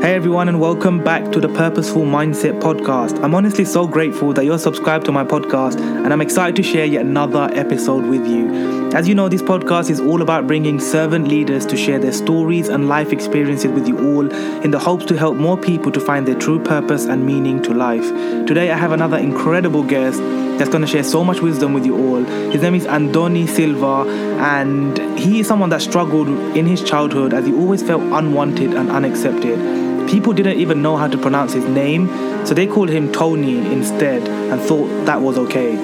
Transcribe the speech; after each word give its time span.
Hey 0.00 0.14
everyone, 0.14 0.48
and 0.48 0.60
welcome 0.60 1.02
back 1.02 1.32
to 1.32 1.40
the 1.40 1.48
Purposeful 1.48 2.02
Mindset 2.02 2.60
Podcast. 2.60 3.20
I'm 3.20 3.34
honestly 3.34 3.64
so 3.64 3.84
grateful 3.88 4.32
that 4.32 4.44
you're 4.44 4.56
subscribed 4.56 5.06
to 5.06 5.12
my 5.12 5.24
podcast, 5.24 5.80
and 5.80 6.12
I'm 6.12 6.20
excited 6.20 6.54
to 6.54 6.62
share 6.62 6.84
yet 6.84 7.04
another 7.04 7.50
episode 7.52 8.06
with 8.06 8.24
you. 8.24 8.92
As 8.94 9.08
you 9.08 9.16
know, 9.16 9.28
this 9.28 9.42
podcast 9.42 9.90
is 9.90 9.98
all 9.98 10.22
about 10.22 10.46
bringing 10.46 10.78
servant 10.78 11.26
leaders 11.26 11.66
to 11.66 11.76
share 11.76 11.98
their 11.98 12.12
stories 12.12 12.68
and 12.68 12.88
life 12.88 13.12
experiences 13.12 13.72
with 13.72 13.88
you 13.88 13.98
all 13.98 14.30
in 14.62 14.70
the 14.70 14.78
hopes 14.78 15.04
to 15.06 15.16
help 15.18 15.36
more 15.36 15.58
people 15.58 15.90
to 15.90 16.00
find 16.00 16.28
their 16.28 16.38
true 16.38 16.62
purpose 16.62 17.04
and 17.06 17.26
meaning 17.26 17.60
to 17.62 17.74
life. 17.74 18.08
Today, 18.46 18.70
I 18.70 18.76
have 18.76 18.92
another 18.92 19.18
incredible 19.18 19.82
guest 19.82 20.20
that's 20.58 20.70
going 20.70 20.82
to 20.82 20.88
share 20.88 21.04
so 21.04 21.24
much 21.24 21.40
wisdom 21.40 21.74
with 21.74 21.84
you 21.84 21.96
all. 21.96 22.22
His 22.52 22.62
name 22.62 22.76
is 22.76 22.86
Andoni 22.86 23.48
Silva, 23.48 24.08
and 24.38 24.96
he 25.18 25.40
is 25.40 25.48
someone 25.48 25.70
that 25.70 25.82
struggled 25.82 26.28
in 26.28 26.66
his 26.66 26.84
childhood 26.84 27.34
as 27.34 27.46
he 27.46 27.52
always 27.52 27.82
felt 27.82 28.02
unwanted 28.02 28.74
and 28.74 28.90
unaccepted. 28.90 29.88
People 30.08 30.32
didn't 30.32 30.58
even 30.58 30.80
know 30.80 30.96
how 30.96 31.06
to 31.06 31.18
pronounce 31.18 31.52
his 31.52 31.66
name, 31.66 32.08
so 32.46 32.54
they 32.54 32.66
called 32.66 32.88
him 32.88 33.12
Tony 33.12 33.58
instead 33.58 34.26
and 34.26 34.58
thought 34.58 34.88
that 35.04 35.20
was 35.20 35.36
okay. 35.36 35.76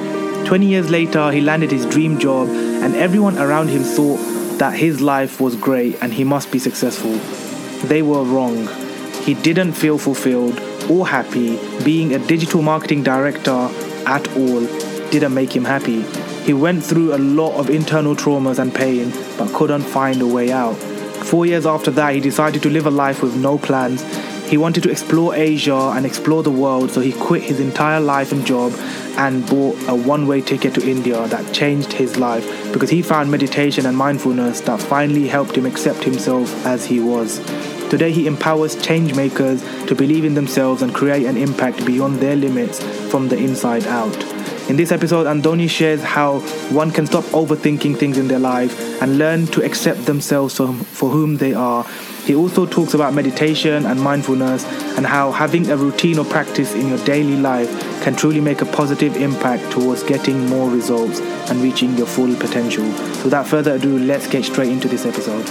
20 0.46 0.66
years 0.66 0.90
later, 0.90 1.30
he 1.30 1.42
landed 1.42 1.70
his 1.70 1.84
dream 1.84 2.18
job, 2.18 2.48
and 2.48 2.96
everyone 2.96 3.36
around 3.36 3.68
him 3.68 3.82
thought 3.82 4.16
that 4.58 4.72
his 4.72 5.02
life 5.02 5.42
was 5.42 5.56
great 5.56 5.98
and 6.00 6.14
he 6.14 6.24
must 6.24 6.50
be 6.50 6.58
successful. 6.58 7.12
They 7.86 8.00
were 8.00 8.24
wrong. 8.24 8.66
He 9.24 9.34
didn't 9.34 9.74
feel 9.74 9.98
fulfilled 9.98 10.58
or 10.88 11.06
happy. 11.06 11.58
Being 11.84 12.14
a 12.14 12.18
digital 12.18 12.62
marketing 12.62 13.02
director 13.02 13.68
at 14.06 14.26
all 14.36 14.60
didn't 15.10 15.34
make 15.34 15.54
him 15.54 15.66
happy. 15.66 16.02
He 16.44 16.54
went 16.54 16.82
through 16.82 17.14
a 17.14 17.18
lot 17.18 17.58
of 17.58 17.68
internal 17.68 18.16
traumas 18.16 18.58
and 18.58 18.74
pain, 18.74 19.12
but 19.36 19.52
couldn't 19.52 19.82
find 19.82 20.22
a 20.22 20.26
way 20.26 20.50
out. 20.50 20.76
Four 21.24 21.46
years 21.46 21.64
after 21.64 21.90
that, 21.92 22.14
he 22.14 22.20
decided 22.20 22.62
to 22.62 22.70
live 22.70 22.86
a 22.86 22.90
life 22.90 23.22
with 23.22 23.34
no 23.34 23.58
plans. 23.58 24.02
He 24.48 24.58
wanted 24.58 24.82
to 24.82 24.90
explore 24.90 25.34
Asia 25.34 25.92
and 25.96 26.04
explore 26.04 26.42
the 26.42 26.50
world, 26.50 26.90
so 26.90 27.00
he 27.00 27.12
quit 27.12 27.42
his 27.42 27.60
entire 27.60 28.00
life 28.00 28.30
and 28.30 28.44
job 28.46 28.72
and 29.16 29.46
bought 29.48 29.76
a 29.88 29.94
one 29.94 30.26
way 30.26 30.42
ticket 30.42 30.74
to 30.74 30.88
India 30.88 31.26
that 31.28 31.54
changed 31.54 31.92
his 31.92 32.18
life 32.18 32.72
because 32.72 32.90
he 32.90 33.00
found 33.00 33.30
meditation 33.30 33.86
and 33.86 33.96
mindfulness 33.96 34.60
that 34.60 34.80
finally 34.80 35.26
helped 35.26 35.56
him 35.56 35.64
accept 35.64 36.04
himself 36.04 36.66
as 36.66 36.84
he 36.84 37.00
was. 37.00 37.38
Today, 37.88 38.12
he 38.12 38.26
empowers 38.26 38.76
change 38.76 39.14
makers 39.14 39.62
to 39.86 39.94
believe 39.94 40.24
in 40.24 40.34
themselves 40.34 40.82
and 40.82 40.94
create 40.94 41.26
an 41.26 41.38
impact 41.38 41.86
beyond 41.86 42.16
their 42.16 42.36
limits 42.36 42.82
from 43.10 43.28
the 43.28 43.36
inside 43.36 43.86
out. 43.86 44.33
In 44.66 44.76
this 44.76 44.92
episode, 44.92 45.26
Andoni 45.26 45.68
shares 45.68 46.02
how 46.02 46.38
one 46.70 46.90
can 46.90 47.04
stop 47.06 47.24
overthinking 47.24 47.98
things 47.98 48.16
in 48.16 48.28
their 48.28 48.38
life 48.38 49.02
and 49.02 49.18
learn 49.18 49.46
to 49.48 49.62
accept 49.62 50.06
themselves 50.06 50.56
for 50.56 51.10
whom 51.10 51.36
they 51.36 51.52
are. 51.52 51.84
He 52.24 52.34
also 52.34 52.64
talks 52.64 52.94
about 52.94 53.12
meditation 53.12 53.84
and 53.84 54.00
mindfulness 54.00 54.64
and 54.96 55.04
how 55.04 55.32
having 55.32 55.70
a 55.70 55.76
routine 55.76 56.18
or 56.18 56.24
practice 56.24 56.72
in 56.72 56.88
your 56.88 57.04
daily 57.04 57.36
life 57.36 57.68
can 58.02 58.16
truly 58.16 58.40
make 58.40 58.62
a 58.62 58.66
positive 58.66 59.16
impact 59.18 59.70
towards 59.70 60.02
getting 60.02 60.48
more 60.48 60.70
results 60.70 61.20
and 61.50 61.60
reaching 61.60 61.94
your 61.98 62.06
full 62.06 62.34
potential. 62.36 62.90
So, 63.16 63.24
without 63.24 63.46
further 63.46 63.74
ado, 63.74 63.98
let's 63.98 64.26
get 64.26 64.46
straight 64.46 64.72
into 64.72 64.88
this 64.88 65.04
episode. 65.04 65.44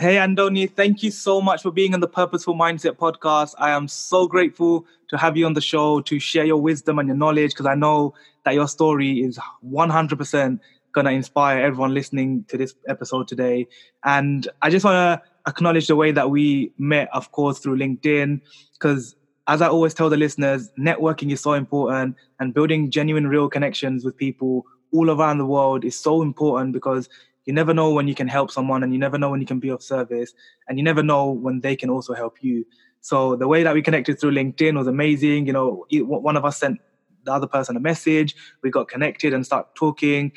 Hey, 0.00 0.16
Andoni, 0.16 0.66
thank 0.66 1.02
you 1.02 1.10
so 1.10 1.42
much 1.42 1.60
for 1.60 1.70
being 1.70 1.92
on 1.92 2.00
the 2.00 2.08
Purposeful 2.08 2.54
Mindset 2.54 2.92
podcast. 2.92 3.52
I 3.58 3.72
am 3.72 3.86
so 3.86 4.26
grateful 4.26 4.86
to 5.10 5.18
have 5.18 5.36
you 5.36 5.44
on 5.44 5.52
the 5.52 5.60
show 5.60 6.00
to 6.00 6.18
share 6.18 6.46
your 6.46 6.56
wisdom 6.56 6.98
and 6.98 7.06
your 7.06 7.18
knowledge 7.18 7.50
because 7.50 7.66
I 7.66 7.74
know 7.74 8.14
that 8.46 8.54
your 8.54 8.66
story 8.66 9.20
is 9.20 9.38
100% 9.62 10.58
going 10.92 11.04
to 11.04 11.10
inspire 11.10 11.60
everyone 11.60 11.92
listening 11.92 12.46
to 12.48 12.56
this 12.56 12.74
episode 12.88 13.28
today. 13.28 13.68
And 14.02 14.48
I 14.62 14.70
just 14.70 14.86
want 14.86 14.94
to 15.20 15.22
acknowledge 15.46 15.86
the 15.86 15.96
way 15.96 16.12
that 16.12 16.30
we 16.30 16.72
met, 16.78 17.10
of 17.12 17.30
course, 17.32 17.58
through 17.58 17.76
LinkedIn 17.76 18.40
because 18.72 19.14
as 19.48 19.60
I 19.60 19.68
always 19.68 19.92
tell 19.92 20.08
the 20.08 20.16
listeners, 20.16 20.70
networking 20.78 21.30
is 21.30 21.42
so 21.42 21.52
important 21.52 22.16
and 22.38 22.54
building 22.54 22.90
genuine, 22.90 23.26
real 23.26 23.50
connections 23.50 24.02
with 24.02 24.16
people 24.16 24.64
all 24.92 25.10
around 25.10 25.38
the 25.38 25.46
world 25.46 25.84
is 25.84 25.94
so 25.94 26.22
important 26.22 26.72
because 26.72 27.08
you 27.50 27.54
never 27.54 27.74
know 27.74 27.90
when 27.90 28.06
you 28.06 28.14
can 28.14 28.28
help 28.28 28.48
someone 28.52 28.84
and 28.84 28.92
you 28.92 28.98
never 29.00 29.18
know 29.18 29.28
when 29.28 29.40
you 29.40 29.46
can 29.46 29.58
be 29.58 29.70
of 29.70 29.82
service 29.82 30.32
and 30.68 30.78
you 30.78 30.84
never 30.84 31.02
know 31.02 31.32
when 31.32 31.60
they 31.60 31.74
can 31.74 31.90
also 31.90 32.14
help 32.14 32.44
you. 32.44 32.64
So 33.00 33.34
the 33.34 33.48
way 33.48 33.64
that 33.64 33.74
we 33.74 33.82
connected 33.82 34.20
through 34.20 34.30
linkedin 34.30 34.78
was 34.78 34.86
amazing. 34.86 35.48
You 35.48 35.52
know 35.52 35.84
one 35.90 36.36
of 36.36 36.44
us 36.44 36.58
sent 36.58 36.80
the 37.24 37.32
other 37.32 37.48
person 37.48 37.76
a 37.76 37.80
message. 37.80 38.36
We 38.62 38.70
got 38.70 38.86
connected 38.86 39.34
and 39.34 39.44
start 39.44 39.74
talking. 39.74 40.30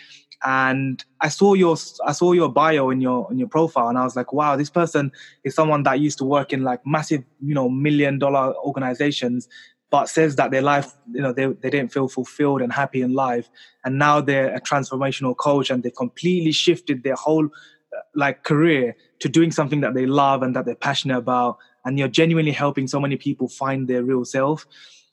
And 0.44 1.06
i 1.22 1.30
saw 1.30 1.54
your 1.54 1.78
i 2.06 2.12
saw 2.12 2.32
your 2.34 2.50
bio 2.50 2.90
in 2.90 3.00
your 3.00 3.32
in 3.32 3.38
your 3.40 3.48
profile 3.48 3.88
and 3.88 3.98
i 3.98 4.04
was 4.04 4.18
like 4.18 4.34
wow 4.34 4.58
this 4.58 4.70
person 4.70 5.10
is 5.46 5.56
someone 5.56 5.84
that 5.84 6.02
used 6.02 6.18
to 6.18 6.26
work 6.26 6.52
in 6.52 6.64
like 6.64 6.82
massive 6.86 7.24
you 7.42 7.56
know 7.56 7.70
million 7.70 8.20
dollar 8.20 8.54
organizations 8.58 9.48
but 9.94 10.10
says 10.10 10.38
that 10.38 10.50
their 10.50 10.64
life, 10.64 10.92
you 11.14 11.22
know, 11.22 11.32
they, 11.32 11.46
they 11.46 11.70
didn't 11.70 11.94
feel 11.94 12.08
fulfilled 12.08 12.64
and 12.64 12.74
happy 12.74 13.04
in 13.04 13.14
life. 13.14 13.48
And 13.86 14.00
now 14.00 14.22
they're 14.22 14.52
a 14.56 14.60
transformational 14.60 15.38
coach 15.38 15.70
and 15.70 15.84
they've 15.84 15.96
completely 15.96 16.52
shifted 16.52 17.04
their 17.04 17.14
whole 17.14 17.46
uh, 17.46 18.00
like 18.16 18.44
career 18.44 18.96
to 19.20 19.30
doing 19.30 19.52
something 19.52 19.82
that 19.82 19.94
they 19.94 20.08
love 20.08 20.42
and 20.42 20.56
that 20.56 20.66
they're 20.66 20.74
passionate 20.74 21.20
about. 21.20 21.60
And 21.86 22.00
you're 22.00 22.08
genuinely 22.08 22.52
helping 22.52 22.88
so 22.88 23.00
many 23.00 23.18
people 23.18 23.48
find 23.48 23.88
their 23.88 24.02
real 24.02 24.26
self. 24.26 24.66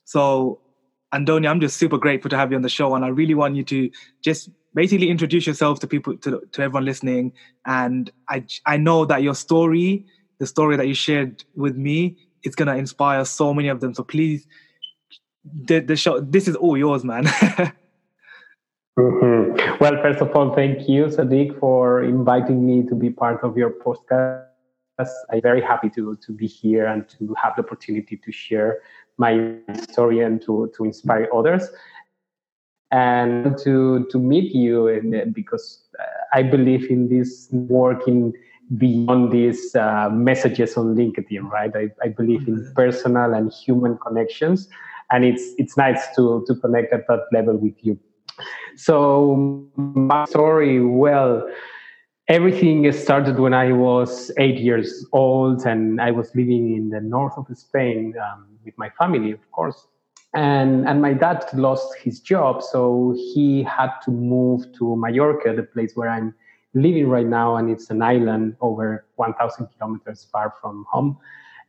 So, 0.07 0.63
Andoni, 1.13 1.47
I'm 1.47 1.61
just 1.61 1.77
super 1.77 1.99
grateful 1.99 2.31
to 2.31 2.39
have 2.39 2.51
you 2.51 2.57
on 2.57 2.63
the 2.63 2.71
show. 2.71 2.95
And 2.95 3.05
I 3.05 3.09
really 3.09 3.35
want 3.35 3.57
you 3.57 3.65
to 3.65 3.91
just 4.25 4.49
basically 4.75 5.11
introduce 5.11 5.47
yourself 5.47 5.81
to 5.81 5.87
people, 5.87 6.17
to, 6.17 6.41
to 6.53 6.63
everyone 6.63 6.87
listening. 6.87 7.35
And 7.67 8.11
I, 8.31 8.47
I 8.65 8.79
know 8.79 9.05
that 9.05 9.23
your 9.23 9.35
story, 9.35 10.07
the 10.39 10.47
story 10.47 10.79
that 10.79 10.89
you 10.89 10.95
shared 10.95 11.45
with 11.55 11.77
me, 11.77 12.17
is 12.45 12.55
going 12.55 12.69
to 12.69 12.77
inspire 12.77 13.23
so 13.27 13.53
many 13.53 13.69
of 13.69 13.81
them. 13.81 13.93
So 13.93 14.03
please 14.05 14.47
the, 15.45 15.81
the 15.81 15.97
show 15.97 16.21
this 16.21 16.49
is 16.49 16.57
all 16.57 16.77
yours 16.77 17.05
man. 17.05 17.27
Mm-hmm. 18.99 19.79
well 19.81 19.97
first 20.03 20.21
of 20.21 20.35
all 20.35 20.53
thank 20.53 20.89
you 20.89 21.07
sadiq 21.07 21.59
for 21.61 22.03
inviting 22.03 22.67
me 22.67 22.83
to 22.89 22.95
be 22.95 23.09
part 23.09 23.43
of 23.43 23.57
your 23.57 23.71
podcast. 23.71 24.45
I'm 25.31 25.41
very 25.41 25.63
happy 25.63 25.89
to 25.91 26.17
to 26.17 26.33
be 26.33 26.47
here 26.47 26.87
and 26.87 27.09
to 27.11 27.35
have 27.41 27.55
the 27.57 27.63
opportunity 27.63 28.17
to 28.17 28.33
share 28.33 28.81
my 29.17 29.55
story 29.91 30.21
and 30.21 30.43
to 30.43 30.71
to 30.77 30.85
inspire 30.85 31.29
others. 31.33 31.71
And 32.91 33.57
to 33.59 34.07
to 34.11 34.19
meet 34.19 34.53
you 34.53 34.89
and 34.89 35.33
because 35.33 35.89
i 36.33 36.43
believe 36.43 36.91
in 36.91 37.09
this 37.09 37.49
working 37.53 38.33
beyond 38.77 39.33
these 39.33 39.75
uh, 39.77 40.11
messages 40.11 40.77
on 40.77 40.97
linkedin 40.97 41.49
right? 41.51 41.75
I, 41.75 41.91
I 42.03 42.09
believe 42.09 42.47
in 42.49 42.57
mm-hmm. 42.57 42.73
personal 42.75 43.35
and 43.35 43.53
human 43.53 43.97
connections 43.99 44.69
and 45.11 45.25
it's 45.25 45.55
it's 45.59 45.77
nice 45.77 46.07
to 46.17 46.45
to 46.47 46.55
connect 46.57 46.93
at 46.93 47.07
that 47.09 47.27
level 47.33 47.57
with 47.57 47.75
you. 47.83 47.99
So 48.77 49.69
my 49.77 50.25
story 50.25 50.85
well 50.85 51.49
everything 52.31 52.91
started 52.93 53.41
when 53.41 53.53
i 53.53 53.73
was 53.73 54.31
eight 54.39 54.59
years 54.59 55.05
old 55.13 55.67
and 55.67 56.01
i 56.01 56.13
was 56.13 56.33
living 56.37 56.77
in 56.77 56.89
the 56.89 57.01
north 57.01 57.37
of 57.37 57.47
spain 57.59 58.15
um, 58.25 58.47
with 58.65 58.77
my 58.79 58.89
family 58.91 59.33
of 59.33 59.51
course. 59.51 59.87
And 60.33 60.89
and 60.89 61.03
my 61.03 61.13
dad 61.13 61.45
lost 61.55 61.89
his 62.05 62.21
job 62.21 62.63
so 62.63 63.17
he 63.35 63.65
had 63.65 63.91
to 64.05 64.13
move 64.13 64.61
to 64.79 64.95
mallorca 64.95 65.53
the 65.61 65.65
place 65.65 65.93
where 65.97 66.09
i'm 66.09 66.33
living 66.73 67.09
right 67.09 67.27
now 67.27 67.57
and 67.57 67.69
it's 67.69 67.91
an 67.91 68.01
island 68.01 68.55
over 68.61 69.07
1000 69.17 69.67
kilometers 69.75 70.29
far 70.31 70.55
from 70.61 70.87
home 70.89 71.19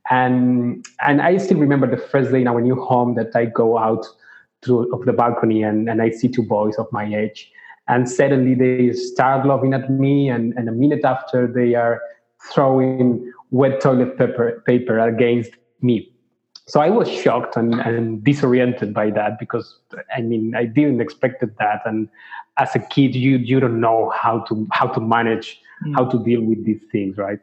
and 0.09 0.85
and 1.06 1.22
I 1.22 1.38
still 1.38 1.57
remember 1.57 1.89
the 1.89 2.01
first 2.01 2.31
day 2.31 2.41
in 2.41 2.47
our 2.47 2.62
new 2.62 2.75
home 2.75 3.16
that 3.16 3.35
I 3.35 3.45
go 3.45 3.78
out 3.78 4.06
to 4.63 4.91
of 4.94 5.06
the 5.06 5.13
balcony 5.13 5.63
and, 5.63 5.89
and 5.89 6.02
I 6.02 6.09
see 6.09 6.28
two 6.28 6.43
boys 6.43 6.76
of 6.78 6.87
my 6.91 7.05
age. 7.05 7.52
And 7.87 8.09
suddenly 8.09 8.53
they 8.55 8.93
start 8.93 9.46
laughing 9.46 9.73
at 9.73 9.90
me, 9.90 10.29
and, 10.29 10.53
and 10.53 10.70
a 10.70 10.72
minute 10.72 11.03
after 11.03 11.47
they 11.47 11.76
are 11.76 12.02
throwing 12.52 13.31
wet 13.49 13.81
toilet 13.81 14.17
paper 14.17 14.64
paper 14.66 14.99
against 14.99 15.52
me. 15.81 16.11
So 16.67 16.79
I 16.79 16.90
was 16.90 17.09
shocked 17.09 17.58
and, 17.58 17.73
and 17.73 18.23
disoriented 18.23 18.93
by 18.93 19.09
that 19.11 19.40
because 19.40 19.79
I 20.16 20.22
mean 20.22 20.55
I 20.55 20.66
didn't 20.66 21.02
expect 21.02 21.41
that. 21.41 21.81
And 21.85 22.08
as 22.58 22.76
a 22.76 22.79
kid, 22.79 23.16
you 23.16 23.37
you 23.37 23.59
don't 23.59 23.79
know 23.79 24.11
how 24.16 24.40
to 24.41 24.67
how 24.72 24.87
to 24.87 24.99
manage 25.02 25.59
mm. 25.85 25.93
how 25.96 26.05
to 26.05 26.23
deal 26.23 26.41
with 26.41 26.64
these 26.66 26.81
things, 26.91 27.17
right? 27.17 27.40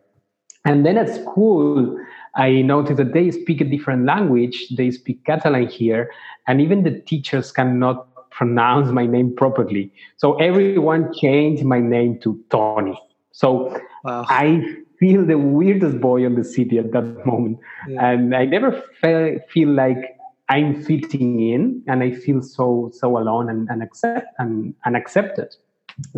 And 0.65 0.85
then 0.85 0.99
at 0.99 1.15
school, 1.15 1.99
I 2.37 2.63
noticed 2.63 2.99
that 2.99 3.13
they 3.13 3.31
speak 3.31 3.61
a 3.61 3.65
different 3.65 4.05
language. 4.05 4.69
They 4.77 4.91
speak 4.91 5.25
Catalan 5.25 5.69
here, 5.69 6.11
and 6.47 6.61
even 6.61 6.83
the 6.83 7.01
teachers 7.01 7.53
cannot 7.53 8.07
pronounce 8.31 8.91
my 8.91 9.07
name 9.07 9.35
properly. 9.35 9.93
So 10.17 10.37
everyone 10.37 11.13
changed 11.13 11.65
my 11.65 11.81
name 11.81 12.21
to 12.21 12.41
Tony. 12.51 12.99
So 13.33 13.81
wow. 14.05 14.25
I 14.29 14.77
feel 14.99 15.25
the 15.25 15.39
weirdest 15.39 16.01
boy 16.01 16.25
on 16.27 16.35
the 16.35 16.45
city 16.45 16.79
at 16.79 16.93
that 16.93 17.27
moment, 17.27 17.59
yeah. 17.89 18.11
and 18.11 18.35
I 18.35 18.45
never 18.45 18.73
felt, 19.01 19.49
feel 19.51 19.71
like 19.71 20.17
I'm 20.49 20.83
fitting 20.83 21.41
in 21.41 21.83
and 21.87 22.03
I 22.03 22.13
feel 22.13 22.43
so 22.43 22.91
so 22.93 23.19
alone 23.19 23.51
and, 23.51 23.69
and 23.69 23.83
accept 23.83 24.27
and 24.39 24.75
and 24.85 24.97
accepted. 24.97 25.55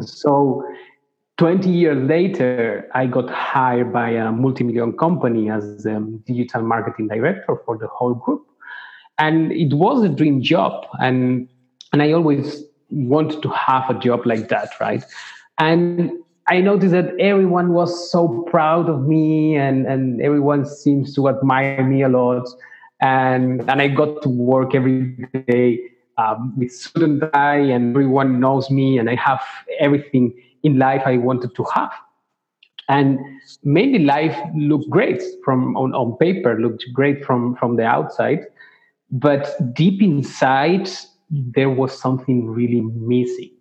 So 0.01 0.65
20 1.41 1.71
years 1.71 2.07
later, 2.07 2.87
I 2.93 3.07
got 3.07 3.31
hired 3.31 3.95
by 3.95 4.11
a 4.11 4.31
multi-million 4.31 4.95
company 4.99 5.49
as 5.49 5.87
a 5.87 5.99
digital 6.27 6.61
marketing 6.61 7.09
director 7.09 7.57
for 7.65 7.79
the 7.79 7.87
whole 7.87 8.13
group. 8.13 8.47
And 9.17 9.51
it 9.51 9.73
was 9.73 10.05
a 10.05 10.11
dream 10.11 10.43
job. 10.43 10.85
And 11.01 11.49
and 11.95 12.03
I 12.03 12.13
always 12.13 12.63
wanted 12.91 13.41
to 13.41 13.49
have 13.49 13.89
a 13.89 13.99
job 13.99 14.27
like 14.27 14.51
that, 14.51 14.69
right? 14.83 15.03
And 15.57 16.13
I 16.49 16.61
noticed 16.61 16.93
that 16.93 17.19
everyone 17.19 17.73
was 17.73 18.11
so 18.13 18.47
proud 18.51 18.91
of 18.91 19.09
me 19.09 19.57
and, 19.57 19.87
and 19.87 20.21
everyone 20.21 20.67
seems 20.67 21.15
to 21.15 21.31
admire 21.31 21.83
me 21.83 22.03
a 22.03 22.11
lot. 22.11 22.47
And, 23.01 23.63
and 23.63 23.81
I 23.81 23.89
got 23.89 24.21
to 24.25 24.29
work 24.29 24.75
every 24.75 25.17
day 25.49 25.81
um, 26.19 26.53
with 26.59 26.93
and 26.97 27.23
and 27.33 27.97
everyone 27.97 28.41
knows 28.41 28.71
me, 28.71 28.99
and 28.99 29.09
I 29.09 29.15
have 29.15 29.41
everything 29.79 30.35
in 30.63 30.79
life 30.79 31.03
I 31.05 31.17
wanted 31.17 31.55
to 31.57 31.65
have. 31.75 31.93
And 32.89 33.21
mainly 33.63 34.01
life 34.01 34.37
looked 34.57 34.91
great 34.91 35.23
from 35.45 35.77
on, 35.77 35.95
on 35.95 36.17
paper, 36.17 36.61
looked 36.61 36.85
great 36.93 37.25
from, 37.25 37.55
from 37.57 37.77
the 37.77 37.85
outside. 37.85 38.41
But 39.13 39.75
deep 39.75 40.03
inside, 40.03 40.91
there 41.31 41.71
was 41.71 41.97
something 41.99 42.49
really 42.49 42.81
missing. 42.81 43.53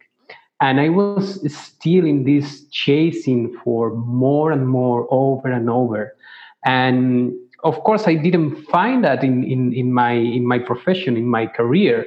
And 0.61 0.79
I 0.79 0.89
was 0.89 1.39
still 1.55 2.05
in 2.05 2.25
this 2.25 2.65
chasing 2.71 3.55
for 3.63 3.95
more 3.95 4.51
and 4.51 4.67
more 4.67 5.07
over 5.09 5.49
and 5.49 5.69
over. 5.69 6.15
And 6.65 7.33
of 7.63 7.79
course, 7.83 8.07
I 8.07 8.15
didn't 8.15 8.55
find 8.65 9.03
that 9.03 9.23
in, 9.23 9.43
in, 9.43 9.73
in, 9.73 9.93
my, 9.93 10.11
in 10.11 10.45
my 10.45 10.59
profession, 10.59 11.15
in 11.15 11.27
my 11.27 11.45
career. 11.45 12.05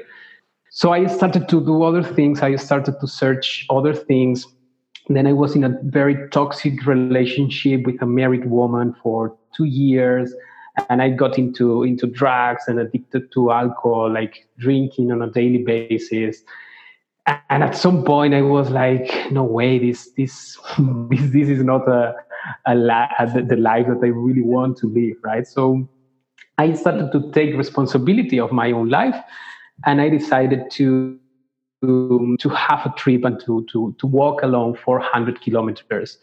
So 0.71 0.93
I 0.93 1.07
started 1.07 1.49
to 1.49 1.65
do 1.65 1.83
other 1.83 2.03
things. 2.03 2.41
I 2.43 2.57
started 2.57 2.99
to 3.01 3.07
search 3.07 3.67
other 3.71 3.95
things. 3.95 4.47
Then 5.09 5.27
I 5.27 5.33
was 5.33 5.55
in 5.55 5.65
a 5.65 5.77
very 5.83 6.29
toxic 6.31 6.87
relationship 6.87 7.85
with 7.87 8.01
a 8.03 8.07
married 8.07 8.47
woman 8.47 8.95
for 9.03 9.37
two 9.57 9.65
years 9.65 10.33
and 10.89 11.03
I 11.03 11.11
got 11.11 11.39
into 11.39 11.83
into 11.83 12.07
drugs 12.07 12.65
and 12.67 12.79
addicted 12.79 13.31
to 13.33 13.51
alcohol, 13.51 14.13
like 14.13 14.47
drinking 14.59 15.13
on 15.13 15.23
a 15.23 15.31
daily 15.31 15.59
basis. 15.59 16.43
And 17.27 17.63
at 17.63 17.77
some 17.77 18.05
point, 18.05 18.35
I 18.35 18.43
was 18.43 18.71
like, 18.71 19.31
"No 19.31 19.45
way! 19.45 19.79
This 19.79 20.11
this 20.17 20.59
this, 21.11 21.31
this 21.33 21.49
is 21.49 21.63
not 21.63 21.87
a, 21.89 22.15
a 22.67 22.75
la- 22.75 23.09
the 23.19 23.57
life 23.57 23.87
that 23.87 24.01
I 24.03 24.09
really 24.09 24.43
want 24.43 24.79
to 24.79 24.87
live." 24.89 25.17
Right? 25.23 25.47
So 25.47 25.89
I 26.59 26.73
started 26.73 27.13
to 27.13 27.31
take 27.33 27.55
responsibility 27.55 28.41
of 28.41 28.53
my 28.53 28.73
own 28.73 28.89
life, 28.89 29.17
and 29.85 30.01
I 30.01 30.09
decided 30.09 30.71
to 30.73 31.19
to, 31.83 32.49
have 32.49 32.87
a 32.87 32.95
trip 32.97 33.25
and 33.25 33.41
to, 33.41 33.67
to, 33.73 33.95
to 33.99 34.07
walk 34.07 34.43
along 34.43 34.77
400 34.77 35.41
kilometers 35.41 36.19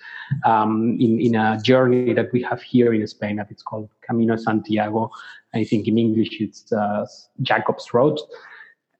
um, 0.45 0.97
in, 0.99 1.19
in 1.19 1.35
a 1.35 1.59
journey 1.61 2.13
that 2.13 2.31
we 2.31 2.41
have 2.43 2.61
here 2.61 2.93
in 2.93 3.05
Spain 3.07 3.35
that 3.35 3.51
it's 3.51 3.61
called 3.61 3.89
Camino 4.01 4.35
Santiago. 4.37 5.11
I 5.53 5.63
think 5.63 5.87
in 5.87 5.97
English 5.97 6.39
it's 6.39 6.71
uh, 6.71 7.05
Jacob's 7.41 7.93
Road. 7.93 8.19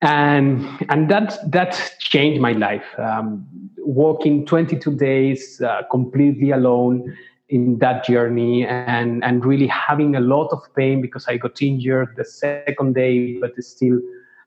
And, 0.02 0.66
and 0.90 1.10
that, 1.10 1.38
that 1.52 1.94
changed 2.00 2.42
my 2.42 2.54
life. 2.54 2.86
Um, 2.98 3.46
walking 3.78 4.46
22 4.46 4.96
days 4.96 5.62
uh, 5.62 5.84
completely 5.92 6.52
alone 6.52 7.16
in 7.50 7.80
that 7.80 8.06
journey 8.06 8.66
and, 8.66 9.24
and 9.24 9.44
really 9.44 9.68
having 9.68 10.16
a 10.16 10.20
lot 10.20 10.50
of 10.52 10.62
pain 10.76 11.02
because 11.02 11.28
I 11.28 11.38
got 11.38 11.62
injured 11.62 12.16
the 12.16 12.26
second 12.26 12.96
day, 12.96 13.40
but 13.40 13.52
still 13.64 14.00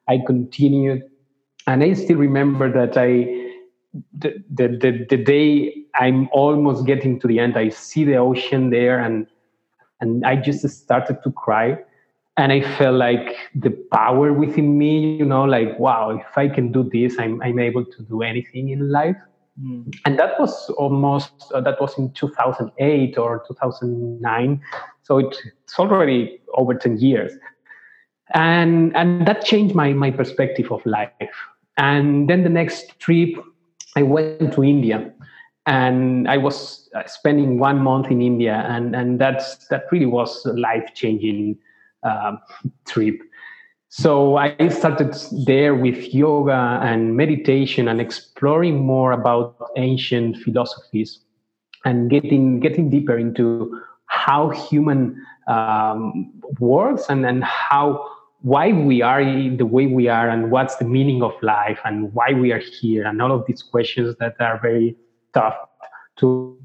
I 0.08 0.20
continued 0.24 1.02
and 1.66 1.82
I 1.82 1.92
still 1.94 2.16
remember 2.16 2.70
that 2.72 2.96
I 2.96 3.40
the, 4.18 4.42
the, 4.50 4.68
the, 4.68 5.06
the 5.10 5.16
day 5.22 5.74
I'm 5.94 6.28
almost 6.32 6.86
getting 6.86 7.20
to 7.20 7.26
the 7.26 7.38
end, 7.38 7.58
I 7.58 7.68
see 7.68 8.04
the 8.04 8.16
ocean 8.16 8.70
there 8.70 8.98
and 8.98 9.26
and 10.02 10.26
I 10.26 10.36
just 10.36 10.68
started 10.68 11.22
to 11.22 11.30
cry. 11.30 11.78
And 12.36 12.50
I 12.50 12.62
felt 12.76 12.96
like 12.96 13.36
the 13.54 13.70
power 13.92 14.32
within 14.32 14.76
me, 14.76 15.16
you 15.16 15.24
know, 15.24 15.44
like, 15.44 15.78
wow, 15.78 16.10
if 16.10 16.36
I 16.36 16.48
can 16.48 16.72
do 16.72 16.82
this, 16.82 17.18
I'm, 17.18 17.40
I'm 17.42 17.58
able 17.58 17.84
to 17.84 18.02
do 18.02 18.22
anything 18.22 18.70
in 18.70 18.90
life. 18.90 19.16
Mm. 19.62 19.94
And 20.04 20.18
that 20.18 20.40
was 20.40 20.70
almost, 20.70 21.30
uh, 21.54 21.60
that 21.60 21.80
was 21.80 21.96
in 21.98 22.10
2008 22.14 23.18
or 23.18 23.44
2009. 23.46 24.60
So 25.02 25.18
it, 25.18 25.36
it's 25.62 25.78
already 25.78 26.40
over 26.54 26.74
10 26.74 26.98
years. 26.98 27.32
And, 28.34 28.96
and 28.96 29.26
that 29.26 29.44
changed 29.44 29.74
my, 29.74 29.92
my 29.92 30.10
perspective 30.10 30.72
of 30.72 30.84
life. 30.86 31.12
And 31.82 32.30
then 32.30 32.44
the 32.44 32.48
next 32.48 32.96
trip, 33.00 33.34
I 33.96 34.02
went 34.04 34.52
to 34.52 34.62
India 34.62 35.12
and 35.66 36.28
I 36.28 36.36
was 36.36 36.88
uh, 36.94 37.02
spending 37.06 37.58
one 37.58 37.80
month 37.80 38.06
in 38.08 38.22
India, 38.22 38.64
and 38.68 38.94
and 38.94 39.20
that's 39.20 39.66
that 39.68 39.84
really 39.90 40.06
was 40.06 40.46
a 40.46 40.52
life 40.52 40.94
changing 40.94 41.58
um, 42.04 42.38
trip. 42.86 43.18
So 43.88 44.36
I 44.36 44.68
started 44.68 45.14
there 45.44 45.74
with 45.74 46.14
yoga 46.14 46.78
and 46.82 47.16
meditation 47.16 47.88
and 47.88 48.00
exploring 48.00 48.86
more 48.86 49.10
about 49.10 49.56
ancient 49.76 50.36
philosophies 50.38 51.18
and 51.84 52.08
getting 52.08 52.60
getting 52.60 52.90
deeper 52.90 53.18
into 53.18 53.76
how 54.06 54.50
human 54.50 55.20
um, 55.48 56.32
works 56.60 57.06
and 57.08 57.26
and 57.26 57.42
how 57.42 58.08
why 58.42 58.72
we 58.72 59.02
are 59.02 59.24
the 59.24 59.66
way 59.66 59.86
we 59.86 60.08
are 60.08 60.28
and 60.28 60.50
what's 60.50 60.76
the 60.76 60.84
meaning 60.84 61.22
of 61.22 61.32
life 61.42 61.78
and 61.84 62.12
why 62.12 62.32
we 62.32 62.52
are 62.52 62.58
here 62.58 63.04
and 63.06 63.22
all 63.22 63.30
of 63.32 63.46
these 63.46 63.62
questions 63.62 64.16
that 64.18 64.34
are 64.40 64.58
very 64.60 64.96
tough 65.32 65.54
to 66.16 66.58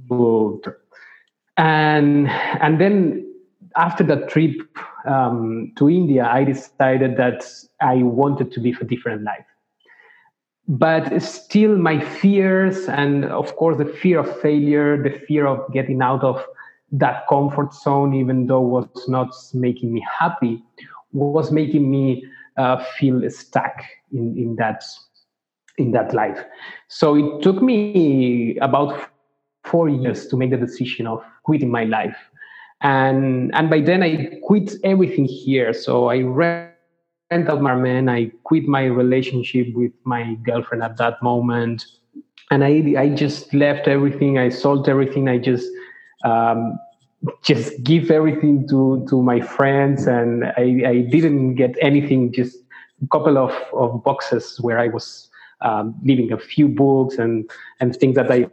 and 1.57 2.27
and 2.27 2.81
then 2.81 3.23
after 3.75 4.03
that 4.03 4.27
trip 4.29 4.55
um, 5.05 5.71
to 5.77 5.89
india 5.89 6.25
i 6.25 6.43
decided 6.43 7.15
that 7.15 7.45
i 7.81 7.95
wanted 7.95 8.51
to 8.51 8.59
live 8.59 8.77
a 8.81 8.85
different 8.85 9.23
life. 9.23 9.45
But 10.69 11.21
still 11.21 11.77
my 11.77 11.97
fears 11.97 12.89
and 12.89 13.23
of 13.23 13.55
course 13.55 13.77
the 13.77 13.85
fear 13.85 14.19
of 14.19 14.41
failure 14.41 15.01
the 15.01 15.17
fear 15.25 15.47
of 15.47 15.71
getting 15.71 16.01
out 16.01 16.23
of 16.23 16.45
that 16.91 17.25
comfort 17.29 17.73
zone 17.73 18.13
even 18.13 18.47
though 18.47 18.59
was 18.61 19.07
not 19.07 19.33
making 19.53 19.93
me 19.93 20.05
happy 20.19 20.61
was 21.17 21.51
making 21.51 21.89
me 21.89 22.25
uh, 22.57 22.83
feel 22.97 23.29
stuck 23.29 23.83
in, 24.11 24.37
in 24.37 24.55
that 24.57 24.83
in 25.77 25.91
that 25.91 26.13
life. 26.13 26.43
So 26.87 27.15
it 27.15 27.43
took 27.43 27.61
me 27.61 28.57
about 28.59 29.09
four 29.63 29.89
years 29.89 30.27
to 30.27 30.37
make 30.37 30.49
the 30.49 30.57
decision 30.57 31.05
of 31.05 31.23
quitting 31.43 31.69
my 31.69 31.83
life. 31.83 32.17
And 32.81 33.53
and 33.55 33.69
by 33.69 33.81
then 33.81 34.03
I 34.03 34.39
quit 34.43 34.73
everything 34.83 35.25
here. 35.25 35.73
So 35.73 36.09
I 36.09 36.21
rent 36.21 36.71
out 37.31 37.61
my 37.61 37.75
man, 37.75 38.09
I 38.09 38.31
quit 38.43 38.67
my 38.67 38.85
relationship 38.85 39.67
with 39.73 39.91
my 40.03 40.35
girlfriend 40.43 40.83
at 40.83 40.97
that 40.97 41.21
moment. 41.21 41.85
And 42.49 42.63
I 42.63 42.95
I 42.97 43.09
just 43.09 43.53
left 43.53 43.87
everything, 43.87 44.37
I 44.37 44.49
sold 44.49 44.87
everything, 44.87 45.27
I 45.27 45.37
just 45.37 45.67
um, 46.23 46.79
just 47.43 47.83
give 47.83 48.11
everything 48.11 48.67
to 48.69 49.05
to 49.09 49.21
my 49.21 49.41
friends. 49.41 50.07
And 50.07 50.45
I, 50.45 50.83
I 50.85 51.07
didn't 51.09 51.55
get 51.55 51.75
anything 51.81 52.31
just 52.33 52.57
a 53.03 53.07
couple 53.07 53.37
of, 53.37 53.53
of 53.73 54.03
boxes 54.03 54.59
where 54.61 54.79
I 54.79 54.87
was 54.87 55.29
um, 55.61 55.95
leaving 56.03 56.31
a 56.31 56.37
few 56.37 56.67
books 56.67 57.17
and 57.17 57.49
and 57.79 57.95
things 57.95 58.15
that 58.15 58.31
I, 58.31 58.47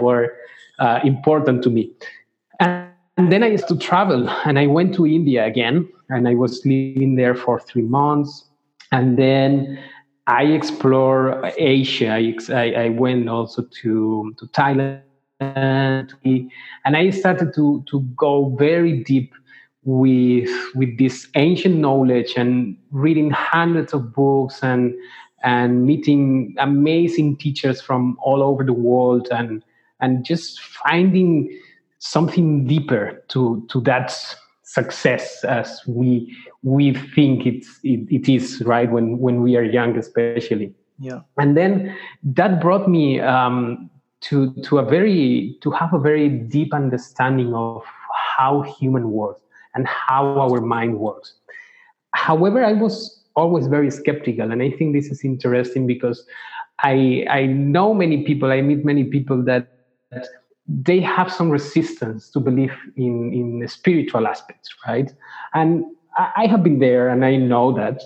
were 0.00 0.34
uh, 0.78 1.00
important 1.04 1.62
to 1.64 1.70
me. 1.70 1.92
And, 2.60 2.86
then 3.16 3.42
I 3.42 3.48
used 3.48 3.66
to 3.66 3.76
travel 3.76 4.30
and 4.44 4.60
I 4.60 4.68
went 4.68 4.94
to 4.94 5.04
India 5.04 5.44
again 5.44 5.88
and 6.08 6.28
I 6.28 6.34
was 6.34 6.64
living 6.64 7.16
there 7.16 7.34
for 7.34 7.58
three 7.58 7.82
months. 7.82 8.44
And 8.92 9.18
then 9.18 9.76
I 10.28 10.44
explore 10.44 11.50
Asia. 11.58 12.12
I, 12.12 12.72
I 12.84 12.88
went 12.90 13.28
also 13.28 13.62
to 13.82 14.34
to 14.38 14.46
Thailand 14.46 15.02
and 15.40 16.14
and 16.22 16.96
I 16.96 17.10
started 17.10 17.54
to 17.54 17.84
to 17.90 18.00
go 18.16 18.54
very 18.58 19.02
deep 19.04 19.32
with 19.84 20.50
with 20.74 20.98
this 20.98 21.28
ancient 21.34 21.76
knowledge 21.76 22.34
and 22.36 22.76
reading 22.90 23.30
hundreds 23.30 23.94
of 23.94 24.12
books 24.12 24.62
and 24.62 24.94
and 25.44 25.86
meeting 25.86 26.54
amazing 26.58 27.36
teachers 27.36 27.80
from 27.80 28.18
all 28.20 28.42
over 28.42 28.64
the 28.64 28.72
world 28.72 29.28
and 29.30 29.62
and 30.00 30.24
just 30.24 30.60
finding 30.60 31.56
something 32.00 32.66
deeper 32.66 33.22
to 33.28 33.64
to 33.70 33.80
that 33.82 34.16
success 34.64 35.44
as 35.44 35.80
we 35.86 36.36
we 36.62 36.92
think 37.14 37.46
it's 37.46 37.80
it, 37.84 38.06
it 38.10 38.28
is 38.28 38.60
right 38.62 38.90
when 38.90 39.18
when 39.18 39.40
we 39.40 39.56
are 39.56 39.62
young 39.62 39.96
especially. 39.96 40.74
Yeah. 41.00 41.20
And 41.38 41.56
then 41.56 41.96
that 42.24 42.60
brought 42.60 42.88
me 42.88 43.20
um, 43.20 43.88
to 44.20 44.52
to 44.64 44.78
a 44.78 44.84
very 44.84 45.56
to 45.62 45.70
have 45.70 45.92
a 45.92 45.98
very 45.98 46.28
deep 46.28 46.74
understanding 46.74 47.54
of 47.54 47.84
how 48.36 48.62
human 48.62 49.10
works 49.10 49.42
and 49.74 49.86
how 49.86 50.26
our 50.38 50.60
mind 50.60 50.98
works 50.98 51.34
however, 52.14 52.64
I 52.64 52.72
was 52.72 53.22
always 53.36 53.66
very 53.66 53.90
skeptical, 53.90 54.50
and 54.50 54.62
I 54.62 54.70
think 54.70 54.94
this 54.94 55.06
is 55.06 55.24
interesting 55.24 55.86
because 55.86 56.24
I 56.80 57.24
I 57.30 57.46
know 57.46 57.94
many 57.94 58.24
people, 58.24 58.50
I 58.50 58.60
meet 58.60 58.84
many 58.84 59.04
people 59.04 59.42
that, 59.44 59.66
that 60.10 60.26
they 60.66 61.00
have 61.00 61.32
some 61.32 61.50
resistance 61.50 62.30
to 62.30 62.40
believe 62.40 62.74
in 62.96 63.32
in 63.32 63.68
spiritual 63.68 64.26
aspects, 64.26 64.68
right? 64.86 65.12
And 65.54 65.84
I, 66.16 66.32
I 66.42 66.46
have 66.46 66.62
been 66.62 66.78
there, 66.78 67.08
and 67.08 67.24
I 67.24 67.36
know 67.36 67.72
that. 67.72 68.02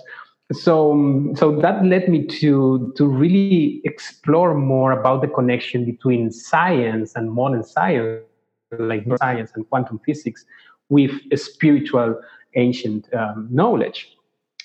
So 0.53 1.33
so 1.35 1.59
that 1.59 1.85
led 1.85 2.07
me 2.09 2.25
to 2.39 2.93
to 2.95 3.05
really 3.05 3.81
explore 3.83 4.53
more 4.53 4.91
about 4.91 5.21
the 5.21 5.27
connection 5.27 5.85
between 5.85 6.31
science 6.31 7.15
and 7.15 7.31
modern 7.31 7.63
science, 7.63 8.23
like 8.77 9.05
science 9.17 9.51
and 9.55 9.67
quantum 9.69 9.99
physics, 10.05 10.45
with 10.89 11.11
spiritual 11.35 12.19
ancient 12.55 13.11
um, 13.13 13.47
knowledge. 13.51 14.15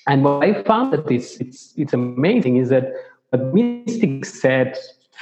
And 0.07 0.23
what 0.23 0.43
I 0.43 0.63
found 0.63 0.93
that 0.93 1.09
it's, 1.11 1.37
it's, 1.37 1.73
it's 1.77 1.93
amazing 1.93 2.57
is 2.57 2.69
that 2.69 2.93
what 3.29 3.53
mystics 3.53 4.41
said 4.41 4.77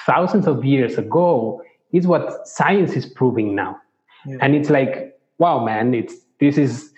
thousands 0.05 0.47
of 0.47 0.63
years 0.63 0.97
ago 0.97 1.61
is 1.91 2.07
what 2.07 2.47
science 2.47 2.93
is 2.93 3.05
proving 3.05 3.55
now. 3.55 3.77
Yeah. 4.25 4.37
And 4.41 4.55
it's 4.55 4.69
like, 4.69 5.19
wow, 5.39 5.63
man, 5.63 5.93
it's 5.93 6.15
this 6.39 6.57
is 6.57 6.91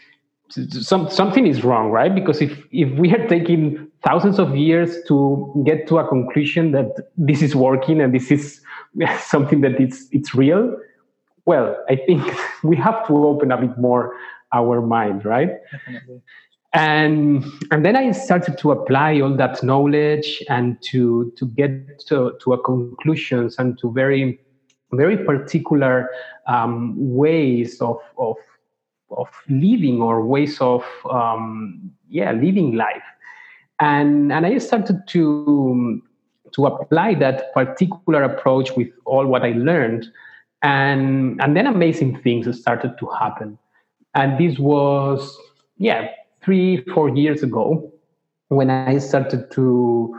some 0.49 1.09
something 1.09 1.47
is 1.47 1.63
wrong, 1.63 1.91
right? 1.91 2.13
Because 2.13 2.41
if 2.41 2.63
if 2.71 2.89
we 2.97 3.11
are 3.13 3.27
taking 3.27 3.87
thousands 4.03 4.39
of 4.39 4.55
years 4.55 4.97
to 5.07 5.63
get 5.65 5.87
to 5.87 5.99
a 5.99 6.07
conclusion 6.07 6.71
that 6.71 7.09
this 7.17 7.41
is 7.41 7.55
working 7.55 8.01
and 8.01 8.13
this 8.13 8.31
is 8.31 8.61
something 9.19 9.61
that 9.61 9.79
it's 9.79 10.07
it's 10.11 10.33
real, 10.33 10.75
well, 11.45 11.75
I 11.89 11.95
think 11.95 12.23
we 12.63 12.75
have 12.77 13.05
to 13.07 13.25
open 13.25 13.51
a 13.51 13.57
bit 13.57 13.77
more 13.77 14.15
our 14.53 14.81
mind, 14.81 15.25
right? 15.25 15.51
Definitely. 15.71 16.21
And 16.73 17.43
and 17.71 17.83
then 17.83 17.95
I 17.95 18.11
started 18.11 18.57
to 18.59 18.71
apply 18.71 19.19
all 19.21 19.35
that 19.35 19.63
knowledge 19.63 20.43
and 20.49 20.77
to 20.91 21.33
to 21.37 21.45
get 21.45 21.99
to, 22.07 22.33
to 22.41 22.53
a 22.53 22.61
conclusions 22.61 23.57
and 23.57 23.77
to 23.79 23.91
very 23.91 24.39
very 24.93 25.17
particular 25.17 26.09
um, 26.47 26.95
ways 26.97 27.79
of, 27.79 27.97
of 28.17 28.35
of 29.11 29.27
living 29.49 30.01
or 30.01 30.25
ways 30.25 30.59
of 30.61 30.83
um, 31.09 31.91
yeah 32.09 32.31
living 32.31 32.75
life. 32.75 33.03
And 33.79 34.31
and 34.31 34.45
i 34.45 34.57
started 34.57 35.07
to 35.07 36.01
to 36.53 36.65
apply 36.65 37.13
that 37.15 37.53
particular 37.53 38.23
approach 38.23 38.71
with 38.75 38.89
all 39.05 39.25
what 39.25 39.43
i 39.43 39.51
learned. 39.51 40.07
And 40.61 41.41
and 41.41 41.55
then 41.55 41.67
amazing 41.67 42.21
things 42.21 42.59
started 42.59 42.97
to 42.99 43.05
happen. 43.07 43.57
And 44.15 44.37
this 44.37 44.59
was 44.59 45.37
yeah 45.77 46.09
three 46.43 46.83
four 46.93 47.09
years 47.09 47.43
ago 47.43 47.91
when 48.49 48.69
i 48.69 48.97
started 48.97 49.51
to 49.51 50.15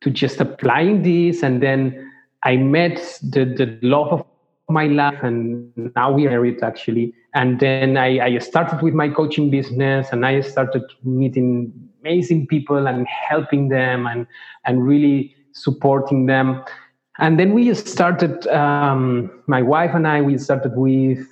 to 0.00 0.10
just 0.10 0.40
applying 0.40 1.02
this. 1.02 1.42
And 1.42 1.62
then 1.62 2.10
i 2.42 2.56
met 2.56 2.96
the 3.22 3.44
the 3.44 3.78
love 3.82 4.08
of 4.12 4.26
my 4.68 4.86
life 4.86 5.22
and 5.22 5.70
now 5.94 6.10
we 6.10 6.26
are 6.26 6.30
married 6.30 6.62
actually. 6.62 7.12
And 7.34 7.60
then 7.60 7.96
I, 7.96 8.24
I 8.24 8.38
started 8.38 8.82
with 8.82 8.94
my 8.94 9.08
coaching 9.08 9.50
business 9.50 10.08
and 10.12 10.24
i 10.24 10.40
started 10.40 10.82
meeting 11.02 11.72
amazing 12.00 12.46
people 12.46 12.86
and 12.86 13.06
helping 13.06 13.68
them 13.68 14.06
and 14.06 14.26
and 14.64 14.86
really 14.86 15.34
supporting 15.52 16.26
them. 16.26 16.64
And 17.18 17.38
then 17.38 17.52
we 17.52 17.72
started 17.74 18.46
um, 18.48 19.30
my 19.46 19.62
wife 19.62 19.92
and 19.94 20.06
i 20.06 20.20
we 20.20 20.38
started 20.38 20.72
with 20.76 21.26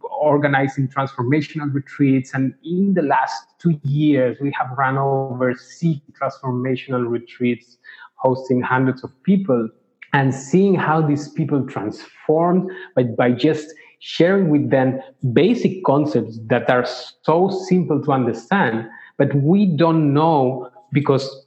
organizing 0.00 0.88
transformational 0.88 1.72
retreats. 1.72 2.32
And 2.34 2.54
in 2.64 2.94
the 2.94 3.02
last 3.02 3.46
two 3.58 3.78
years, 3.84 4.38
we 4.40 4.52
have 4.58 4.70
run 4.76 4.96
over 4.98 5.54
six 5.54 6.00
transformational 6.20 7.08
retreats, 7.08 7.78
hosting 8.16 8.60
hundreds 8.60 9.04
of 9.04 9.10
people 9.22 9.68
and 10.16 10.34
seeing 10.34 10.74
how 10.74 11.02
these 11.02 11.28
people 11.28 11.66
transformed 11.66 12.70
by, 12.94 13.02
by 13.02 13.30
just 13.30 13.74
sharing 13.98 14.48
with 14.48 14.70
them 14.70 14.98
basic 15.34 15.84
concepts 15.84 16.38
that 16.46 16.70
are 16.70 16.86
so 17.22 17.50
simple 17.68 18.02
to 18.02 18.12
understand, 18.12 18.88
but 19.18 19.34
we 19.34 19.66
don't 19.66 20.14
know 20.14 20.70
because 20.90 21.44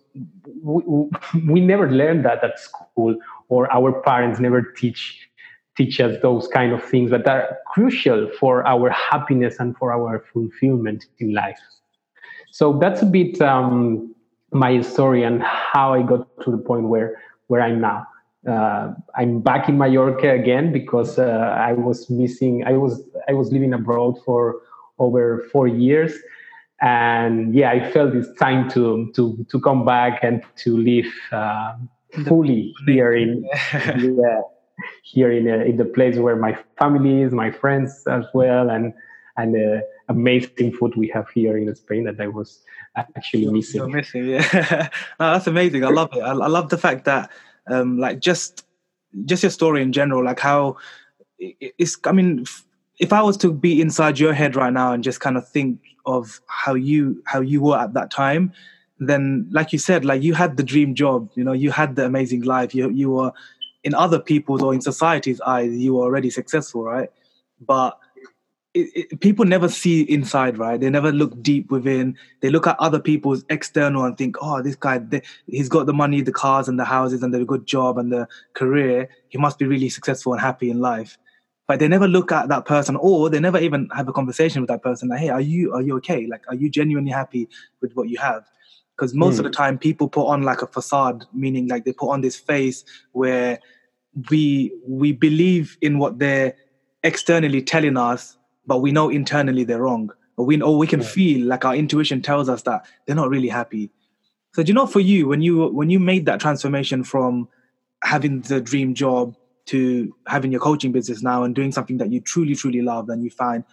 we, 0.61 0.83
we 1.47 1.61
never 1.61 1.89
learned 1.89 2.23
that 2.25 2.43
at 2.43 2.59
school 2.59 3.17
or 3.47 3.73
our 3.73 4.01
parents 4.03 4.39
never 4.39 4.61
teach 4.61 5.27
teach 5.75 5.99
us 5.99 6.21
those 6.21 6.47
kind 6.49 6.71
of 6.73 6.83
things 6.83 7.09
that 7.09 7.25
are 7.27 7.57
crucial 7.67 8.29
for 8.39 8.67
our 8.67 8.89
happiness 8.89 9.55
and 9.59 9.77
for 9.77 9.93
our 9.93 10.25
fulfillment 10.31 11.05
in 11.19 11.33
life. 11.33 11.59
So 12.51 12.77
that's 12.77 13.01
a 13.01 13.05
bit 13.05 13.41
um, 13.41 14.13
my 14.51 14.81
story 14.81 15.23
and 15.23 15.41
how 15.41 15.93
I 15.93 16.03
got 16.03 16.27
to 16.43 16.51
the 16.51 16.57
point 16.57 16.89
where 16.89 17.19
where 17.47 17.61
I'm 17.61 17.81
now. 17.81 18.05
Uh, 18.47 18.93
I'm 19.15 19.41
back 19.41 19.67
in 19.67 19.77
Mallorca 19.77 20.31
again 20.31 20.71
because 20.71 21.19
uh, 21.19 21.55
I 21.57 21.73
was 21.73 22.09
missing. 22.09 22.63
I 22.65 22.73
was 22.73 23.01
I 23.27 23.33
was 23.33 23.51
living 23.51 23.73
abroad 23.73 24.17
for 24.23 24.61
over 24.97 25.45
four 25.51 25.67
years, 25.67 26.13
and 26.81 27.53
yeah, 27.53 27.71
I 27.71 27.91
felt 27.91 28.15
it's 28.15 28.31
time 28.39 28.69
to 28.71 29.11
to 29.15 29.45
to 29.51 29.59
come 29.59 29.83
back 29.83 30.23
and 30.23 30.41
to 30.57 30.77
live 30.77 31.11
uh, 31.31 31.75
fully 32.27 32.73
here 32.85 33.13
in 33.13 33.47
yeah 33.73 34.41
here 35.03 35.31
in, 35.31 35.47
a, 35.47 35.57
in 35.65 35.77
the 35.77 35.85
place 35.85 36.17
where 36.17 36.35
my 36.35 36.57
family 36.77 37.21
is, 37.21 37.33
my 37.33 37.51
friends 37.51 38.03
as 38.07 38.25
well, 38.33 38.69
and 38.69 38.93
and 39.37 39.53
the 39.53 39.81
amazing 40.09 40.73
food 40.73 40.95
we 40.95 41.07
have 41.09 41.27
here 41.29 41.57
in 41.57 41.73
Spain 41.75 42.03
that 42.05 42.19
I 42.19 42.27
was 42.27 42.63
actually 42.95 43.45
missing. 43.47 43.81
You're 43.81 43.87
missing, 43.87 44.25
yeah. 44.27 44.89
no, 45.19 45.33
that's 45.33 45.47
amazing. 45.47 45.85
I 45.85 45.89
love 45.89 46.09
it. 46.13 46.19
I, 46.19 46.31
I 46.31 46.47
love 46.47 46.69
the 46.69 46.77
fact 46.77 47.05
that, 47.05 47.31
um, 47.69 47.97
like, 47.97 48.19
just 48.19 48.65
just 49.25 49.43
your 49.43 49.49
story 49.49 49.81
in 49.81 49.91
general, 49.91 50.23
like 50.23 50.39
how 50.39 50.77
it's. 51.39 51.97
I 52.05 52.11
mean, 52.11 52.45
if 52.99 53.13
I 53.13 53.21
was 53.21 53.37
to 53.37 53.51
be 53.53 53.81
inside 53.81 54.19
your 54.19 54.33
head 54.33 54.55
right 54.55 54.73
now 54.73 54.93
and 54.93 55.03
just 55.03 55.19
kind 55.19 55.37
of 55.37 55.47
think 55.47 55.79
of 56.05 56.41
how 56.47 56.73
you 56.73 57.21
how 57.25 57.41
you 57.41 57.61
were 57.61 57.77
at 57.77 57.93
that 57.93 58.11
time, 58.11 58.53
then, 58.99 59.47
like 59.51 59.71
you 59.73 59.79
said, 59.79 60.05
like 60.05 60.21
you 60.21 60.33
had 60.33 60.57
the 60.57 60.63
dream 60.63 60.95
job. 60.95 61.29
You 61.35 61.43
know, 61.43 61.53
you 61.53 61.71
had 61.71 61.95
the 61.95 62.05
amazing 62.05 62.41
life. 62.41 62.75
You 62.75 62.89
you 62.89 63.11
were 63.11 63.31
in 63.83 63.93
other 63.93 64.19
people's 64.19 64.61
or 64.61 64.73
in 64.73 64.81
society's 64.81 65.39
eyes, 65.41 65.71
you 65.71 65.95
were 65.95 66.03
already 66.03 66.29
successful, 66.29 66.83
right? 66.83 67.09
But 67.65 67.97
it, 68.79 69.07
it, 69.11 69.19
people 69.19 69.45
never 69.45 69.69
see 69.69 70.01
inside, 70.01 70.57
right? 70.57 70.79
They 70.79 70.89
never 70.89 71.11
look 71.11 71.41
deep 71.41 71.71
within. 71.71 72.17
They 72.41 72.49
look 72.49 72.67
at 72.67 72.75
other 72.79 72.99
people's 72.99 73.43
external 73.49 74.05
and 74.05 74.17
think, 74.17 74.37
oh, 74.41 74.61
this 74.61 74.75
guy, 74.75 74.99
they, 74.99 75.21
he's 75.47 75.69
got 75.69 75.85
the 75.85 75.93
money, 75.93 76.21
the 76.21 76.31
cars, 76.31 76.67
and 76.67 76.79
the 76.79 76.85
houses, 76.85 77.23
and 77.23 77.33
the 77.33 77.45
good 77.45 77.65
job 77.65 77.97
and 77.97 78.11
the 78.11 78.27
career. 78.53 79.09
He 79.29 79.37
must 79.37 79.59
be 79.59 79.65
really 79.65 79.89
successful 79.89 80.33
and 80.33 80.41
happy 80.41 80.69
in 80.69 80.79
life. 80.79 81.17
But 81.67 81.79
they 81.79 81.87
never 81.87 82.07
look 82.07 82.31
at 82.31 82.49
that 82.49 82.65
person, 82.65 82.95
or 82.95 83.29
they 83.29 83.39
never 83.39 83.59
even 83.59 83.89
have 83.95 84.07
a 84.07 84.13
conversation 84.13 84.61
with 84.61 84.69
that 84.69 84.81
person. 84.81 85.09
Like, 85.09 85.19
hey, 85.19 85.29
are 85.29 85.41
you 85.41 85.73
are 85.73 85.81
you 85.81 85.95
okay? 85.97 86.25
Like, 86.25 86.43
are 86.47 86.55
you 86.55 86.69
genuinely 86.69 87.11
happy 87.11 87.47
with 87.81 87.93
what 87.93 88.09
you 88.09 88.17
have? 88.17 88.45
because 88.95 89.13
most 89.13 89.35
mm. 89.35 89.39
of 89.39 89.43
the 89.45 89.49
time 89.49 89.77
people 89.77 90.09
put 90.09 90.25
on 90.25 90.43
like 90.43 90.61
a 90.61 90.67
facade 90.67 91.25
meaning 91.33 91.69
like 91.69 91.85
they 91.85 91.93
put 91.93 92.09
on 92.09 92.19
this 92.19 92.35
face 92.35 92.83
where 93.13 93.57
we 94.29 94.73
we 94.85 95.11
believe 95.11 95.77
in 95.81 95.97
what 95.99 96.19
they're 96.19 96.53
externally 97.03 97.61
telling 97.61 97.97
us 97.97 98.37
but 98.69 98.77
we 98.77 98.91
know 98.91 99.09
internally 99.09 99.63
they're 99.63 99.81
wrong 99.81 100.11
or 100.37 100.45
we 100.45 100.61
or 100.61 100.77
we 100.77 100.87
can 100.87 101.01
yeah. 101.01 101.07
feel 101.07 101.47
like 101.47 101.65
our 101.65 101.75
intuition 101.75 102.21
tells 102.21 102.47
us 102.47 102.61
that 102.61 102.85
they're 103.05 103.15
not 103.15 103.29
really 103.29 103.49
happy 103.49 103.89
so 104.53 104.63
do 104.63 104.69
you 104.69 104.73
know 104.73 104.87
for 104.87 104.99
you 104.99 105.27
when 105.27 105.41
you 105.41 105.67
when 105.67 105.89
you 105.89 105.99
made 105.99 106.25
that 106.25 106.39
transformation 106.39 107.03
from 107.03 107.47
having 108.03 108.41
the 108.41 108.61
dream 108.61 108.93
job 108.93 109.35
to 109.65 110.15
having 110.27 110.51
your 110.51 110.61
coaching 110.61 110.91
business 110.91 111.21
now 111.21 111.43
and 111.43 111.55
doing 111.55 111.71
something 111.71 111.97
that 111.97 112.11
you 112.11 112.21
truly 112.21 112.55
truly 112.55 112.81
love 112.81 113.09
and 113.09 113.23
you 113.23 113.29
find 113.29 113.63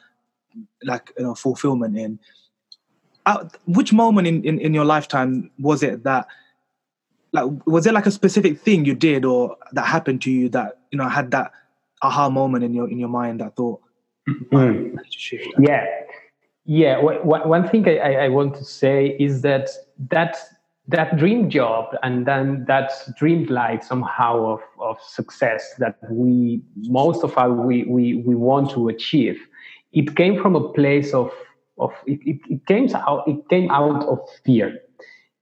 like 0.82 1.12
you 1.18 1.24
know 1.24 1.34
fulfillment 1.34 1.96
in 1.96 2.18
uh, 3.26 3.44
which 3.66 3.92
moment 3.92 4.26
in, 4.26 4.42
in, 4.44 4.58
in 4.60 4.72
your 4.72 4.84
lifetime 4.84 5.50
was 5.58 5.82
it 5.82 6.04
that 6.04 6.26
like 7.32 7.44
was 7.66 7.84
there 7.84 7.92
like 7.92 8.06
a 8.06 8.10
specific 8.10 8.60
thing 8.60 8.84
you 8.84 8.94
did 8.94 9.24
or 9.24 9.56
that 9.72 9.86
happened 9.86 10.22
to 10.22 10.30
you 10.30 10.48
that 10.48 10.78
you 10.90 10.98
know 10.98 11.08
had 11.08 11.30
that 11.30 11.52
aha 12.02 12.28
moment 12.30 12.64
in 12.64 12.72
your 12.72 12.88
in 12.88 12.98
your 12.98 13.08
mind 13.08 13.40
that 13.40 13.54
thought 13.56 13.80
mm-hmm. 14.28 15.62
yeah. 15.62 15.86
Yeah 16.64 17.00
one 17.00 17.68
thing 17.68 17.88
I, 17.88 18.26
I 18.26 18.28
want 18.28 18.54
to 18.56 18.64
say 18.64 19.16
is 19.20 19.42
that 19.42 19.70
that 20.10 20.36
that 20.88 21.16
dream 21.16 21.50
job 21.50 21.96
and 22.02 22.26
then 22.26 22.64
that 22.68 22.92
dream 23.16 23.46
life 23.46 23.82
somehow 23.82 24.44
of, 24.46 24.60
of 24.80 25.00
success 25.00 25.74
that 25.78 25.98
we 26.10 26.62
most 26.76 27.24
of 27.24 27.36
us 27.36 27.50
we, 27.50 27.84
we, 27.84 28.14
we 28.26 28.34
want 28.34 28.70
to 28.70 28.88
achieve 28.88 29.38
it 29.92 30.14
came 30.16 30.40
from 30.40 30.54
a 30.54 30.72
place 30.72 31.12
of 31.12 31.32
of 31.78 31.92
it, 32.06 32.20
it, 32.24 32.40
it 32.48 32.66
came 32.66 32.88
out 32.94 33.26
it 33.26 33.48
came 33.48 33.70
out 33.70 34.04
of 34.04 34.18
fear. 34.44 34.78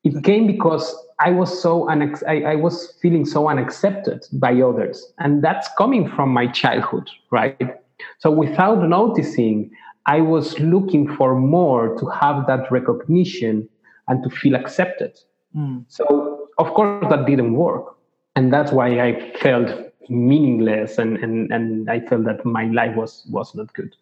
It 0.02 0.22
came 0.24 0.46
because 0.46 0.94
i 1.20 1.30
was 1.30 1.62
so 1.62 1.84
unex- 1.84 2.26
I, 2.26 2.52
I 2.52 2.54
was 2.56 2.98
feeling 3.00 3.24
so 3.24 3.48
unaccepted 3.48 4.24
by 4.32 4.60
others 4.60 5.12
and 5.18 5.42
that's 5.42 5.68
coming 5.78 6.10
from 6.10 6.30
my 6.30 6.46
childhood 6.48 7.08
right 7.30 7.78
so 8.18 8.30
without 8.30 8.82
noticing 8.88 9.70
i 10.06 10.20
was 10.20 10.58
looking 10.60 11.08
for 11.16 11.38
more 11.38 11.96
to 11.98 12.06
have 12.06 12.46
that 12.46 12.70
recognition 12.70 13.68
and 14.08 14.22
to 14.22 14.30
feel 14.30 14.54
accepted. 14.54 15.18
Mm. 15.56 15.84
So, 15.88 16.48
of 16.58 16.72
course, 16.74 17.06
that 17.10 17.26
didn't 17.26 17.54
work. 17.54 17.96
And 18.36 18.52
that's 18.52 18.72
why 18.72 19.00
I 19.00 19.32
felt 19.38 19.92
meaningless 20.08 20.98
and, 20.98 21.16
and, 21.18 21.50
and 21.52 21.90
I 21.90 22.00
felt 22.00 22.24
that 22.24 22.44
my 22.44 22.64
life 22.66 22.96
was, 22.96 23.26
was 23.30 23.54
not 23.54 23.72
good. 23.74 23.94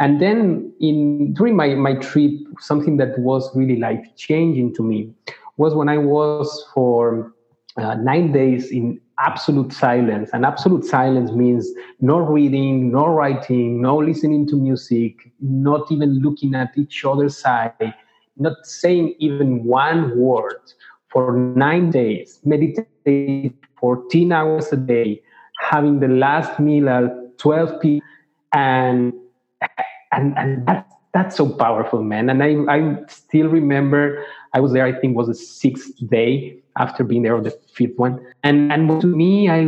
And 0.00 0.20
then 0.20 0.72
in 0.80 1.34
during 1.34 1.54
my, 1.54 1.74
my 1.74 1.94
trip, 1.94 2.32
something 2.58 2.96
that 2.96 3.18
was 3.18 3.54
really 3.54 3.76
life 3.76 4.04
changing 4.16 4.74
to 4.74 4.82
me 4.82 5.12
was 5.56 5.74
when 5.74 5.88
I 5.88 5.98
was 5.98 6.66
for 6.74 7.32
uh, 7.76 7.94
nine 7.94 8.32
days 8.32 8.70
in 8.70 9.00
absolute 9.18 9.72
silence. 9.72 10.30
And 10.32 10.44
absolute 10.44 10.84
silence 10.84 11.30
means 11.32 11.70
no 12.00 12.18
reading, 12.18 12.92
no 12.92 13.06
writing, 13.06 13.80
no 13.80 13.96
listening 13.96 14.46
to 14.48 14.56
music, 14.56 15.32
not 15.40 15.90
even 15.90 16.20
looking 16.20 16.54
at 16.54 16.76
each 16.76 17.04
other's 17.04 17.44
eye, 17.44 17.94
not 18.36 18.66
saying 18.66 19.14
even 19.18 19.64
one 19.64 20.18
word 20.18 20.60
for 21.08 21.32
nine 21.32 21.90
days, 21.90 22.40
meditate 22.44 23.54
14 23.78 24.32
hours 24.32 24.72
a 24.72 24.76
day, 24.76 25.22
having 25.60 26.00
the 26.00 26.08
last 26.08 26.58
meal 26.58 26.88
at 26.88 27.38
12 27.38 27.80
p.m. 27.80 28.02
and 28.52 29.12
and 30.12 30.36
and 30.36 30.66
that's 30.66 30.94
that's 31.12 31.36
so 31.36 31.48
powerful, 31.48 32.02
man. 32.02 32.28
And 32.28 32.42
I 32.42 32.56
I 32.68 32.96
still 33.06 33.46
remember 33.46 34.24
I 34.54 34.60
was 34.60 34.72
there. 34.72 34.86
I 34.86 34.92
think 34.92 35.16
was 35.16 35.26
the 35.26 35.34
sixth 35.34 35.90
day 36.08 36.56
after 36.78 37.04
being 37.04 37.22
there, 37.22 37.34
or 37.34 37.42
the 37.42 37.56
fifth 37.74 37.98
one. 37.98 38.24
And 38.44 38.72
and 38.72 39.00
to 39.00 39.06
me, 39.06 39.50
I 39.50 39.66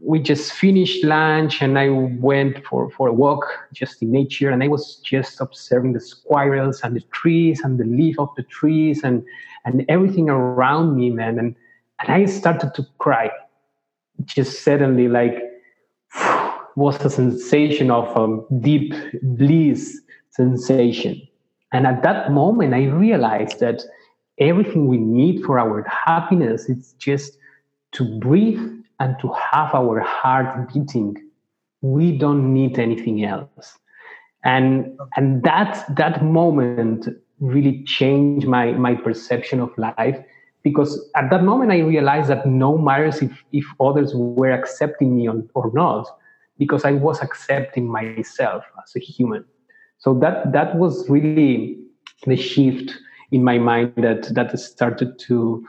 we 0.00 0.18
just 0.20 0.52
finished 0.52 1.04
lunch 1.04 1.60
and 1.60 1.78
I 1.78 1.90
went 1.90 2.64
for 2.64 2.90
for 2.90 3.08
a 3.08 3.12
walk 3.12 3.44
just 3.74 4.02
in 4.02 4.10
nature, 4.10 4.50
and 4.50 4.62
I 4.62 4.68
was 4.68 4.96
just 5.04 5.40
observing 5.40 5.92
the 5.92 6.00
squirrels 6.00 6.80
and 6.82 6.96
the 6.96 7.02
trees 7.12 7.60
and 7.62 7.78
the 7.78 7.84
leaf 7.84 8.18
of 8.18 8.30
the 8.36 8.42
trees 8.44 9.04
and 9.04 9.22
and 9.66 9.84
everything 9.88 10.30
around 10.30 10.96
me, 10.96 11.10
man. 11.10 11.38
And 11.38 11.54
and 12.00 12.08
I 12.08 12.24
started 12.24 12.74
to 12.74 12.86
cry, 12.98 13.30
just 14.24 14.62
suddenly, 14.64 15.08
like 15.08 15.36
was 16.76 17.04
a 17.04 17.10
sensation 17.10 17.90
of 17.90 18.16
um, 18.16 18.46
deep 18.60 18.94
bliss 19.22 20.00
sensation. 20.30 21.20
And 21.72 21.86
at 21.86 22.02
that 22.02 22.32
moment, 22.32 22.74
I 22.74 22.84
realized 22.84 23.60
that 23.60 23.82
everything 24.38 24.86
we 24.86 24.98
need 24.98 25.44
for 25.44 25.58
our 25.58 25.82
happiness 25.84 26.68
is 26.68 26.94
just 26.98 27.38
to 27.92 28.18
breathe 28.18 28.60
and 29.00 29.16
to 29.20 29.32
have 29.32 29.74
our 29.74 30.00
heart 30.00 30.72
beating. 30.72 31.16
We 31.80 32.16
don't 32.16 32.52
need 32.52 32.78
anything 32.78 33.24
else. 33.24 33.78
And 34.44 34.98
and 35.16 35.42
that 35.42 35.84
that 35.96 36.24
moment 36.24 37.08
really 37.40 37.84
changed 37.84 38.46
my 38.46 38.72
my 38.72 38.94
perception 38.94 39.60
of 39.60 39.76
life 39.76 40.18
because 40.62 41.10
at 41.14 41.30
that 41.30 41.44
moment 41.44 41.72
I 41.72 41.78
realized 41.78 42.28
that 42.28 42.46
no 42.46 42.78
matters 42.78 43.22
if 43.22 43.32
if 43.52 43.64
others 43.80 44.14
were 44.14 44.50
accepting 44.50 45.16
me 45.16 45.28
or, 45.28 45.42
or 45.54 45.70
not, 45.74 46.06
because 46.58 46.84
I 46.84 46.92
was 46.92 47.20
accepting 47.20 47.88
myself 47.88 48.64
as 48.82 48.94
a 48.96 49.00
human. 49.00 49.44
So 49.98 50.18
that 50.20 50.52
that 50.52 50.76
was 50.76 51.08
really 51.08 51.78
the 52.26 52.36
shift 52.36 52.92
in 53.30 53.42
my 53.44 53.58
mind 53.58 53.92
that 53.96 54.34
that 54.34 54.58
started 54.58 55.18
to 55.20 55.66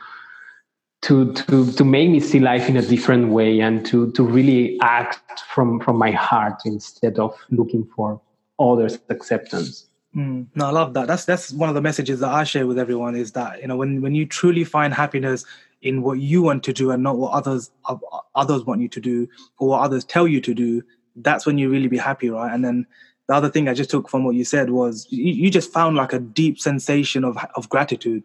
to 1.01 1.33
to 1.33 1.71
to 1.71 1.83
make 1.83 2.09
me 2.09 2.19
see 2.19 2.39
life 2.39 2.69
in 2.69 2.77
a 2.77 2.81
different 2.81 3.29
way 3.29 3.59
and 3.59 3.85
to 3.85 4.11
to 4.11 4.23
really 4.23 4.79
act 4.81 5.41
from 5.53 5.79
from 5.79 5.97
my 5.97 6.11
heart 6.11 6.61
instead 6.65 7.19
of 7.19 7.35
looking 7.49 7.87
for 7.95 8.19
others 8.59 8.99
acceptance. 9.09 9.85
Mm, 10.15 10.47
no 10.55 10.65
i 10.65 10.71
love 10.71 10.93
that. 10.93 11.07
That's 11.07 11.25
that's 11.25 11.51
one 11.51 11.69
of 11.69 11.75
the 11.75 11.81
messages 11.81 12.19
that 12.21 12.29
i 12.29 12.43
share 12.43 12.65
with 12.65 12.79
everyone 12.79 13.15
is 13.15 13.33
that 13.33 13.61
you 13.61 13.67
know 13.67 13.77
when 13.77 14.01
when 14.01 14.15
you 14.15 14.25
truly 14.25 14.63
find 14.63 14.93
happiness 14.93 15.45
in 15.81 16.01
what 16.01 16.19
you 16.19 16.41
want 16.41 16.63
to 16.63 16.73
do 16.73 16.89
and 16.91 17.03
not 17.03 17.17
what 17.17 17.33
others 17.33 17.69
others 18.33 18.63
want 18.65 18.81
you 18.81 18.87
to 18.87 18.99
do 18.99 19.27
or 19.59 19.69
what 19.69 19.81
others 19.81 20.03
tell 20.03 20.27
you 20.27 20.41
to 20.41 20.53
do 20.53 20.81
that's 21.17 21.45
when 21.45 21.57
you 21.57 21.69
really 21.69 21.87
be 21.87 21.97
happy 21.97 22.29
right? 22.29 22.53
And 22.53 22.63
then 22.63 22.87
the 23.27 23.35
other 23.35 23.49
thing 23.49 23.67
I 23.67 23.73
just 23.73 23.89
took 23.89 24.09
from 24.09 24.23
what 24.23 24.35
you 24.35 24.45
said 24.45 24.69
was 24.69 25.05
you, 25.09 25.33
you 25.33 25.49
just 25.49 25.71
found 25.71 25.95
like 25.95 26.13
a 26.13 26.19
deep 26.19 26.59
sensation 26.59 27.23
of 27.23 27.37
of 27.55 27.69
gratitude. 27.69 28.23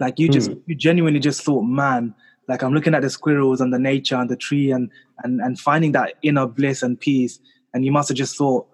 Like 0.00 0.18
you 0.18 0.28
just 0.28 0.50
mm. 0.50 0.62
you 0.66 0.74
genuinely 0.74 1.20
just 1.20 1.42
thought, 1.42 1.62
man, 1.62 2.14
like 2.48 2.62
I'm 2.62 2.72
looking 2.72 2.94
at 2.94 3.02
the 3.02 3.10
squirrels 3.10 3.60
and 3.60 3.72
the 3.72 3.78
nature 3.78 4.16
and 4.16 4.30
the 4.30 4.36
tree 4.36 4.70
and 4.70 4.90
and 5.22 5.40
and 5.40 5.58
finding 5.58 5.92
that 5.92 6.14
inner 6.22 6.46
bliss 6.46 6.82
and 6.82 6.98
peace. 6.98 7.38
And 7.74 7.84
you 7.84 7.92
must 7.92 8.08
have 8.08 8.16
just 8.16 8.36
thought, 8.36 8.66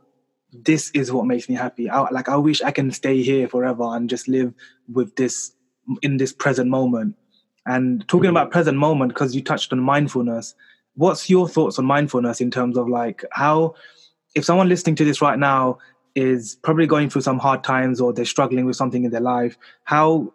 this 0.52 0.90
is 0.90 1.10
what 1.10 1.26
makes 1.26 1.48
me 1.48 1.54
happy. 1.54 1.90
I, 1.90 2.08
like 2.10 2.28
I 2.28 2.36
wish 2.36 2.62
I 2.62 2.70
can 2.70 2.90
stay 2.92 3.22
here 3.22 3.48
forever 3.48 3.84
and 3.84 4.08
just 4.08 4.28
live 4.28 4.54
with 4.92 5.16
this 5.16 5.52
in 6.02 6.16
this 6.16 6.32
present 6.32 6.70
moment. 6.70 7.16
And 7.66 8.06
talking 8.08 8.28
mm. 8.28 8.34
about 8.34 8.52
present 8.52 8.78
moment, 8.78 9.12
because 9.12 9.34
you 9.34 9.42
touched 9.42 9.72
on 9.72 9.80
mindfulness, 9.80 10.54
what's 10.94 11.28
your 11.28 11.48
thoughts 11.48 11.78
on 11.78 11.86
mindfulness 11.86 12.40
in 12.40 12.50
terms 12.50 12.76
of 12.76 12.88
like 12.88 13.24
how 13.32 13.74
if 14.34 14.44
someone 14.44 14.68
listening 14.68 14.96
to 14.96 15.04
this 15.04 15.20
right 15.20 15.38
now 15.38 15.78
is 16.14 16.56
probably 16.62 16.86
going 16.86 17.08
through 17.10 17.22
some 17.22 17.38
hard 17.38 17.62
times 17.62 18.00
or 18.00 18.12
they're 18.12 18.24
struggling 18.24 18.66
with 18.66 18.76
something 18.76 19.04
in 19.04 19.10
their 19.10 19.20
life, 19.20 19.56
how 19.84 20.32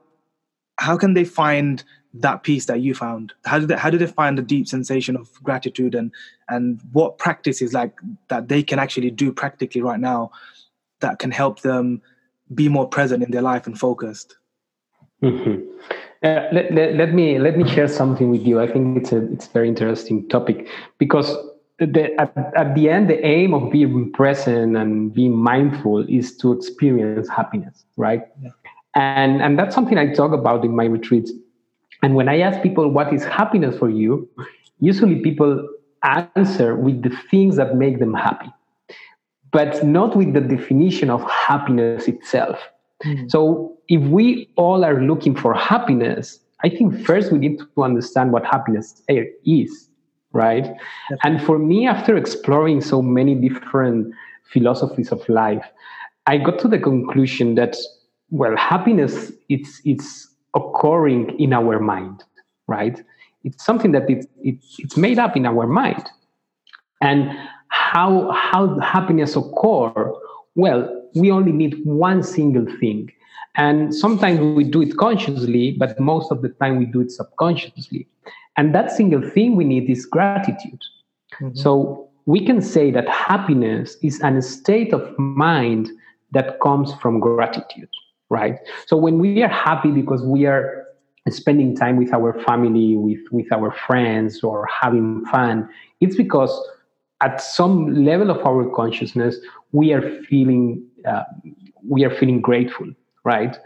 how 0.78 0.98
can 0.98 1.14
they 1.14 1.24
find 1.24 1.84
that 2.14 2.44
peace 2.44 2.66
that 2.66 2.82
you 2.82 2.94
found? 2.94 3.34
How 3.46 3.60
did 3.60 3.68
they, 3.70 3.76
how 3.76 3.90
did 3.90 4.00
they 4.00 4.08
find 4.08 4.38
the 4.38 4.42
deep 4.42 4.68
sensation 4.68 5.16
of 5.16 5.32
gratitude 5.44 5.96
and 5.96 6.12
and 6.50 6.82
what 6.92 7.18
practices 7.18 7.74
like 7.74 7.94
that 8.30 8.48
they 8.48 8.64
can 8.64 8.80
actually 8.80 9.12
do 9.12 9.32
practically 9.32 9.82
right 9.82 10.00
now 10.00 10.32
that 11.02 11.20
can 11.20 11.32
help 11.32 11.62
them 11.62 12.02
be 12.54 12.70
more 12.70 12.88
present 12.88 13.24
in 13.24 13.32
their 13.32 13.42
life 13.42 13.68
and 13.68 13.78
focused? 13.80 14.38
Mm-hmm. 15.22 15.62
Uh, 16.24 16.48
let, 16.52 16.74
let, 16.74 16.96
let 16.96 17.14
me 17.14 17.40
let 17.40 17.58
me 17.58 17.70
share 17.70 17.88
something 17.88 18.32
with 18.32 18.42
you. 18.42 18.60
I 18.60 18.72
think 18.72 18.98
it's 18.98 19.12
a 19.12 19.32
it's 19.34 19.48
a 19.48 19.50
very 19.52 19.68
interesting 19.68 20.28
topic 20.30 20.68
because 20.98 21.36
the, 21.80 22.20
at, 22.20 22.36
at 22.56 22.76
the 22.76 22.90
end, 22.90 23.10
the 23.10 23.24
aim 23.26 23.54
of 23.54 23.72
being 23.72 24.12
present 24.14 24.78
and 24.78 25.14
being 25.14 25.36
mindful 25.36 26.06
is 26.08 26.36
to 26.38 26.54
experience 26.54 27.28
happiness, 27.28 27.86
right? 27.98 28.24
Yeah. 28.42 28.52
And, 28.96 29.42
and 29.42 29.60
that's 29.60 29.76
something 29.76 29.98
I 29.98 30.14
talk 30.14 30.32
about 30.32 30.64
in 30.64 30.76
my 30.76 30.86
retreats. 30.86 31.32
And 32.02 32.16
when 32.16 32.30
I 32.30 32.40
ask 32.40 32.62
people, 32.62 32.90
what 32.90 33.14
is 33.14 33.26
happiness 33.26 33.78
for 33.78 33.90
you? 33.90 34.30
Usually 34.80 35.18
people 35.22 35.68
answer 36.04 36.76
with 36.76 37.02
the 37.02 37.10
things 37.30 37.58
that 37.58 37.76
make 37.76 38.00
them 38.00 38.14
happy, 38.14 38.52
but 39.52 39.84
not 39.84 40.16
with 40.16 40.34
the 40.34 40.42
definition 40.42 41.10
of 41.10 41.30
happiness 41.30 42.08
itself. 42.08 42.60
Mm-hmm. 43.04 43.28
So 43.28 43.78
if 43.90 44.02
we 44.04 44.50
all 44.56 44.86
are 44.86 45.02
looking 45.02 45.36
for 45.36 45.54
happiness, 45.54 46.40
I 46.64 46.70
think 46.70 47.06
first 47.06 47.34
we 47.34 47.40
need 47.40 47.60
to 47.60 47.84
understand 47.84 48.32
what 48.32 48.46
happiness 48.46 49.02
is 49.46 49.90
right? 50.36 50.68
And 51.24 51.42
for 51.42 51.58
me, 51.58 51.88
after 51.88 52.16
exploring 52.16 52.82
so 52.82 53.02
many 53.02 53.34
different 53.34 54.14
philosophies 54.52 55.12
of 55.12 55.28
life, 55.30 55.66
I 56.28 56.38
got 56.38 56.60
to 56.60 56.68
the 56.68 56.78
conclusion 56.78 57.56
that 57.56 57.76
well, 58.30 58.56
happiness 58.58 59.32
it's 59.50 59.82
it's 59.86 60.28
occurring 60.56 61.40
in 61.40 61.54
our 61.54 61.80
mind, 61.80 62.24
right? 62.68 63.02
It's 63.44 63.64
something 63.64 63.92
that 63.94 64.10
it, 64.10 64.26
it, 64.42 64.56
it's 64.80 64.98
made 64.98 65.20
up 65.20 65.38
in 65.38 65.46
our 65.46 65.68
mind. 65.68 66.04
And 67.02 67.32
how 67.70 68.32
how 68.32 68.80
happiness 68.80 69.36
occur? 69.36 70.14
Well, 70.56 71.10
we 71.16 71.32
only 71.32 71.52
need 71.52 71.80
one 71.86 72.24
single 72.24 72.66
thing. 72.80 73.12
And 73.58 73.96
sometimes 73.96 74.40
we 74.42 74.66
do 74.66 74.82
it 74.82 74.98
consciously, 74.98 75.78
but 75.80 75.98
most 75.98 76.30
of 76.30 76.42
the 76.42 76.50
time 76.50 76.78
we 76.78 76.86
do 76.86 77.00
it 77.00 77.12
subconsciously. 77.12 78.06
And 78.58 78.74
that 78.74 78.92
single 78.92 79.22
thing 79.22 79.56
we 79.56 79.66
need 79.66 79.90
is 79.90 80.06
gratitude. 80.06 80.82
Mm-hmm. 81.34 81.56
So 81.56 82.10
we 82.26 82.46
can 82.46 82.62
say 82.62 82.92
that 82.92 83.08
happiness 83.10 83.98
is 84.02 84.20
an 84.22 84.42
state 84.42 84.94
of 84.94 85.18
mind 85.20 85.92
that 86.32 86.60
comes 86.60 86.94
from 86.96 87.20
gratitude, 87.20 87.90
right? 88.30 88.58
So 88.88 88.98
when 88.98 89.20
we 89.20 89.44
are 89.44 89.50
happy 89.50 89.92
because 89.92 90.24
we 90.24 90.46
are 90.46 90.86
spending 91.30 91.76
time 91.76 91.98
with 91.98 92.14
our 92.14 92.40
family, 92.44 92.96
with, 92.96 93.20
with 93.32 93.52
our 93.52 93.72
friends, 93.72 94.44
or 94.44 94.68
having 94.68 95.26
fun, 95.26 95.70
it's 96.00 96.16
because 96.16 96.52
at 97.22 97.42
some 97.42 98.06
level 98.06 98.30
of 98.30 98.46
our 98.46 98.70
consciousness, 98.76 99.38
we 99.72 99.94
are 99.94 100.22
feeling 100.24 100.86
uh, 101.06 101.24
we 101.88 102.04
are 102.04 102.10
feeling 102.10 102.42
grateful, 102.42 102.88
right? 103.24 103.58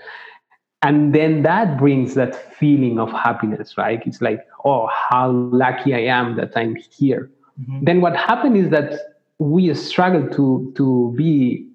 And 0.81 1.13
then 1.13 1.43
that 1.43 1.77
brings 1.77 2.13
that 2.15 2.53
feeling 2.55 2.99
of 2.99 3.11
happiness 3.11 3.77
right? 3.77 4.01
It's 4.05 4.21
like 4.21 4.45
oh 4.65 4.87
how 4.87 5.31
lucky 5.31 5.93
i 5.93 5.99
am 5.99 6.35
that 6.37 6.51
i'm 6.55 6.75
here. 6.75 7.29
Mm-hmm. 7.59 7.83
then 7.83 8.01
what 8.01 8.15
happened 8.15 8.55
is 8.55 8.69
that 8.69 8.99
we 9.39 9.73
struggle 9.73 10.27
to 10.29 10.71
to 10.75 11.13
be 11.17 11.65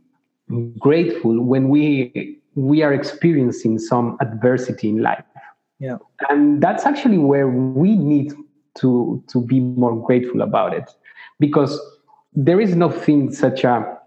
grateful 0.79 1.41
when 1.43 1.69
we 1.69 2.39
we 2.55 2.83
are 2.83 2.93
experiencing 2.93 3.79
some 3.79 4.17
adversity 4.21 4.89
in 4.89 5.03
life. 5.03 5.25
Yeah. 5.81 5.99
And 6.29 6.63
that's 6.63 6.87
actually 6.87 7.19
where 7.19 7.49
we 7.49 7.97
need 7.97 8.33
to 8.79 9.23
to 9.29 9.41
be 9.41 9.61
more 9.61 9.97
grateful 10.07 10.43
about 10.43 10.75
it. 10.75 10.91
Because 11.41 11.81
there 12.33 12.61
is 12.61 12.75
nothing 12.77 13.33
such 13.33 13.65
a 13.65 13.99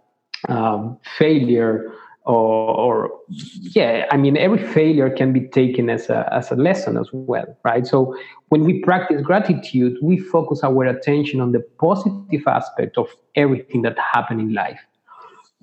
um, 0.49 0.97
failure 1.17 1.91
or, 2.27 2.75
or, 2.75 3.11
yeah 3.29 4.05
i 4.11 4.17
mean 4.17 4.35
every 4.37 4.61
failure 4.73 5.09
can 5.09 5.31
be 5.31 5.47
taken 5.47 5.89
as 5.89 6.09
a, 6.09 6.27
as 6.31 6.51
a 6.51 6.55
lesson 6.55 6.97
as 6.97 7.09
well 7.13 7.45
right? 7.63 7.87
So 7.87 8.15
when 8.49 8.63
we 8.65 8.81
practice 8.81 9.21
gratitude 9.21 9.97
we 10.01 10.17
focus 10.17 10.63
our 10.63 10.83
attention 10.83 11.39
on 11.39 11.53
the 11.53 11.61
positive 11.79 12.45
aspect 12.45 12.97
of 12.97 13.07
everything 13.35 13.81
that 13.83 13.97
happened 14.13 14.41
in 14.41 14.53
life. 14.53 14.79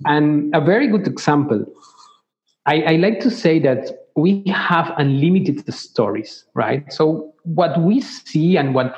And 0.05 0.53
a 0.55 0.61
very 0.61 0.87
good 0.87 1.07
example 1.07 1.65
I, 2.65 2.81
I 2.81 2.91
like 2.95 3.19
to 3.19 3.29
say 3.29 3.59
that 3.59 3.91
we 4.15 4.43
have 4.47 4.91
unlimited 4.97 5.71
stories 5.73 6.45
right? 6.55 6.91
So 6.91 7.33
what 7.43 7.79
we 7.79 8.01
see 8.01 8.57
and 8.57 8.73
what 8.73 8.95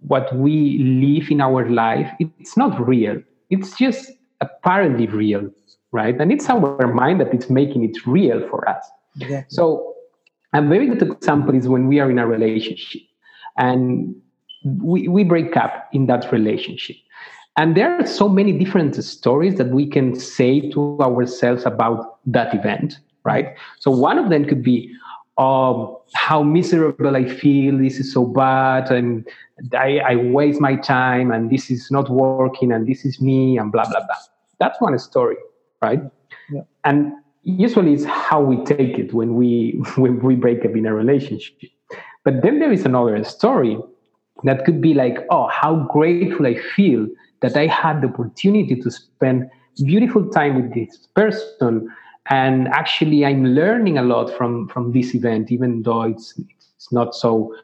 what 0.00 0.34
we 0.34 0.78
live 0.78 1.30
in 1.30 1.40
our 1.40 1.68
life 1.70 2.10
it's 2.18 2.56
not 2.56 2.86
real. 2.86 3.22
It's 3.50 3.76
just 3.76 4.10
apparently 4.40 5.06
real 5.06 5.50
right? 5.92 6.18
And 6.20 6.32
it's 6.32 6.48
our 6.48 6.92
mind 6.92 7.20
that 7.20 7.34
is 7.34 7.48
making 7.48 7.84
it 7.84 8.06
real 8.06 8.46
for 8.48 8.68
us. 8.68 8.84
Exactly. 9.20 9.54
So 9.54 9.94
a 10.52 10.62
very 10.62 10.86
good 10.86 11.02
example 11.02 11.54
is 11.54 11.68
when 11.68 11.86
we 11.86 12.00
are 12.00 12.10
in 12.10 12.18
a 12.18 12.26
relationship 12.26 13.02
and 13.56 14.14
we, 14.64 15.08
we 15.08 15.24
break 15.24 15.56
up 15.56 15.88
in 15.92 16.06
that 16.06 16.30
relationship. 16.32 16.96
And 17.56 17.76
there 17.76 17.98
are 17.98 18.06
so 18.06 18.28
many 18.28 18.56
different 18.56 19.02
stories 19.02 19.56
that 19.56 19.68
we 19.70 19.86
can 19.86 20.14
say 20.14 20.70
to 20.70 20.98
ourselves 21.00 21.66
about 21.66 22.18
that 22.26 22.54
event, 22.54 22.98
right? 23.24 23.56
So 23.80 23.90
one 23.90 24.16
of 24.16 24.30
them 24.30 24.44
could 24.44 24.62
be, 24.62 24.94
oh, 25.38 26.00
how 26.14 26.42
miserable 26.42 27.16
I 27.16 27.24
feel. 27.24 27.78
This 27.78 27.98
is 27.98 28.12
so 28.12 28.24
bad. 28.24 28.92
And 28.92 29.26
I, 29.72 29.98
I 29.98 30.16
waste 30.16 30.60
my 30.60 30.76
time 30.76 31.32
and 31.32 31.50
this 31.50 31.68
is 31.68 31.90
not 31.90 32.08
working 32.10 32.70
and 32.70 32.86
this 32.86 33.04
is 33.04 33.20
me 33.20 33.58
and 33.58 33.72
blah, 33.72 33.84
blah, 33.84 34.06
blah. 34.06 34.16
That's 34.60 34.80
one 34.80 34.96
story 35.00 35.36
right? 35.80 36.00
Yeah. 36.50 36.62
And 36.84 37.12
usually 37.42 37.94
it's 37.94 38.04
how 38.04 38.40
we 38.40 38.64
take 38.64 38.98
it 38.98 39.14
when 39.14 39.34
we 39.34 39.80
when 39.96 40.20
we 40.20 40.34
break 40.34 40.64
up 40.64 40.76
in 40.76 40.86
a 40.86 40.94
relationship. 40.94 41.56
But 42.24 42.42
then 42.42 42.58
there 42.58 42.72
is 42.72 42.84
another 42.84 43.22
story 43.24 43.78
that 44.44 44.64
could 44.64 44.80
be 44.80 44.94
like, 44.94 45.18
oh, 45.30 45.48
how 45.48 45.86
grateful 45.90 46.46
I 46.46 46.56
feel 46.76 47.06
that 47.40 47.56
I 47.56 47.66
had 47.66 48.02
the 48.02 48.08
opportunity 48.08 48.76
to 48.76 48.90
spend 48.90 49.50
beautiful 49.84 50.28
time 50.28 50.56
with 50.56 50.74
this 50.74 51.08
person. 51.14 51.88
And 52.30 52.68
actually, 52.68 53.24
I'm 53.24 53.44
learning 53.46 53.98
a 53.98 54.02
lot 54.02 54.30
from, 54.36 54.68
from 54.68 54.92
this 54.92 55.14
event, 55.14 55.50
even 55.50 55.82
though 55.82 56.02
it's, 56.02 56.34
it's 56.38 56.92
not 56.92 57.14
so 57.14 57.54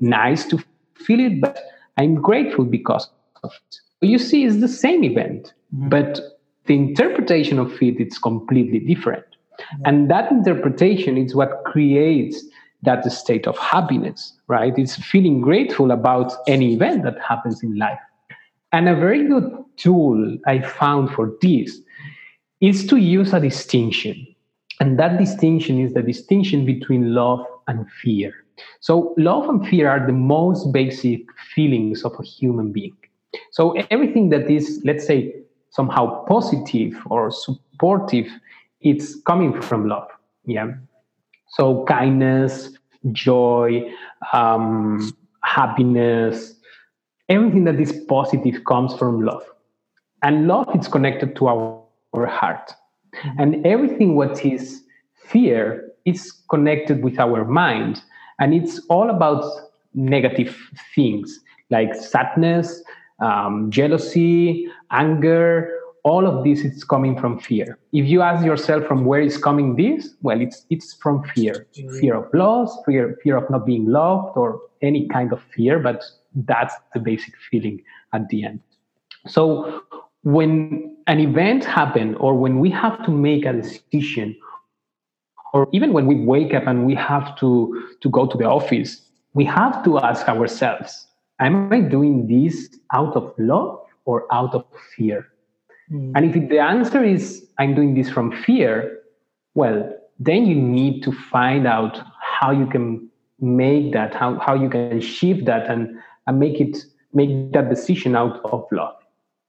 nice 0.00 0.44
to 0.48 0.62
feel 0.94 1.20
it, 1.20 1.40
but 1.40 1.62
I'm 1.96 2.16
grateful 2.16 2.64
because 2.64 3.08
of 3.42 3.52
it. 3.52 3.80
You 4.02 4.18
see, 4.18 4.44
it's 4.44 4.60
the 4.60 4.68
same 4.68 5.04
event, 5.04 5.54
mm-hmm. 5.74 5.88
but 5.88 6.20
the 6.66 6.74
interpretation 6.74 7.58
of 7.58 7.82
it 7.82 8.00
is 8.00 8.18
completely 8.18 8.78
different. 8.78 9.24
And 9.84 10.10
that 10.10 10.30
interpretation 10.30 11.18
is 11.18 11.34
what 11.34 11.64
creates 11.64 12.44
that 12.82 13.04
state 13.12 13.46
of 13.46 13.58
happiness, 13.58 14.32
right? 14.48 14.72
It's 14.78 14.96
feeling 14.96 15.40
grateful 15.40 15.90
about 15.90 16.32
any 16.46 16.74
event 16.74 17.02
that 17.04 17.18
happens 17.20 17.62
in 17.62 17.76
life. 17.76 17.98
And 18.72 18.88
a 18.88 18.94
very 18.94 19.26
good 19.26 19.52
tool 19.76 20.38
I 20.46 20.60
found 20.60 21.10
for 21.10 21.32
this 21.42 21.80
is 22.60 22.86
to 22.86 22.96
use 22.96 23.32
a 23.32 23.40
distinction. 23.40 24.26
And 24.80 24.98
that 24.98 25.18
distinction 25.18 25.78
is 25.78 25.92
the 25.92 26.02
distinction 26.02 26.64
between 26.64 27.12
love 27.14 27.44
and 27.68 27.86
fear. 28.02 28.32
So, 28.80 29.14
love 29.16 29.48
and 29.48 29.66
fear 29.66 29.88
are 29.88 30.06
the 30.06 30.12
most 30.12 30.72
basic 30.72 31.20
feelings 31.54 32.02
of 32.02 32.12
a 32.18 32.22
human 32.22 32.72
being. 32.72 32.96
So, 33.52 33.72
everything 33.90 34.28
that 34.30 34.50
is, 34.50 34.82
let's 34.84 35.06
say, 35.06 35.34
somehow 35.70 36.24
positive 36.26 36.94
or 37.06 37.30
supportive, 37.30 38.26
it's 38.80 39.16
coming 39.22 39.60
from 39.60 39.88
love. 39.88 40.08
Yeah. 40.44 40.72
So 41.50 41.84
kindness, 41.84 42.70
joy, 43.12 43.90
um, 44.32 45.12
happiness, 45.42 46.54
everything 47.28 47.64
that 47.64 47.80
is 47.80 47.92
positive 48.08 48.64
comes 48.64 48.94
from 48.94 49.24
love. 49.24 49.42
And 50.22 50.46
love 50.46 50.68
is 50.78 50.88
connected 50.88 51.34
to 51.36 51.48
our, 51.48 51.82
our 52.12 52.26
heart. 52.26 52.72
Mm-hmm. 53.14 53.40
And 53.40 53.66
everything 53.66 54.16
what 54.16 54.44
is 54.44 54.82
fear 55.26 55.90
is 56.04 56.32
connected 56.50 57.02
with 57.02 57.18
our 57.18 57.44
mind. 57.44 58.02
And 58.38 58.54
it's 58.54 58.80
all 58.88 59.10
about 59.10 59.44
negative 59.94 60.56
things 60.94 61.40
like 61.70 61.94
sadness, 61.94 62.82
um, 63.20 63.70
jealousy, 63.70 64.68
anger, 64.90 65.80
all 66.04 66.26
of 66.26 66.44
this 66.44 66.60
is 66.60 66.84
coming 66.84 67.18
from 67.18 67.38
fear. 67.38 67.78
If 67.92 68.06
you 68.06 68.22
ask 68.22 68.44
yourself 68.44 68.86
from 68.86 69.04
where 69.04 69.20
is 69.20 69.36
coming 69.36 69.76
this, 69.76 70.14
well, 70.22 70.40
it's 70.40 70.64
it's 70.70 70.94
from 70.94 71.22
fear, 71.34 71.66
fear 72.00 72.14
of 72.14 72.32
loss, 72.32 72.76
fear 72.86 73.18
fear 73.22 73.36
of 73.36 73.50
not 73.50 73.66
being 73.66 73.86
loved, 73.86 74.36
or 74.36 74.60
any 74.82 75.08
kind 75.08 75.32
of 75.32 75.42
fear. 75.54 75.78
But 75.78 76.02
that's 76.34 76.74
the 76.94 77.00
basic 77.00 77.34
feeling 77.50 77.82
at 78.12 78.28
the 78.28 78.44
end. 78.44 78.60
So 79.26 79.82
when 80.22 80.96
an 81.06 81.20
event 81.20 81.64
happens, 81.64 82.16
or 82.18 82.34
when 82.34 82.60
we 82.60 82.70
have 82.70 83.04
to 83.04 83.10
make 83.10 83.44
a 83.44 83.52
decision, 83.52 84.36
or 85.52 85.68
even 85.72 85.92
when 85.92 86.06
we 86.06 86.14
wake 86.14 86.54
up 86.54 86.66
and 86.66 86.86
we 86.86 86.94
have 86.94 87.36
to 87.40 87.88
to 88.00 88.08
go 88.08 88.26
to 88.26 88.38
the 88.38 88.44
office, 88.44 89.02
we 89.34 89.44
have 89.44 89.84
to 89.84 89.98
ask 89.98 90.28
ourselves 90.28 91.06
am 91.40 91.72
I 91.72 91.80
doing 91.80 92.26
this 92.26 92.68
out 92.92 93.16
of 93.16 93.34
love 93.38 93.80
or 94.04 94.32
out 94.32 94.54
of 94.54 94.64
fear? 94.94 95.26
Mm. 95.90 96.12
And 96.14 96.34
if 96.34 96.48
the 96.48 96.58
answer 96.58 97.02
is 97.02 97.46
I'm 97.58 97.74
doing 97.74 97.94
this 97.94 98.10
from 98.10 98.30
fear, 98.44 99.00
well, 99.54 99.92
then 100.18 100.46
you 100.46 100.54
need 100.54 101.02
to 101.02 101.12
find 101.12 101.66
out 101.66 102.00
how 102.20 102.50
you 102.50 102.66
can 102.66 103.08
make 103.40 103.92
that, 103.92 104.14
how, 104.14 104.38
how 104.38 104.54
you 104.54 104.68
can 104.68 105.00
shift 105.00 105.46
that 105.46 105.68
and, 105.68 105.98
and 106.26 106.38
make 106.38 106.60
it 106.60 106.84
make 107.12 107.52
that 107.52 107.68
decision 107.68 108.14
out 108.14 108.40
of 108.44 108.64
love. 108.70 108.94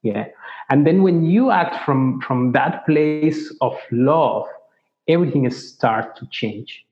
Yeah. 0.01 0.27
And 0.69 0.87
then 0.87 1.03
when 1.03 1.23
you 1.25 1.51
act 1.51 1.83
from 1.85 2.21
from 2.21 2.53
that 2.53 2.85
place 2.85 3.53
of 3.61 3.77
love, 3.91 4.45
everything 5.07 5.49
starts 5.51 6.19
to 6.19 6.27
change. 6.31 6.85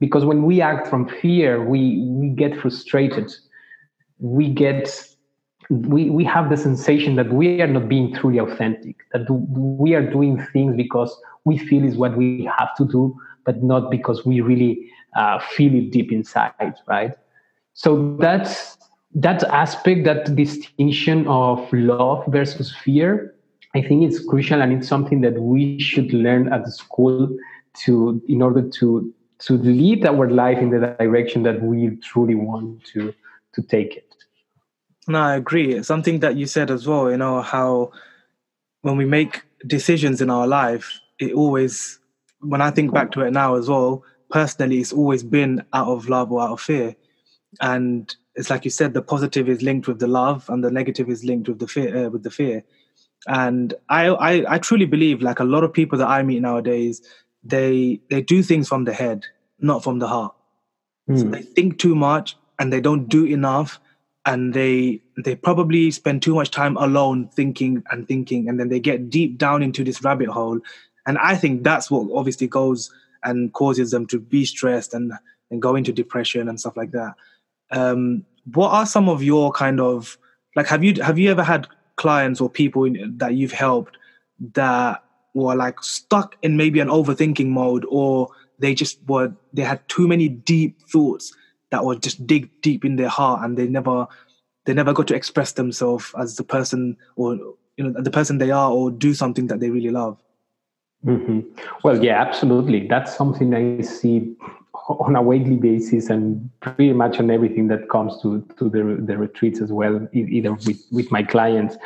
Because 0.00 0.24
when 0.24 0.42
we 0.42 0.60
act 0.60 0.88
from 0.88 1.08
fear, 1.08 1.64
we 1.64 2.00
we 2.08 2.30
get 2.30 2.58
frustrated 2.58 3.32
we 4.18 4.48
get 4.48 5.04
we 5.70 6.08
we 6.10 6.24
have 6.24 6.48
the 6.48 6.56
sensation 6.56 7.16
that 7.16 7.32
we 7.32 7.60
are 7.60 7.66
not 7.66 7.88
being 7.88 8.14
truly 8.14 8.38
authentic 8.38 8.96
that 9.12 9.28
we 9.30 9.94
are 9.94 10.02
doing 10.10 10.42
things 10.52 10.74
because 10.76 11.14
we 11.44 11.58
feel 11.58 11.84
is 11.84 11.96
what 11.96 12.16
we 12.16 12.48
have 12.58 12.74
to 12.76 12.84
do 12.86 13.14
but 13.44 13.62
not 13.62 13.90
because 13.90 14.24
we 14.24 14.40
really 14.40 14.90
uh, 15.16 15.38
feel 15.38 15.74
it 15.74 15.90
deep 15.90 16.12
inside 16.12 16.74
right? 16.86 17.12
So 17.74 18.16
that's 18.16 18.78
that 19.14 19.42
aspect 19.44 20.04
that 20.04 20.34
distinction 20.34 21.26
of 21.28 21.72
love 21.72 22.24
versus 22.28 22.74
fear 22.84 23.34
i 23.74 23.80
think 23.80 24.04
it's 24.04 24.24
crucial 24.24 24.60
and 24.60 24.72
it's 24.72 24.88
something 24.88 25.22
that 25.22 25.40
we 25.40 25.78
should 25.80 26.12
learn 26.12 26.52
at 26.52 26.64
the 26.64 26.70
school 26.70 27.28
to 27.74 28.22
in 28.28 28.42
order 28.42 28.68
to 28.68 29.12
to 29.38 29.56
lead 29.58 30.04
our 30.04 30.28
life 30.30 30.58
in 30.58 30.70
the 30.70 30.94
direction 30.98 31.42
that 31.42 31.62
we 31.62 31.96
truly 31.96 32.34
want 32.34 32.84
to 32.84 33.14
to 33.54 33.62
take 33.62 33.96
it 33.96 34.07
no, 35.08 35.18
I 35.18 35.36
agree. 35.36 35.82
Something 35.82 36.20
that 36.20 36.36
you 36.36 36.46
said 36.46 36.70
as 36.70 36.86
well, 36.86 37.10
you 37.10 37.16
know, 37.16 37.42
how 37.42 37.92
when 38.82 38.96
we 38.96 39.04
make 39.04 39.42
decisions 39.66 40.20
in 40.20 40.30
our 40.30 40.46
life, 40.46 41.00
it 41.18 41.32
always, 41.32 41.98
when 42.40 42.60
I 42.60 42.70
think 42.70 42.92
back 42.92 43.10
to 43.12 43.22
it 43.22 43.32
now 43.32 43.56
as 43.56 43.68
well, 43.68 44.04
personally, 44.30 44.78
it's 44.78 44.92
always 44.92 45.22
been 45.22 45.64
out 45.72 45.88
of 45.88 46.08
love 46.08 46.30
or 46.30 46.42
out 46.42 46.52
of 46.52 46.60
fear. 46.60 46.94
And 47.60 48.14
it's 48.34 48.50
like 48.50 48.64
you 48.64 48.70
said, 48.70 48.94
the 48.94 49.02
positive 49.02 49.48
is 49.48 49.62
linked 49.62 49.88
with 49.88 49.98
the 49.98 50.06
love, 50.06 50.48
and 50.48 50.62
the 50.62 50.70
negative 50.70 51.08
is 51.08 51.24
linked 51.24 51.48
with 51.48 51.58
the 51.58 51.66
fear. 51.66 52.06
Uh, 52.06 52.10
with 52.10 52.22
the 52.22 52.30
fear, 52.30 52.62
and 53.26 53.74
I, 53.88 54.06
I, 54.06 54.54
I 54.54 54.58
truly 54.58 54.86
believe, 54.86 55.22
like 55.22 55.40
a 55.40 55.44
lot 55.44 55.64
of 55.64 55.72
people 55.72 55.98
that 55.98 56.08
I 56.08 56.22
meet 56.22 56.40
nowadays, 56.40 57.02
they 57.42 58.00
they 58.10 58.22
do 58.22 58.42
things 58.42 58.68
from 58.68 58.84
the 58.84 58.92
head, 58.92 59.24
not 59.58 59.82
from 59.82 59.98
the 59.98 60.06
heart. 60.06 60.34
Mm. 61.10 61.18
So 61.18 61.24
hmm. 61.24 61.30
they 61.32 61.42
think 61.42 61.78
too 61.78 61.96
much, 61.96 62.36
and 62.58 62.72
they 62.72 62.80
don't 62.80 63.08
do 63.08 63.24
enough, 63.24 63.80
and 64.28 64.52
they 64.52 65.00
they 65.24 65.34
probably 65.34 65.90
spend 65.90 66.22
too 66.22 66.34
much 66.34 66.50
time 66.50 66.76
alone 66.76 67.28
thinking 67.28 67.82
and 67.90 68.06
thinking 68.06 68.46
and 68.48 68.60
then 68.60 68.68
they 68.68 68.78
get 68.78 69.08
deep 69.08 69.38
down 69.38 69.62
into 69.62 69.82
this 69.82 70.04
rabbit 70.04 70.28
hole. 70.28 70.60
And 71.06 71.16
i 71.18 71.34
think 71.34 71.64
that's 71.64 71.90
what 71.90 72.06
obviously 72.14 72.46
goes 72.46 72.92
and 73.24 73.52
causes 73.54 73.90
them 73.90 74.06
to 74.08 74.20
be 74.20 74.44
stressed 74.44 74.92
and 74.92 75.12
and 75.50 75.62
go 75.62 75.74
into 75.74 75.92
depression 75.92 76.46
and 76.48 76.60
stuff 76.60 76.76
like 76.76 76.90
that. 76.90 77.14
Um, 77.70 78.26
what 78.52 78.70
are 78.70 78.84
some 78.84 79.08
of 79.08 79.22
your 79.22 79.50
kind 79.50 79.80
of 79.80 80.18
like 80.56 80.66
have 80.66 80.84
you 80.84 81.02
have 81.02 81.18
you 81.18 81.30
ever 81.30 81.42
had 81.42 81.66
clients 81.96 82.40
or 82.40 82.50
people 82.50 82.84
in, 82.84 83.16
that 83.16 83.34
you've 83.34 83.52
helped 83.52 83.96
that 84.52 85.02
were 85.32 85.56
like 85.56 85.82
stuck 85.82 86.36
in 86.42 86.56
maybe 86.56 86.80
an 86.80 86.88
overthinking 86.88 87.46
mode 87.46 87.86
or 87.88 88.28
they 88.58 88.74
just 88.74 88.98
were 89.08 89.32
they 89.54 89.62
had 89.62 89.80
too 89.88 90.06
many 90.06 90.28
deep 90.28 90.80
thoughts 90.82 91.34
that 91.70 91.84
would 91.84 92.02
just 92.02 92.26
dig 92.26 92.50
deep 92.62 92.84
in 92.84 92.96
their 92.96 93.08
heart 93.08 93.44
and 93.44 93.56
they 93.56 93.66
never 93.66 94.06
they 94.64 94.74
never 94.74 94.92
got 94.92 95.06
to 95.08 95.14
express 95.14 95.52
themselves 95.52 96.14
as 96.18 96.36
the 96.36 96.44
person 96.44 96.96
or 97.16 97.34
you 97.76 97.84
know 97.84 97.94
the 98.00 98.10
person 98.10 98.38
they 98.38 98.50
are 98.50 98.70
or 98.70 98.90
do 98.90 99.14
something 99.14 99.46
that 99.46 99.60
they 99.60 99.70
really 99.70 99.90
love 99.90 100.18
Mm-hmm. 101.06 101.40
Well, 101.84 102.02
yeah, 102.02 102.20
absolutely. 102.20 102.86
That's 102.86 103.16
something 103.16 103.54
I 103.54 103.82
see 103.82 104.36
on 104.88 105.16
a 105.16 105.22
weekly 105.22 105.56
basis 105.56 106.08
and 106.08 106.50
pretty 106.60 106.92
much 106.92 107.18
on 107.18 107.30
everything 107.30 107.68
that 107.68 107.88
comes 107.90 108.20
to, 108.22 108.44
to 108.58 108.68
the, 108.68 109.02
the 109.04 109.18
retreats 109.18 109.60
as 109.60 109.70
well, 109.70 110.08
either 110.12 110.54
with, 110.54 110.82
with 110.90 111.10
my 111.12 111.22
clients. 111.22 111.76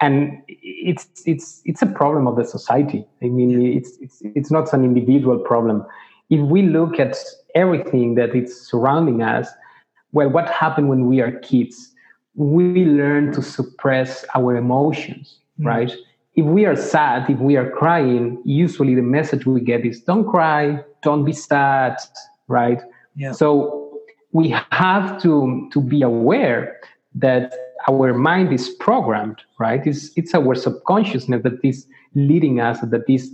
And 0.00 0.42
it's, 0.48 1.06
it's, 1.24 1.62
it's 1.64 1.82
a 1.82 1.86
problem 1.86 2.26
of 2.26 2.36
the 2.36 2.44
society. 2.44 3.06
I 3.22 3.26
mean, 3.26 3.76
it's, 3.76 3.96
it's, 4.00 4.20
it's 4.22 4.50
not 4.50 4.72
an 4.72 4.84
individual 4.84 5.38
problem. 5.38 5.86
If 6.30 6.40
we 6.40 6.62
look 6.62 6.98
at 6.98 7.16
everything 7.54 8.14
that 8.16 8.34
is 8.34 8.68
surrounding 8.68 9.22
us, 9.22 9.48
well, 10.12 10.28
what 10.28 10.48
happened 10.48 10.88
when 10.88 11.06
we 11.06 11.20
are 11.20 11.32
kids? 11.40 11.92
We 12.34 12.84
learn 12.84 13.32
to 13.32 13.42
suppress 13.42 14.24
our 14.34 14.56
emotions, 14.56 15.38
mm-hmm. 15.58 15.68
right? 15.68 15.92
If 16.34 16.44
we 16.46 16.64
are 16.66 16.76
sad, 16.76 17.30
if 17.30 17.38
we 17.38 17.56
are 17.56 17.70
crying, 17.70 18.42
usually 18.44 18.94
the 18.94 19.02
message 19.02 19.46
we 19.46 19.60
get 19.60 19.84
is 19.84 20.00
don't 20.00 20.28
cry, 20.28 20.82
don't 21.02 21.24
be 21.24 21.32
sad, 21.32 21.96
right? 22.48 22.80
Yeah. 23.14 23.32
So 23.32 24.00
we 24.32 24.54
have 24.70 25.22
to, 25.22 25.68
to 25.72 25.80
be 25.80 26.02
aware 26.02 26.80
that 27.14 27.54
our 27.88 28.14
mind 28.14 28.52
is 28.52 28.68
programmed, 28.68 29.40
right? 29.58 29.86
It's, 29.86 30.10
it's 30.16 30.34
our 30.34 30.54
subconsciousness 30.54 31.42
that 31.42 31.60
is 31.62 31.86
leading 32.14 32.60
us, 32.60 32.80
that 32.80 33.08
is 33.08 33.30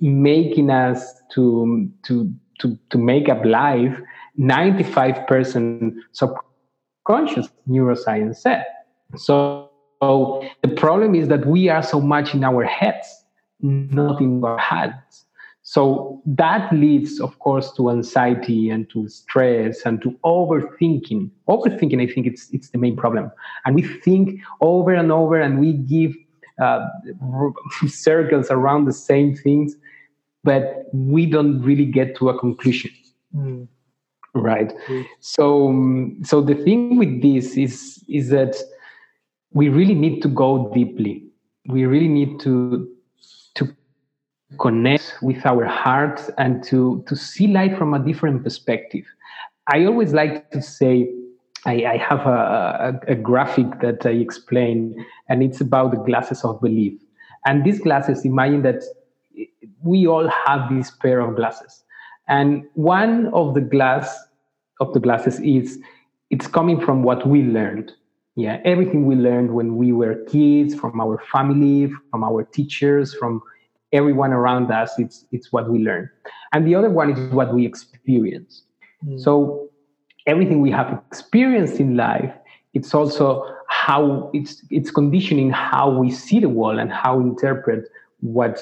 making 0.00 0.70
us 0.70 1.14
to, 1.34 1.90
to, 2.06 2.32
to, 2.60 2.78
to 2.90 2.98
make 2.98 3.28
up 3.28 3.44
life 3.44 3.96
95% 4.38 5.94
subconscious, 6.12 7.48
neuroscience 7.68 8.36
said. 8.36 8.64
So, 9.16 9.70
so 10.02 10.48
the 10.62 10.68
problem 10.68 11.14
is 11.14 11.28
that 11.28 11.46
we 11.46 11.68
are 11.68 11.82
so 11.82 12.00
much 12.00 12.34
in 12.34 12.42
our 12.44 12.64
heads, 12.64 13.24
not 13.60 14.20
in 14.20 14.42
our 14.42 14.58
hands. 14.58 15.26
So 15.62 16.22
that 16.26 16.72
leads, 16.72 17.20
of 17.20 17.38
course, 17.38 17.72
to 17.74 17.90
anxiety 17.90 18.70
and 18.70 18.88
to 18.90 19.08
stress 19.08 19.82
and 19.84 20.00
to 20.02 20.10
overthinking. 20.24 21.30
Overthinking, 21.48 22.02
I 22.02 22.12
think, 22.12 22.26
it's 22.26 22.48
it's 22.50 22.70
the 22.70 22.78
main 22.78 22.96
problem. 22.96 23.30
And 23.64 23.74
we 23.74 23.82
think 23.82 24.40
over 24.62 24.94
and 24.94 25.12
over, 25.12 25.38
and 25.38 25.60
we 25.60 25.74
give 25.74 26.16
uh, 26.60 26.86
circles 27.86 28.50
around 28.50 28.86
the 28.86 28.92
same 28.92 29.36
things, 29.36 29.76
but 30.44 30.86
we 30.92 31.26
don't 31.26 31.60
really 31.62 31.84
get 31.84 32.16
to 32.16 32.28
a 32.28 32.38
conclusion. 32.38 32.90
Mm. 33.34 33.68
Right. 34.34 34.72
Mm. 34.86 35.06
So, 35.20 35.68
um, 35.68 36.18
so 36.22 36.40
the 36.40 36.54
thing 36.54 36.98
with 36.98 37.20
this 37.20 37.56
is 37.56 38.04
is 38.08 38.30
that 38.30 38.56
we 39.52 39.68
really 39.68 39.94
need 39.94 40.22
to 40.22 40.28
go 40.28 40.70
deeply. 40.72 41.24
We 41.66 41.84
really 41.84 42.08
need 42.08 42.38
to 42.40 42.88
to 43.54 43.76
connect 44.58 45.18
with 45.22 45.44
our 45.46 45.64
hearts 45.64 46.30
and 46.38 46.62
to, 46.64 47.04
to 47.06 47.16
see 47.16 47.46
life 47.46 47.76
from 47.78 47.94
a 47.94 47.98
different 47.98 48.42
perspective. 48.42 49.04
I 49.72 49.84
always 49.84 50.12
like 50.12 50.50
to 50.50 50.62
say, 50.62 51.08
I, 51.66 51.84
I 51.84 51.96
have 51.98 52.20
a, 52.20 53.00
a, 53.06 53.12
a, 53.12 53.14
graphic 53.14 53.80
that 53.80 54.04
I 54.06 54.10
explain, 54.10 55.04
and 55.28 55.42
it's 55.42 55.60
about 55.60 55.92
the 55.92 55.98
glasses 55.98 56.42
of 56.42 56.60
belief. 56.60 56.94
And 57.46 57.64
these 57.64 57.80
glasses, 57.80 58.24
imagine 58.24 58.62
that 58.62 58.82
we 59.82 60.06
all 60.06 60.28
have 60.28 60.74
this 60.74 60.90
pair 60.90 61.20
of 61.20 61.36
glasses. 61.36 61.84
And 62.28 62.64
one 62.74 63.28
of 63.28 63.54
the 63.54 63.60
glass 63.60 64.16
of 64.80 64.92
the 64.94 65.00
glasses 65.00 65.40
is 65.40 65.78
it's 66.30 66.46
coming 66.46 66.80
from 66.80 67.02
what 67.02 67.26
we 67.26 67.42
learned. 67.42 67.92
Yeah, 68.36 68.60
everything 68.64 69.06
we 69.06 69.16
learned 69.16 69.52
when 69.52 69.76
we 69.76 69.92
were 69.92 70.24
kids, 70.26 70.74
from 70.74 71.00
our 71.00 71.20
family, 71.32 71.90
from 72.10 72.22
our 72.22 72.44
teachers, 72.44 73.12
from 73.12 73.42
everyone 73.92 74.32
around 74.32 74.70
us 74.70 74.98
it's 74.98 75.24
it's 75.32 75.52
what 75.52 75.70
we 75.70 75.78
learn 75.80 76.08
and 76.52 76.66
the 76.66 76.74
other 76.74 76.90
one 76.90 77.10
is 77.10 77.32
what 77.32 77.52
we 77.52 77.66
experience 77.66 78.62
mm. 79.04 79.18
so 79.20 79.68
everything 80.26 80.60
we 80.60 80.70
have 80.70 81.02
experienced 81.10 81.80
in 81.80 81.96
life 81.96 82.32
it's 82.72 82.94
also 82.94 83.44
how 83.68 84.30
it's 84.32 84.62
it's 84.70 84.90
conditioning 84.90 85.50
how 85.50 85.90
we 85.90 86.10
see 86.10 86.38
the 86.38 86.48
world 86.48 86.78
and 86.78 86.92
how 86.92 87.16
we 87.16 87.24
interpret 87.24 87.88
what 88.20 88.60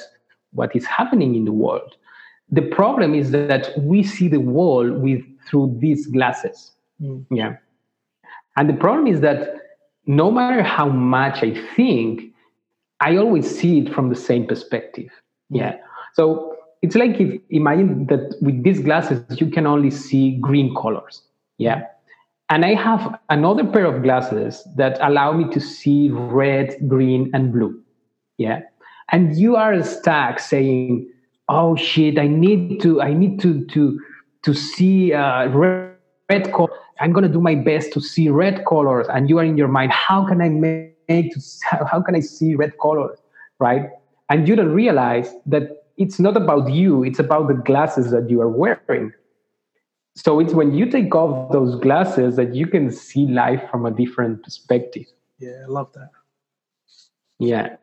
what 0.52 0.74
is 0.74 0.86
happening 0.86 1.34
in 1.34 1.44
the 1.44 1.52
world 1.52 1.96
the 2.50 2.62
problem 2.62 3.14
is 3.14 3.30
that 3.30 3.70
we 3.78 4.02
see 4.02 4.28
the 4.28 4.40
world 4.40 5.02
with 5.02 5.22
through 5.46 5.76
these 5.80 6.06
glasses 6.06 6.72
mm. 7.00 7.24
yeah 7.30 7.56
and 8.56 8.68
the 8.68 8.74
problem 8.74 9.06
is 9.06 9.20
that 9.20 9.54
no 10.06 10.30
matter 10.30 10.62
how 10.62 10.88
much 10.88 11.42
i 11.42 11.52
think 11.74 12.28
I 13.00 13.16
always 13.16 13.48
see 13.48 13.78
it 13.78 13.94
from 13.94 14.08
the 14.08 14.16
same 14.16 14.46
perspective. 14.46 15.10
Yeah. 15.50 15.76
So 16.14 16.56
it's 16.82 16.96
like 16.96 17.20
if 17.20 17.40
imagine 17.50 18.06
that 18.06 18.36
with 18.40 18.62
these 18.62 18.80
glasses 18.80 19.22
you 19.40 19.50
can 19.50 19.66
only 19.66 19.90
see 19.90 20.36
green 20.40 20.74
colors. 20.74 21.22
Yeah. 21.58 21.84
And 22.50 22.64
I 22.64 22.74
have 22.74 23.18
another 23.28 23.64
pair 23.64 23.84
of 23.84 24.02
glasses 24.02 24.66
that 24.76 24.98
allow 25.02 25.32
me 25.32 25.52
to 25.52 25.60
see 25.60 26.10
red, 26.10 26.76
green, 26.88 27.30
and 27.34 27.52
blue. 27.52 27.80
Yeah. 28.38 28.62
And 29.10 29.36
you 29.36 29.56
are 29.56 29.82
stuck 29.82 30.38
saying, 30.38 31.08
"Oh 31.48 31.76
shit! 31.76 32.18
I 32.18 32.26
need 32.26 32.80
to. 32.82 33.00
I 33.00 33.12
need 33.12 33.40
to 33.40 33.64
to 33.66 34.00
to 34.42 34.54
see 34.54 35.12
uh, 35.12 35.48
red, 35.48 35.94
red 36.28 36.52
color. 36.52 36.70
I'm 37.00 37.12
gonna 37.12 37.28
do 37.28 37.40
my 37.40 37.54
best 37.54 37.92
to 37.94 38.00
see 38.00 38.28
red 38.28 38.64
colors." 38.66 39.06
And 39.08 39.28
you 39.28 39.38
are 39.38 39.44
in 39.44 39.56
your 39.56 39.68
mind, 39.68 39.92
"How 39.92 40.26
can 40.26 40.40
I 40.42 40.48
make? 40.48 41.32
To, 41.32 41.40
how 41.90 42.02
can 42.02 42.14
I 42.14 42.20
see 42.20 42.54
red 42.54 42.72
colors?" 42.78 43.18
Right? 43.58 43.90
and 44.28 44.46
you 44.46 44.56
don't 44.56 44.72
realize 44.72 45.34
that 45.46 45.84
it's 45.96 46.18
not 46.18 46.36
about 46.36 46.70
you 46.70 47.04
it's 47.04 47.18
about 47.18 47.48
the 47.48 47.54
glasses 47.54 48.10
that 48.10 48.28
you 48.30 48.40
are 48.40 48.48
wearing 48.48 49.12
so 50.14 50.40
it's 50.40 50.52
when 50.52 50.74
you 50.74 50.86
take 50.90 51.14
off 51.14 51.52
those 51.52 51.76
glasses 51.76 52.36
that 52.36 52.54
you 52.54 52.66
can 52.66 52.90
see 52.90 53.26
life 53.26 53.62
from 53.70 53.86
a 53.86 53.90
different 53.90 54.42
perspective 54.42 55.06
yeah 55.38 55.62
i 55.64 55.66
love 55.66 55.92
that 55.94 56.10
yeah 57.38 57.76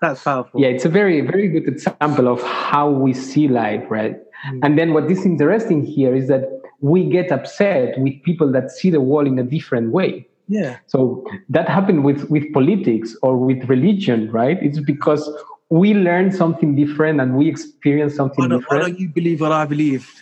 that's 0.00 0.22
powerful 0.22 0.60
yeah 0.60 0.68
it's 0.68 0.84
a 0.84 0.88
very 0.88 1.20
very 1.20 1.48
good 1.48 1.66
example 1.68 2.28
of 2.28 2.42
how 2.42 2.88
we 2.88 3.12
see 3.12 3.48
life 3.48 3.84
right 3.88 4.16
mm. 4.48 4.60
and 4.62 4.78
then 4.78 4.92
what 4.92 5.10
is 5.10 5.24
interesting 5.24 5.84
here 5.84 6.14
is 6.14 6.28
that 6.28 6.44
we 6.80 7.04
get 7.04 7.30
upset 7.30 7.98
with 7.98 8.14
people 8.22 8.50
that 8.50 8.70
see 8.70 8.90
the 8.90 9.00
world 9.00 9.26
in 9.26 9.38
a 9.38 9.42
different 9.42 9.92
way 9.92 10.26
yeah 10.48 10.78
so 10.86 11.24
that 11.48 11.68
happened 11.68 12.04
with 12.04 12.28
with 12.30 12.50
politics 12.52 13.16
or 13.22 13.36
with 13.36 13.62
religion 13.68 14.30
right 14.30 14.58
it's 14.62 14.80
because 14.80 15.30
we 15.70 15.94
learn 15.94 16.32
something 16.32 16.74
different 16.74 17.20
and 17.20 17.36
we 17.36 17.48
experience 17.48 18.14
something 18.16 18.44
why 18.44 18.48
don't, 18.48 18.60
different. 18.60 18.82
Why 18.82 18.88
don't 18.88 19.00
you 19.00 19.08
believe 19.08 19.40
what 19.40 19.52
I 19.52 19.64
believe? 19.64 20.12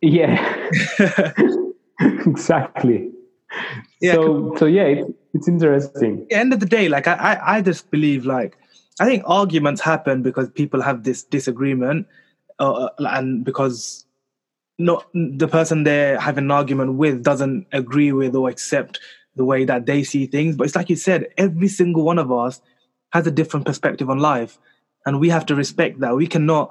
Yeah, 0.00 0.70
exactly. 2.00 3.10
Yeah, 4.00 4.14
so 4.14 4.54
so 4.58 4.66
yeah, 4.66 4.84
it's, 4.84 5.10
it's 5.34 5.48
interesting. 5.48 6.26
End 6.30 6.52
of 6.52 6.60
the 6.60 6.66
day, 6.66 6.88
like 6.88 7.06
I, 7.06 7.14
I, 7.14 7.56
I 7.56 7.60
just 7.60 7.90
believe 7.90 8.24
like 8.24 8.56
I 9.00 9.04
think 9.04 9.24
arguments 9.26 9.80
happen 9.80 10.22
because 10.22 10.48
people 10.50 10.80
have 10.80 11.02
this 11.02 11.22
disagreement, 11.24 12.06
uh, 12.58 12.72
uh 12.72 12.88
and 13.00 13.44
because 13.44 14.06
not 14.78 15.06
the 15.12 15.48
person 15.48 15.84
they're 15.84 16.18
having 16.18 16.44
an 16.44 16.50
argument 16.50 16.94
with 16.94 17.22
doesn't 17.22 17.66
agree 17.72 18.12
with 18.12 18.34
or 18.34 18.48
accept 18.48 18.98
the 19.36 19.44
way 19.44 19.64
that 19.64 19.86
they 19.86 20.02
see 20.02 20.26
things. 20.26 20.56
But 20.56 20.64
it's 20.64 20.76
like 20.76 20.90
you 20.90 20.96
said, 20.96 21.28
every 21.36 21.68
single 21.68 22.04
one 22.04 22.18
of 22.18 22.32
us 22.32 22.60
has 23.12 23.26
a 23.26 23.30
different 23.30 23.66
perspective 23.66 24.10
on 24.10 24.18
life 24.18 24.58
and 25.06 25.20
we 25.20 25.28
have 25.28 25.46
to 25.46 25.54
respect 25.54 26.00
that 26.00 26.16
we 26.16 26.26
cannot 26.26 26.70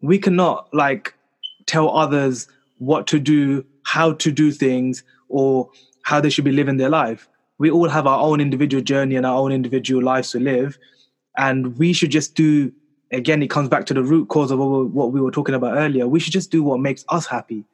we 0.00 0.18
cannot 0.18 0.72
like 0.72 1.14
tell 1.66 1.96
others 1.96 2.48
what 2.78 3.06
to 3.08 3.18
do 3.18 3.64
how 3.84 4.12
to 4.12 4.30
do 4.30 4.50
things 4.50 5.02
or 5.28 5.70
how 6.02 6.20
they 6.20 6.30
should 6.30 6.44
be 6.44 6.52
living 6.52 6.76
their 6.76 6.88
life 6.88 7.28
we 7.62 7.70
all 7.70 7.88
have 7.88 8.06
our 8.06 8.20
own 8.20 8.40
individual 8.40 8.82
journey 8.82 9.16
and 9.16 9.24
our 9.24 9.36
own 9.36 9.52
individual 9.52 10.02
lives 10.02 10.30
to 10.30 10.40
live 10.40 10.78
and 11.38 11.78
we 11.78 11.92
should 11.92 12.10
just 12.10 12.34
do 12.34 12.72
again 13.10 13.42
it 13.42 13.48
comes 13.48 13.68
back 13.68 13.86
to 13.86 13.94
the 13.94 14.02
root 14.02 14.28
cause 14.28 14.50
of 14.50 14.58
what 14.58 15.12
we 15.12 15.20
were 15.20 15.30
talking 15.30 15.54
about 15.54 15.76
earlier 15.76 16.06
we 16.06 16.20
should 16.20 16.32
just 16.32 16.50
do 16.50 16.62
what 16.62 16.80
makes 16.80 17.04
us 17.08 17.26
happy 17.26 17.64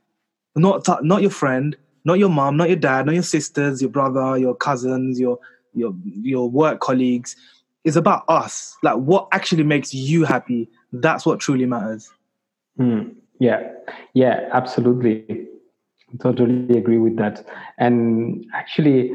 not 0.54 0.86
not 1.02 1.22
your 1.22 1.30
friend 1.30 1.76
not 2.04 2.18
your 2.18 2.28
mom 2.28 2.56
not 2.56 2.68
your 2.68 2.76
dad 2.76 3.06
not 3.06 3.14
your 3.14 3.22
sisters 3.22 3.80
your 3.82 3.90
brother 3.90 4.38
your 4.38 4.54
cousins 4.54 5.18
your 5.18 5.38
your 5.74 5.94
your 6.04 6.50
work 6.50 6.80
colleagues 6.80 7.36
it's 7.84 7.96
about 7.96 8.24
us. 8.28 8.76
Like 8.82 8.96
what 8.96 9.28
actually 9.32 9.62
makes 9.64 9.94
you 9.94 10.24
happy. 10.24 10.68
That's 10.92 11.24
what 11.24 11.40
truly 11.40 11.64
matters. 11.64 12.10
Mm, 12.78 13.14
yeah, 13.40 13.72
yeah, 14.14 14.48
absolutely. 14.52 15.46
Totally 16.20 16.76
agree 16.76 16.98
with 16.98 17.16
that. 17.16 17.46
And 17.78 18.44
actually, 18.54 19.12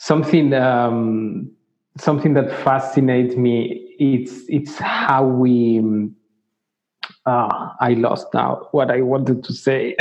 something 0.00 0.54
um, 0.54 1.50
something 1.98 2.32
that 2.34 2.50
fascinates 2.64 3.36
me 3.36 3.94
it's 3.98 4.42
it's 4.48 4.78
how 4.78 5.24
we 5.24 5.80
Ah, 7.26 7.76
I 7.80 7.90
lost 7.92 8.28
now 8.32 8.68
what 8.70 8.90
I 8.90 9.02
wanted 9.02 9.44
to 9.44 9.52
say. 9.52 9.94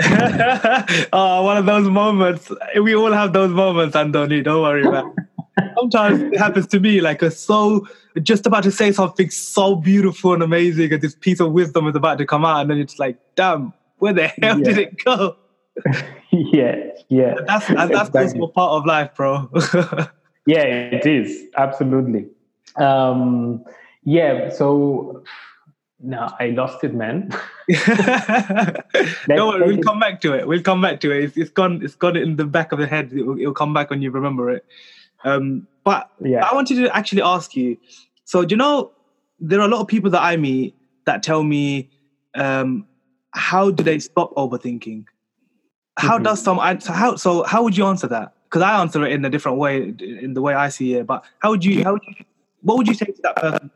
oh, 1.12 1.43
one 1.49 1.57
of 1.57 1.65
those 1.65 1.89
moments. 1.89 2.49
We 2.81 2.95
all 2.95 3.12
have 3.12 3.33
those 3.33 3.51
moments, 3.51 3.95
Andoni. 3.95 4.41
Don't 4.41 4.62
worry, 4.62 4.89
man. 4.89 5.13
sometimes 5.75 6.21
it 6.21 6.38
happens 6.38 6.67
to 6.67 6.79
me 6.79 7.01
like 7.01 7.21
a 7.21 7.29
so 7.29 7.85
just 8.23 8.45
about 8.45 8.63
to 8.63 8.71
say 8.71 8.91
something 8.91 9.29
so 9.29 9.75
beautiful 9.75 10.33
and 10.33 10.41
amazing 10.41 10.91
and 10.93 11.01
this 11.01 11.15
piece 11.15 11.39
of 11.39 11.51
wisdom 11.51 11.88
is 11.88 11.95
about 11.95 12.17
to 12.17 12.25
come 12.25 12.45
out 12.45 12.62
and 12.62 12.69
then 12.69 12.77
it's 12.77 12.99
like 12.99 13.17
damn 13.35 13.73
where 13.97 14.13
the 14.13 14.27
hell 14.27 14.57
yeah. 14.59 14.63
did 14.63 14.77
it 14.77 15.03
go 15.03 15.35
yeah 16.32 16.76
yeah 17.10 17.36
and 17.38 17.48
that's 17.48 17.70
and 17.70 17.89
that's 17.92 18.10
exactly. 18.10 18.48
part 18.54 18.72
of 18.72 18.86
life 18.86 19.13
bro 19.15 19.50
yeah 20.46 20.63
it 20.63 21.06
is 21.06 21.46
absolutely 21.58 22.28
um 22.78 23.63
yeah 24.04 24.50
so 24.50 25.24
no, 26.02 26.30
I 26.39 26.48
lost 26.48 26.84
it, 26.84 26.94
man. 26.94 27.30
no, 29.28 29.58
we'll 29.60 29.84
come 29.84 30.00
back 30.00 30.22
to 30.22 30.34
it. 30.34 30.48
We'll 30.48 30.62
come 30.62 30.82
back 30.82 31.02
to 31.02 31.12
it. 31.12 31.26
It's, 31.26 31.38
it's 31.38 31.50
gone. 31.50 31.82
It's 31.84 31.96
got 31.96 32.15
it 32.15 32.24
in 32.24 32.38
the 32.38 32.46
back 32.46 32.72
of 32.72 32.80
the 32.80 32.88
head. 32.88 33.12
It'll, 33.12 33.38
it'll 33.38 33.54
come 33.54 33.74
back 33.74 33.89
when 33.89 34.02
you 34.02 34.10
remember 34.10 34.50
it. 34.50 34.65
Um, 35.26 35.68
but 35.84 36.10
yeah. 36.24 36.46
I 36.46 36.56
wanted 36.56 36.76
to 36.76 36.96
actually 36.96 37.22
ask 37.22 37.56
you. 37.56 37.78
So, 38.24 38.42
you 38.42 38.56
know, 38.56 38.92
there 39.39 39.60
are 39.60 39.65
a 39.65 39.68
lot 39.68 39.82
of 39.82 39.88
people 39.88 40.10
that 40.12 40.22
I 40.22 40.38
meet 40.38 40.76
that 41.06 41.22
tell 41.22 41.44
me, 41.44 41.89
um, 42.36 42.88
how 43.32 43.70
do 43.70 43.84
they 43.84 44.00
stop 44.00 44.34
overthinking? 44.36 45.06
How 45.99 46.15
mm-hmm. 46.15 46.23
does 46.23 46.41
some? 46.41 46.57
So 46.79 46.93
how? 46.93 47.15
So 47.15 47.43
how 47.43 47.63
would 47.63 47.75
you 47.75 47.85
answer 47.85 48.07
that? 48.07 48.33
Because 48.45 48.62
I 48.62 48.79
answer 48.81 49.05
it 49.05 49.12
in 49.12 49.23
a 49.25 49.29
different 49.29 49.57
way, 49.57 49.93
in 49.99 50.33
the 50.33 50.41
way 50.41 50.53
I 50.53 50.69
see 50.69 50.95
it. 50.95 51.05
But 51.05 51.23
how 51.39 51.51
would 51.51 51.63
you? 51.63 51.83
How 51.83 51.93
would 51.93 52.03
you? 52.07 52.15
What 52.62 52.77
would 52.77 52.88
you 52.88 52.93
say 52.93 53.05
to 53.05 53.21
that 53.23 53.35
person? 53.35 53.71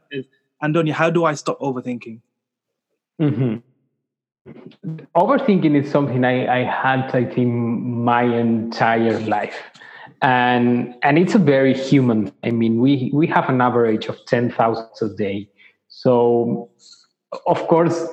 Andoni, 0.63 0.91
how 0.91 1.09
do 1.09 1.25
I 1.25 1.33
stop 1.33 1.59
overthinking? 1.59 2.21
Mm-hmm. 3.21 3.55
Overthinking 5.15 5.81
is 5.81 5.91
something 5.91 6.23
I, 6.25 6.61
I 6.61 6.63
had, 6.63 7.13
I 7.13 7.25
think, 7.25 7.53
my 7.53 8.23
entire 8.23 9.19
life. 9.21 9.61
And 10.21 10.95
and 11.03 11.19
it's 11.19 11.35
a 11.35 11.39
very 11.39 11.73
human. 11.73 12.31
I 12.43 12.51
mean, 12.51 12.79
we 12.79 13.11
we 13.13 13.27
have 13.27 13.49
an 13.49 13.59
average 13.59 14.05
of 14.07 14.17
ten 14.25 14.49
thousands 14.49 15.01
a 15.01 15.09
day. 15.15 15.49
So 15.89 16.69
of 17.47 17.67
course 17.67 18.07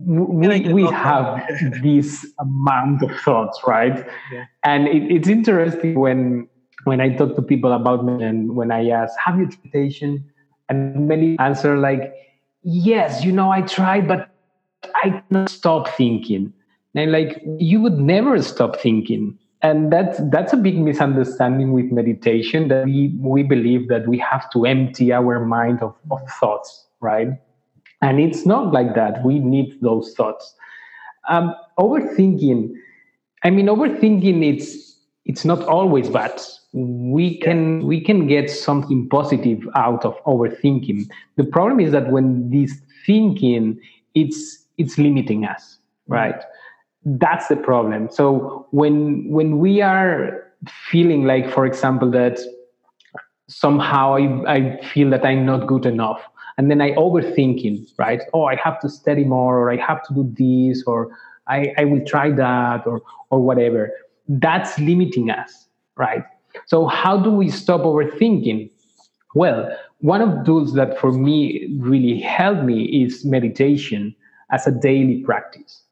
we, 0.00 0.72
we 0.72 0.84
have 0.86 1.42
this 1.82 2.26
amount 2.38 3.02
of 3.02 3.10
thoughts 3.20 3.60
right 3.66 4.06
yeah. 4.32 4.44
and 4.64 4.88
it, 4.88 5.02
it's 5.10 5.28
interesting 5.28 5.98
when 5.98 6.48
when 6.84 7.00
i 7.00 7.08
talk 7.14 7.34
to 7.34 7.42
people 7.42 7.72
about 7.72 8.04
me 8.04 8.22
and 8.22 8.54
when 8.56 8.70
i 8.70 8.88
ask 8.88 9.18
have 9.18 9.38
you 9.38 9.46
meditation 9.46 10.24
and 10.68 11.08
many 11.08 11.38
answer 11.38 11.78
like, 11.78 12.14
yes, 12.62 13.24
you 13.24 13.32
know, 13.32 13.50
I 13.50 13.62
tried, 13.62 14.08
but 14.08 14.30
I 15.02 15.22
cannot 15.28 15.48
stop 15.48 15.88
thinking. 15.88 16.52
And 16.94 17.12
like, 17.12 17.42
you 17.58 17.80
would 17.80 17.98
never 17.98 18.40
stop 18.42 18.76
thinking. 18.76 19.38
And 19.62 19.92
that's 19.92 20.20
that's 20.30 20.52
a 20.52 20.56
big 20.56 20.78
misunderstanding 20.78 21.72
with 21.72 21.90
meditation 21.90 22.68
that 22.68 22.84
we, 22.84 23.14
we 23.18 23.42
believe 23.42 23.88
that 23.88 24.06
we 24.06 24.18
have 24.18 24.50
to 24.50 24.64
empty 24.64 25.12
our 25.12 25.44
mind 25.44 25.82
of, 25.82 25.94
of 26.10 26.20
thoughts, 26.38 26.86
right? 27.00 27.28
And 28.02 28.20
it's 28.20 28.44
not 28.46 28.72
like 28.72 28.94
that. 28.94 29.24
We 29.24 29.38
need 29.38 29.78
those 29.80 30.12
thoughts. 30.14 30.54
Um, 31.28 31.54
overthinking, 31.78 32.72
I 33.42 33.50
mean, 33.50 33.66
overthinking 33.66 34.44
it's 34.46 34.96
it's 35.24 35.44
not 35.44 35.62
always 35.64 36.08
bad. 36.08 36.40
We 36.72 37.38
can 37.38 37.86
we 37.86 38.00
can 38.00 38.26
get 38.26 38.50
something 38.50 39.08
positive 39.08 39.66
out 39.74 40.04
of 40.04 40.14
overthinking. 40.24 41.08
The 41.36 41.44
problem 41.44 41.80
is 41.80 41.92
that 41.92 42.10
when 42.12 42.50
this 42.50 42.80
thinking 43.06 43.80
it's 44.14 44.64
it's 44.78 44.98
limiting 44.98 45.44
us 45.44 45.78
right? 46.08 46.42
That's 47.04 47.48
the 47.48 47.56
problem. 47.56 48.08
So 48.10 48.66
when 48.70 49.28
when 49.30 49.58
we 49.58 49.80
are 49.80 50.44
feeling 50.90 51.24
like 51.24 51.50
for 51.50 51.66
example 51.66 52.10
that 52.10 52.38
somehow 53.48 54.16
I, 54.16 54.54
I 54.56 54.80
feel 54.82 55.10
that 55.10 55.24
i'm 55.24 55.44
not 55.46 55.68
good 55.68 55.86
enough 55.86 56.20
and 56.58 56.70
then 56.70 56.80
i 56.80 56.90
overthinking 56.92 57.86
right 57.98 58.22
oh 58.34 58.44
i 58.44 58.56
have 58.56 58.78
to 58.80 58.88
study 58.88 59.24
more 59.24 59.58
or 59.58 59.70
i 59.70 59.76
have 59.76 60.02
to 60.06 60.14
do 60.14 60.34
this 60.38 60.82
or 60.86 61.10
i, 61.48 61.72
I 61.78 61.84
will 61.84 62.04
try 62.04 62.30
that 62.30 62.86
or 62.86 63.02
or 63.30 63.40
whatever 63.40 63.90
that's 64.28 64.78
limiting 64.78 65.30
us 65.30 65.66
right 65.96 66.24
so, 66.64 66.86
how 66.86 67.18
do 67.18 67.30
we 67.30 67.50
stop 67.50 67.82
overthinking? 67.82 68.70
Well, 69.34 69.76
one 70.00 70.22
of 70.22 70.30
the 70.30 70.44
tools 70.44 70.74
that 70.74 70.98
for 70.98 71.12
me 71.12 71.68
really 71.78 72.18
helped 72.20 72.64
me 72.64 72.84
is 72.84 73.24
meditation 73.24 74.14
as 74.50 74.66
a 74.66 74.70
daily 74.70 75.22
practice. 75.22 75.82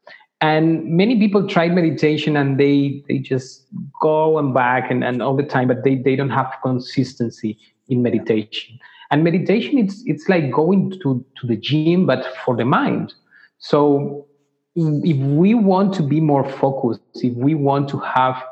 And 0.41 0.85
many 0.85 1.19
people 1.19 1.47
try 1.47 1.69
meditation 1.69 2.35
and 2.35 2.59
they 2.59 3.03
they 3.07 3.19
just 3.19 3.65
go 4.01 4.37
and 4.37 4.53
back 4.53 4.91
and, 4.91 5.03
and 5.03 5.21
all 5.21 5.35
the 5.35 5.43
time, 5.43 5.67
but 5.67 5.83
they, 5.83 5.95
they 5.95 6.15
don't 6.15 6.29
have 6.29 6.53
consistency 6.61 7.57
in 7.87 8.01
meditation. 8.03 8.77
And 9.11 9.23
meditation 9.23 9.77
it's 9.77 10.03
it's 10.05 10.27
like 10.27 10.51
going 10.51 10.91
to, 11.01 11.25
to 11.39 11.47
the 11.47 11.55
gym 11.55 12.05
but 12.05 12.25
for 12.43 12.55
the 12.55 12.65
mind. 12.65 13.13
So 13.59 14.27
if 14.75 15.17
we 15.17 15.53
want 15.53 15.93
to 15.95 16.03
be 16.03 16.19
more 16.19 16.47
focused, 16.49 17.01
if 17.15 17.33
we 17.35 17.55
want 17.55 17.89
to 17.89 17.99
have 17.99 18.43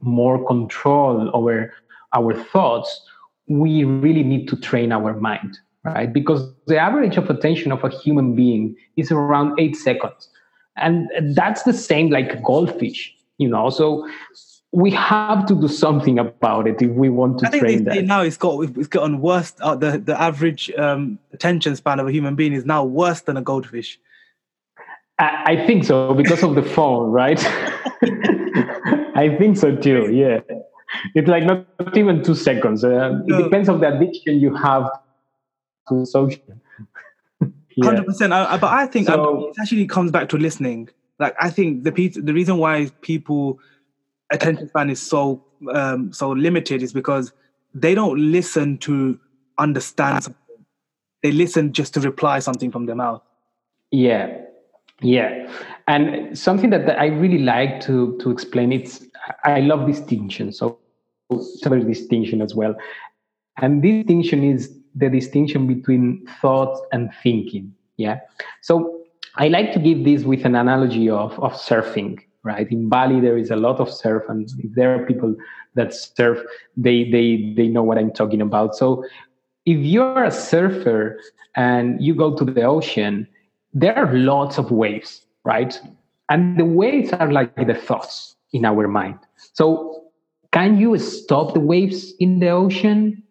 more 0.00 0.44
control 0.46 1.30
over 1.32 1.72
our 2.14 2.34
thoughts, 2.34 3.00
we 3.48 3.84
really 3.84 4.22
need 4.22 4.48
to 4.48 4.56
train 4.56 4.92
our 4.92 5.14
mind, 5.14 5.58
right? 5.84 6.12
Because 6.12 6.46
the 6.66 6.78
average 6.78 7.16
of 7.16 7.30
attention 7.30 7.72
of 7.72 7.82
a 7.84 7.88
human 7.88 8.34
being 8.34 8.76
is 8.96 9.10
around 9.10 9.58
eight 9.58 9.76
seconds. 9.76 10.28
And 10.76 11.08
that's 11.34 11.62
the 11.62 11.72
same 11.72 12.10
like 12.10 12.42
goldfish, 12.42 13.14
you 13.38 13.48
know. 13.48 13.70
So 13.70 14.06
we 14.72 14.90
have 14.90 15.44
to 15.46 15.54
do 15.54 15.68
something 15.68 16.18
about 16.18 16.66
it 16.66 16.80
if 16.80 16.90
we 16.92 17.10
want 17.10 17.38
to 17.38 17.46
I 17.46 17.50
think 17.50 17.62
train 17.62 17.84
that. 17.84 18.04
Now 18.04 18.22
it's 18.22 18.38
got 18.38 18.58
it's 18.76 18.88
gotten 18.88 19.20
worse. 19.20 19.54
Uh, 19.60 19.76
the 19.76 19.98
the 19.98 20.20
average 20.20 20.72
um, 20.78 21.18
attention 21.32 21.76
span 21.76 22.00
of 22.00 22.08
a 22.08 22.12
human 22.12 22.34
being 22.34 22.54
is 22.54 22.64
now 22.64 22.82
worse 22.82 23.20
than 23.20 23.36
a 23.36 23.42
goldfish. 23.42 24.00
I, 25.18 25.42
I 25.44 25.66
think 25.66 25.84
so 25.84 26.14
because 26.14 26.42
of 26.42 26.54
the 26.54 26.62
phone, 26.76 27.10
right? 27.10 27.38
I 29.14 29.36
think 29.38 29.58
so 29.58 29.76
too. 29.76 30.10
Yeah, 30.10 30.40
it's 31.14 31.28
like 31.28 31.44
not, 31.44 31.66
even 31.94 32.24
two 32.24 32.34
seconds. 32.34 32.82
Uh, 32.82 33.20
no. 33.26 33.38
It 33.38 33.42
depends 33.44 33.68
on 33.68 33.80
the 33.80 33.94
addiction 33.94 34.40
you 34.40 34.54
have 34.56 34.88
to 35.90 36.06
social. 36.06 36.40
Hundred 37.82 38.06
percent. 38.06 38.30
But 38.30 38.64
I 38.64 38.86
think 38.86 39.06
so, 39.06 39.48
it 39.50 39.56
actually 39.60 39.86
comes 39.86 40.10
back 40.10 40.30
to 40.30 40.38
listening. 40.38 40.88
Like 41.18 41.34
I 41.38 41.50
think 41.50 41.84
the 41.84 41.90
the 41.90 42.32
reason 42.32 42.56
why 42.56 42.90
people 43.02 43.60
attention 44.32 44.68
span 44.68 44.90
is 44.90 45.00
so 45.00 45.44
um, 45.72 46.12
so 46.12 46.30
limited 46.30 46.82
is 46.82 46.92
because 46.92 47.32
they 47.74 47.94
don't 47.94 48.18
listen 48.18 48.78
to 48.78 49.18
understand 49.58 50.24
something. 50.24 50.42
They 51.22 51.30
listen 51.30 51.72
just 51.72 51.94
to 51.94 52.00
reply 52.00 52.40
something 52.40 52.72
from 52.72 52.86
their 52.86 52.96
mouth. 52.96 53.22
Yeah, 53.90 54.38
yeah, 55.00 55.48
and 55.86 56.36
something 56.36 56.70
that, 56.70 56.86
that 56.86 56.98
I 56.98 57.06
really 57.06 57.38
like 57.38 57.80
to 57.82 58.18
to 58.20 58.30
explain 58.30 58.72
it's 58.72 59.04
I 59.44 59.60
love 59.60 59.86
distinction. 59.86 60.52
So 60.52 60.78
several 61.60 61.84
distinction 61.84 62.42
as 62.42 62.54
well, 62.54 62.74
and 63.60 63.82
this 63.82 64.02
distinction 64.02 64.42
is 64.42 64.74
the 64.94 65.08
distinction 65.08 65.66
between 65.66 66.26
thought 66.40 66.78
and 66.92 67.10
thinking. 67.22 67.74
Yeah. 67.96 68.20
So 68.62 69.04
I 69.36 69.48
like 69.48 69.72
to 69.72 69.78
give 69.78 70.04
this 70.04 70.24
with 70.24 70.44
an 70.44 70.56
analogy 70.56 71.08
of 71.08 71.38
of 71.38 71.52
surfing. 71.52 72.18
Right 72.44 72.70
in 72.72 72.88
Bali, 72.88 73.20
there 73.20 73.38
is 73.38 73.50
a 73.50 73.56
lot 73.56 73.78
of 73.78 73.88
surf, 73.88 74.24
and 74.28 74.50
if 74.58 74.74
there 74.74 74.94
are 74.94 75.06
people 75.06 75.36
that 75.74 75.94
surf, 75.94 76.42
they 76.76 77.08
they 77.10 77.54
they 77.56 77.68
know 77.68 77.82
what 77.82 77.98
I'm 77.98 78.10
talking 78.10 78.40
about. 78.40 78.74
So 78.74 79.04
if 79.64 79.78
you're 79.78 80.24
a 80.24 80.30
surfer 80.30 81.20
and 81.54 82.02
you 82.02 82.14
go 82.16 82.36
to 82.36 82.44
the 82.44 82.62
ocean 82.62 83.28
there 83.72 83.96
are 83.96 84.12
lots 84.12 84.58
of 84.58 84.70
waves, 84.70 85.26
right? 85.44 85.78
And 86.28 86.58
the 86.58 86.64
waves 86.64 87.12
are 87.12 87.30
like 87.30 87.54
the 87.54 87.74
thoughts 87.74 88.36
in 88.52 88.64
our 88.64 88.86
mind. 88.88 89.18
So, 89.54 90.04
can 90.52 90.78
you 90.78 90.96
stop 90.98 91.54
the 91.54 91.60
waves 91.60 92.12
in 92.20 92.38
the 92.38 92.50
ocean? 92.50 93.22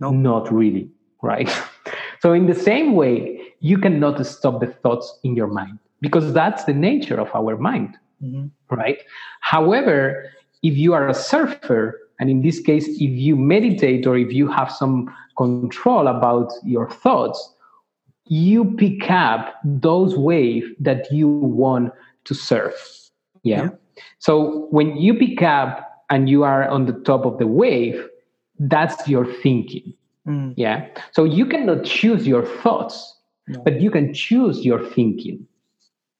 No, 0.00 0.10
not 0.10 0.52
really, 0.52 0.90
right? 1.22 1.48
so, 2.20 2.32
in 2.32 2.46
the 2.46 2.54
same 2.54 2.94
way, 2.94 3.40
you 3.60 3.78
cannot 3.78 4.24
stop 4.26 4.60
the 4.60 4.66
thoughts 4.66 5.18
in 5.22 5.36
your 5.36 5.46
mind 5.46 5.78
because 6.00 6.32
that's 6.32 6.64
the 6.64 6.74
nature 6.74 7.20
of 7.20 7.28
our 7.34 7.56
mind, 7.56 7.96
mm-hmm. 8.22 8.46
right? 8.74 8.98
However, 9.40 10.30
if 10.62 10.76
you 10.76 10.92
are 10.94 11.08
a 11.08 11.14
surfer, 11.14 11.98
and 12.20 12.28
in 12.28 12.42
this 12.42 12.60
case, 12.60 12.86
if 12.88 12.98
you 13.00 13.36
meditate 13.36 14.06
or 14.06 14.16
if 14.16 14.32
you 14.32 14.48
have 14.48 14.72
some 14.72 15.14
control 15.36 16.08
about 16.08 16.52
your 16.64 16.90
thoughts, 16.90 17.54
you 18.26 18.64
pick 18.76 19.10
up 19.10 19.54
those 19.64 20.16
waves 20.16 20.66
that 20.80 21.10
you 21.12 21.28
want 21.28 21.92
to 22.24 22.34
surf. 22.34 22.74
Yeah? 23.42 23.62
yeah. 23.62 23.68
So 24.18 24.66
when 24.70 24.96
you 24.96 25.14
pick 25.14 25.42
up 25.42 26.04
and 26.10 26.28
you 26.28 26.42
are 26.42 26.68
on 26.68 26.86
the 26.86 26.92
top 26.92 27.24
of 27.24 27.38
the 27.38 27.46
wave, 27.46 28.06
that's 28.58 29.08
your 29.08 29.24
thinking. 29.24 29.94
Mm. 30.26 30.54
Yeah. 30.56 30.88
So 31.12 31.24
you 31.24 31.46
cannot 31.46 31.84
choose 31.84 32.26
your 32.26 32.44
thoughts, 32.44 33.16
no. 33.46 33.60
but 33.62 33.80
you 33.80 33.90
can 33.90 34.12
choose 34.12 34.64
your 34.64 34.84
thinking. 34.90 35.46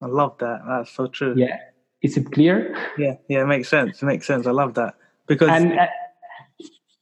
I 0.01 0.07
love 0.07 0.39
that. 0.39 0.61
That's 0.67 0.91
so 0.91 1.09
true. 1.09 1.35
Yeah. 1.37 1.59
Is 2.03 2.17
it 2.17 2.31
clear? 2.33 2.77
Yeah. 2.97 3.15
Yeah. 3.29 3.43
It 3.43 3.47
makes 3.47 3.69
sense. 3.69 4.03
It 4.03 4.07
makes 4.07 4.27
sense. 4.27 4.47
I 4.47 4.53
love 4.53 4.75
that 4.75 4.95
because. 5.27 5.49
And, 5.49 5.79
uh, 5.79 5.87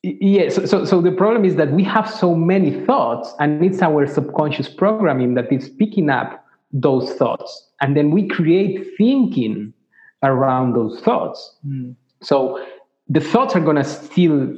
yeah 0.03 0.49
so, 0.49 0.65
so, 0.65 0.85
so 0.85 1.01
the 1.01 1.11
problem 1.11 1.45
is 1.45 1.57
that 1.57 1.73
we 1.73 1.83
have 1.83 2.09
so 2.09 2.35
many 2.35 2.85
thoughts 2.85 3.35
and 3.41 3.65
it's 3.65 3.83
our 3.83 4.07
subconscious 4.07 4.69
programming 4.69 5.35
that 5.35 5.53
is 5.53 5.69
picking 5.69 6.11
up 6.11 6.45
those 6.73 7.13
thoughts 7.15 7.69
and 7.81 7.97
then 7.97 8.11
we 8.11 8.29
create 8.29 8.87
thinking 8.97 9.73
around 10.23 10.75
those 10.75 11.01
thoughts 11.01 11.57
mm. 11.67 11.95
so 12.23 12.65
the 13.09 13.21
thoughts 13.21 13.55
are 13.55 13.61
going 13.61 13.77
to 13.77 13.85
still 13.85 14.55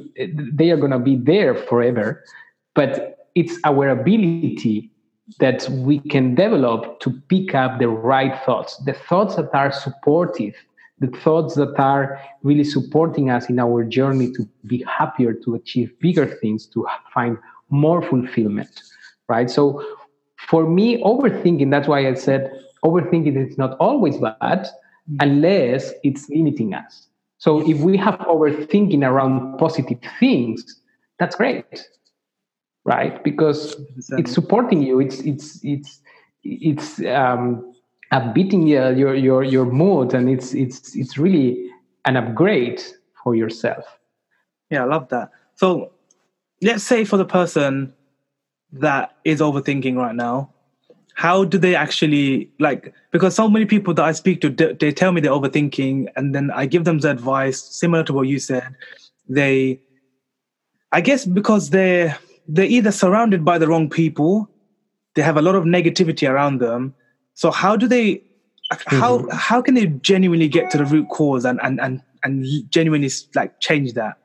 they 0.53 0.69
are 0.69 0.77
going 0.77 0.91
to 0.91 0.99
be 0.99 1.15
there 1.15 1.55
forever 1.55 2.23
but 2.75 3.27
it's 3.35 3.57
our 3.63 3.89
ability 3.89 4.91
that 5.39 5.69
we 5.69 5.99
can 5.99 6.33
develop 6.33 6.99
to 6.99 7.11
pick 7.29 7.53
up 7.53 7.79
the 7.79 7.87
right 7.87 8.43
thoughts 8.45 8.77
the 8.85 8.93
thoughts 8.93 9.35
that 9.35 9.49
are 9.53 9.71
supportive 9.71 10.55
the 10.99 11.07
thoughts 11.07 11.55
that 11.55 11.79
are 11.79 12.21
really 12.43 12.63
supporting 12.63 13.29
us 13.29 13.49
in 13.49 13.59
our 13.59 13.83
journey 13.83 14.31
to 14.33 14.47
be 14.65 14.83
happier, 14.83 15.33
to 15.33 15.55
achieve 15.55 15.97
bigger 15.99 16.25
things, 16.25 16.65
to 16.67 16.85
find 17.13 17.37
more 17.69 18.01
fulfillment, 18.01 18.81
right? 19.27 19.49
So 19.49 19.83
for 20.37 20.67
me, 20.67 21.01
overthinking, 21.03 21.71
that's 21.71 21.87
why 21.87 22.07
I 22.07 22.13
said 22.15 22.51
overthinking 22.83 23.49
is 23.49 23.57
not 23.57 23.77
always 23.79 24.17
bad 24.17 24.39
mm-hmm. 24.41 25.17
unless 25.19 25.93
it's 26.03 26.29
limiting 26.29 26.73
us. 26.73 27.07
So 27.37 27.69
if 27.69 27.79
we 27.79 27.95
have 27.97 28.15
overthinking 28.19 29.07
around 29.07 29.57
positive 29.57 29.99
things, 30.19 30.81
that's 31.19 31.35
great, 31.35 31.65
right? 32.89 33.23
Because 33.23 33.75
it's 34.17 34.33
supporting 34.33 34.81
you. 34.81 34.99
It's 34.99 35.19
it's 35.21 35.59
it's 35.63 36.01
it's 36.43 36.99
um, 37.05 37.73
upbeating 38.11 38.67
your 38.67 39.15
your 39.15 39.43
your 39.43 39.65
mood 39.65 40.13
and 40.13 40.29
it's 40.29 40.53
it's 40.53 40.95
it's 40.95 41.17
really 41.17 41.69
an 42.05 42.17
upgrade 42.17 42.81
for 43.23 43.35
yourself 43.35 43.85
yeah 44.71 44.81
i 44.81 44.85
love 44.85 45.07
that 45.09 45.29
so 45.55 45.91
let's 46.61 46.83
say 46.83 47.05
for 47.05 47.17
the 47.17 47.25
person 47.25 47.93
that 48.71 49.15
is 49.25 49.41
overthinking 49.41 49.95
right 49.95 50.15
now 50.15 50.49
how 51.13 51.43
do 51.43 51.57
they 51.57 51.75
actually 51.75 52.49
like 52.59 52.93
because 53.11 53.35
so 53.35 53.47
many 53.47 53.65
people 53.65 53.93
that 53.93 54.05
i 54.05 54.11
speak 54.11 54.41
to 54.41 54.49
they 54.49 54.91
tell 54.91 55.11
me 55.11 55.21
they're 55.21 55.31
overthinking 55.31 56.07
and 56.15 56.33
then 56.33 56.49
i 56.51 56.65
give 56.65 56.85
them 56.85 56.97
the 56.99 57.11
advice 57.11 57.61
similar 57.61 58.03
to 58.03 58.13
what 58.13 58.27
you 58.27 58.39
said 58.39 58.75
they 59.27 59.79
i 60.91 61.01
guess 61.01 61.25
because 61.25 61.69
they're 61.69 62.17
they're 62.51 62.65
either 62.65 62.91
surrounded 62.91 63.45
by 63.45 63.57
the 63.57 63.67
wrong 63.67 63.89
people 63.89 64.49
they 65.15 65.21
have 65.21 65.37
a 65.37 65.41
lot 65.41 65.55
of 65.55 65.63
negativity 65.63 66.29
around 66.29 66.59
them 66.59 66.93
so 67.33 67.51
how 67.51 67.75
do 67.75 67.87
they 67.87 68.21
how 68.87 69.19
mm-hmm. 69.19 69.29
how 69.31 69.61
can 69.61 69.73
they 69.73 69.87
genuinely 69.87 70.47
get 70.47 70.69
to 70.71 70.77
the 70.77 70.85
root 70.85 71.09
cause 71.09 71.45
and 71.45 71.59
and 71.63 71.79
and 71.79 72.01
and 72.23 72.45
genuinely 72.69 73.09
like 73.35 73.59
change 73.59 73.93
that? 73.93 74.17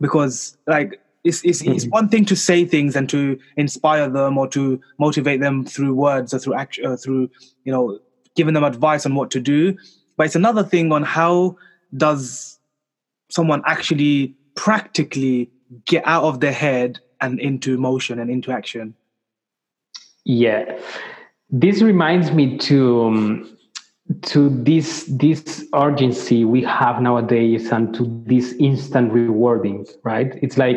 Because 0.00 0.56
like 0.66 1.00
it's 1.24 1.44
it's, 1.44 1.62
mm-hmm. 1.62 1.72
it's 1.72 1.86
one 1.86 2.08
thing 2.08 2.24
to 2.26 2.36
say 2.36 2.64
things 2.64 2.96
and 2.96 3.08
to 3.08 3.38
inspire 3.56 4.10
them 4.10 4.36
or 4.36 4.46
to 4.48 4.80
motivate 4.98 5.40
them 5.40 5.64
through 5.64 5.94
words 5.94 6.34
or 6.34 6.38
through 6.38 6.54
action 6.54 6.86
or 6.86 6.96
through 6.96 7.30
you 7.64 7.72
know 7.72 7.98
giving 8.36 8.54
them 8.54 8.64
advice 8.64 9.06
on 9.06 9.14
what 9.14 9.30
to 9.30 9.40
do, 9.40 9.76
but 10.16 10.26
it's 10.26 10.36
another 10.36 10.62
thing 10.64 10.90
on 10.92 11.02
how 11.02 11.56
does 11.96 12.58
someone 13.30 13.62
actually 13.66 14.34
practically 14.54 15.50
get 15.86 16.02
out 16.06 16.24
of 16.24 16.40
their 16.40 16.52
head 16.52 16.98
and 17.22 17.40
into 17.40 17.78
motion 17.78 18.18
and 18.18 18.30
into 18.30 18.52
action. 18.52 18.94
Yeah. 20.24 20.78
This 21.50 21.80
reminds 21.82 22.32
me 22.32 22.58
to 22.58 23.04
um, 23.04 23.58
to 24.22 24.50
this 24.50 25.04
this 25.08 25.64
urgency 25.74 26.44
we 26.44 26.62
have 26.62 27.00
nowadays 27.00 27.70
and 27.72 27.94
to 27.94 28.04
this 28.26 28.52
instant 28.58 29.12
rewarding 29.12 29.86
right? 30.04 30.38
It's 30.42 30.58
like 30.58 30.76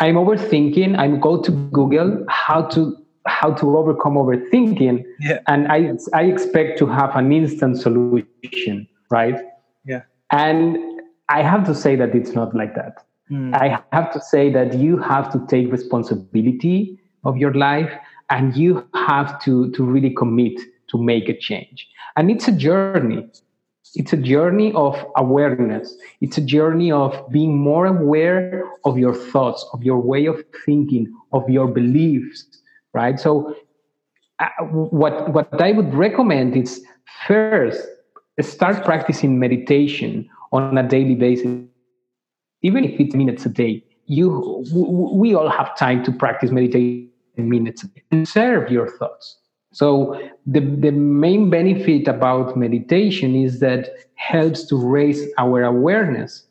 i'm 0.00 0.14
overthinking 0.14 0.96
i'm 0.98 1.20
go 1.20 1.40
to 1.42 1.50
google 1.72 2.24
how 2.28 2.62
to 2.62 2.96
how 3.26 3.52
to 3.52 3.76
overcome 3.76 4.14
overthinking 4.14 5.04
yeah. 5.20 5.40
and 5.46 5.68
i 5.68 5.92
i 6.14 6.22
expect 6.22 6.78
to 6.78 6.86
have 6.86 7.14
an 7.16 7.32
instant 7.32 7.78
solution 7.78 8.86
right? 9.10 9.36
Yeah. 9.84 10.02
And 10.30 10.78
i 11.28 11.42
have 11.42 11.64
to 11.66 11.74
say 11.74 11.96
that 11.96 12.14
it's 12.14 12.32
not 12.32 12.54
like 12.54 12.74
that 12.74 13.04
mm. 13.30 13.54
i 13.54 13.80
have 13.92 14.12
to 14.12 14.20
say 14.20 14.50
that 14.50 14.74
you 14.74 14.96
have 14.96 15.30
to 15.32 15.44
take 15.48 15.70
responsibility 15.72 16.98
of 17.24 17.36
your 17.36 17.54
life 17.54 17.92
and 18.30 18.56
you 18.56 18.86
have 18.94 19.40
to 19.40 19.70
to 19.72 19.84
really 19.84 20.10
commit 20.10 20.60
to 20.88 20.98
make 20.98 21.28
a 21.28 21.36
change. 21.38 21.86
And 22.16 22.30
it's 22.30 22.48
a 22.48 22.52
journey. 22.52 23.26
It's 23.94 24.12
a 24.12 24.16
journey 24.16 24.72
of 24.74 25.02
awareness. 25.16 25.94
It's 26.20 26.36
a 26.36 26.42
journey 26.42 26.92
of 26.92 27.30
being 27.30 27.56
more 27.56 27.86
aware 27.86 28.64
of 28.84 28.98
your 28.98 29.14
thoughts 29.14 29.64
of 29.72 29.82
your 29.82 29.98
way 29.98 30.26
of 30.26 30.42
thinking 30.64 31.12
of 31.32 31.48
your 31.48 31.68
beliefs 31.68 32.44
right? 32.94 33.20
So 33.20 33.54
uh, 34.40 34.46
what 34.70 35.32
what 35.32 35.60
i 35.60 35.72
would 35.72 35.92
recommend 35.92 36.56
is 36.56 36.84
first 37.26 37.80
start 38.40 38.84
practicing 38.84 39.38
meditation 39.38 40.28
on 40.52 40.78
a 40.78 40.82
daily 40.86 41.16
basis 41.16 41.66
even 42.62 42.84
if 42.84 42.98
it's 43.00 43.14
minutes 43.14 43.46
a 43.46 43.48
day 43.48 43.82
you 44.06 44.64
we 44.72 45.34
all 45.34 45.50
have 45.50 45.76
time 45.76 46.02
to 46.04 46.10
practice 46.10 46.50
meditation 46.50 47.08
minutes 47.36 47.84
and 48.10 48.26
serve 48.26 48.70
your 48.70 48.88
thoughts. 48.98 49.38
So 49.72 50.20
the, 50.46 50.60
the 50.60 50.90
main 50.90 51.50
benefit 51.50 52.08
about 52.08 52.56
meditation 52.56 53.36
is 53.36 53.60
that 53.60 53.90
helps 54.14 54.66
to 54.68 54.76
raise 54.76 55.28
our 55.38 55.62
awareness. 55.62 56.44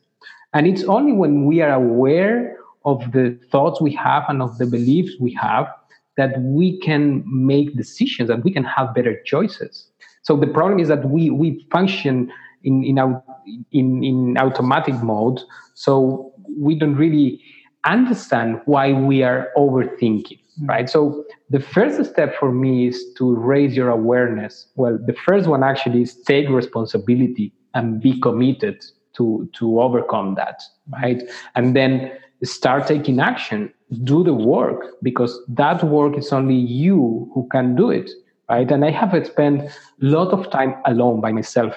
And 0.53 0.68
it's 0.68 0.84
only 0.84 1.12
when 1.12 1.45
we 1.45 1.62
are 1.62 1.74
aware 1.74 2.58
of 2.86 3.12
the 3.12 3.38
thoughts 3.51 3.82
we 3.82 3.91
have 3.95 4.24
and 4.30 4.41
of 4.41 4.58
the 4.60 4.66
beliefs 4.66 5.14
we 5.20 5.34
have 5.34 5.68
that 6.16 6.39
we 6.41 6.80
can 6.80 7.24
make 7.26 7.76
decisions 7.76 8.30
and 8.30 8.43
we 8.43 8.51
can 8.51 8.64
have 8.64 8.93
better 8.93 9.20
choices. 9.24 9.88
So 10.22 10.38
the 10.38 10.47
problem 10.47 10.80
is 10.80 10.88
that 10.88 11.10
we 11.10 11.30
we 11.30 11.66
function 11.72 12.32
in 12.64 12.84
in, 12.84 12.97
our, 12.97 13.24
in, 13.72 14.04
in 14.04 14.38
automatic 14.38 14.95
mode. 14.95 15.41
So 15.74 16.34
we 16.58 16.76
don't 16.76 16.95
really 16.95 17.41
understand 17.86 18.62
why 18.66 18.91
we 18.93 19.24
are 19.24 19.50
overthinking 19.56 20.39
mm. 20.62 20.68
right? 20.68 20.89
So 20.89 21.24
the 21.50 21.60
first 21.60 22.04
step 22.10 22.36
for 22.38 22.52
me 22.52 22.88
is 22.88 23.04
to 23.18 23.36
raise 23.36 23.76
your 23.76 23.89
awareness. 23.89 24.68
Well 24.76 24.98
the 25.06 25.14
first 25.14 25.48
one 25.48 25.64
actually 25.64 26.02
is 26.02 26.16
take 26.16 26.50
responsibility 26.50 27.54
and 27.74 28.02
be 28.02 28.20
committed 28.20 28.84
to 29.16 29.50
to 29.54 29.82
overcome 29.82 30.36
that 30.36 30.62
right? 31.02 31.22
And 31.56 31.76
then 31.76 32.12
start 32.43 32.88
taking 32.88 33.20
action. 33.20 33.74
Do 34.04 34.24
the 34.24 34.34
work 34.34 35.02
because 35.02 35.39
that 35.48 35.84
work 35.84 36.18
is 36.18 36.34
only 36.34 36.56
you 36.56 37.30
who 37.34 37.48
can 37.52 37.76
do 37.76 37.89
it 37.89 38.10
right? 38.50 38.70
And 38.70 38.84
i 38.86 38.91
have 38.91 39.14
spent 39.26 39.62
a 39.62 39.72
lot 40.02 40.34
of 40.34 40.50
time 40.52 40.76
alone 40.86 41.22
by 41.22 41.32
myself 41.32 41.76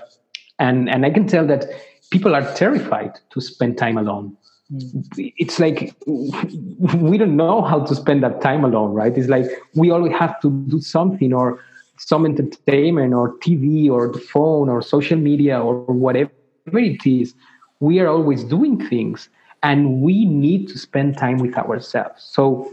and 0.61 0.89
and 0.89 1.05
i 1.05 1.11
can 1.11 1.27
tell 1.27 1.47
that 1.47 1.65
people 2.11 2.35
are 2.35 2.55
terrified 2.55 3.19
to 3.31 3.41
spend 3.41 3.79
time 3.79 3.97
alone. 3.97 4.37
Mm. 4.73 5.33
It's 5.37 5.59
like 5.59 5.95
we 6.07 7.19
don't 7.19 7.37
know 7.37 7.63
how 7.63 7.85
to 7.85 7.95
spend 7.95 8.23
that 8.23 8.41
time 8.41 8.65
alone 8.65 8.93
right? 8.93 9.17
It's 9.17 9.29
like 9.29 9.47
we 9.75 9.91
always 9.91 10.13
have 10.13 10.41
to 10.43 10.51
do 10.69 10.81
something 10.81 11.33
or 11.33 11.61
some 11.99 12.25
entertainment 12.25 13.13
or 13.15 13.37
tv 13.39 13.91
or 13.91 14.11
the 14.11 14.19
phone 14.19 14.69
or 14.69 14.81
social 14.81 15.19
media 15.19 15.61
or 15.61 15.75
whatever 15.85 16.31
it 16.67 17.05
is. 17.05 17.35
We 17.81 18.01
are 18.01 18.09
always 18.09 18.45
doing 18.45 18.89
things 18.89 19.29
and 19.63 20.01
we 20.01 20.25
need 20.25 20.69
to 20.69 20.79
spend 20.79 21.19
time 21.19 21.39
with 21.39 21.57
ourselves. 21.57 22.23
So 22.23 22.71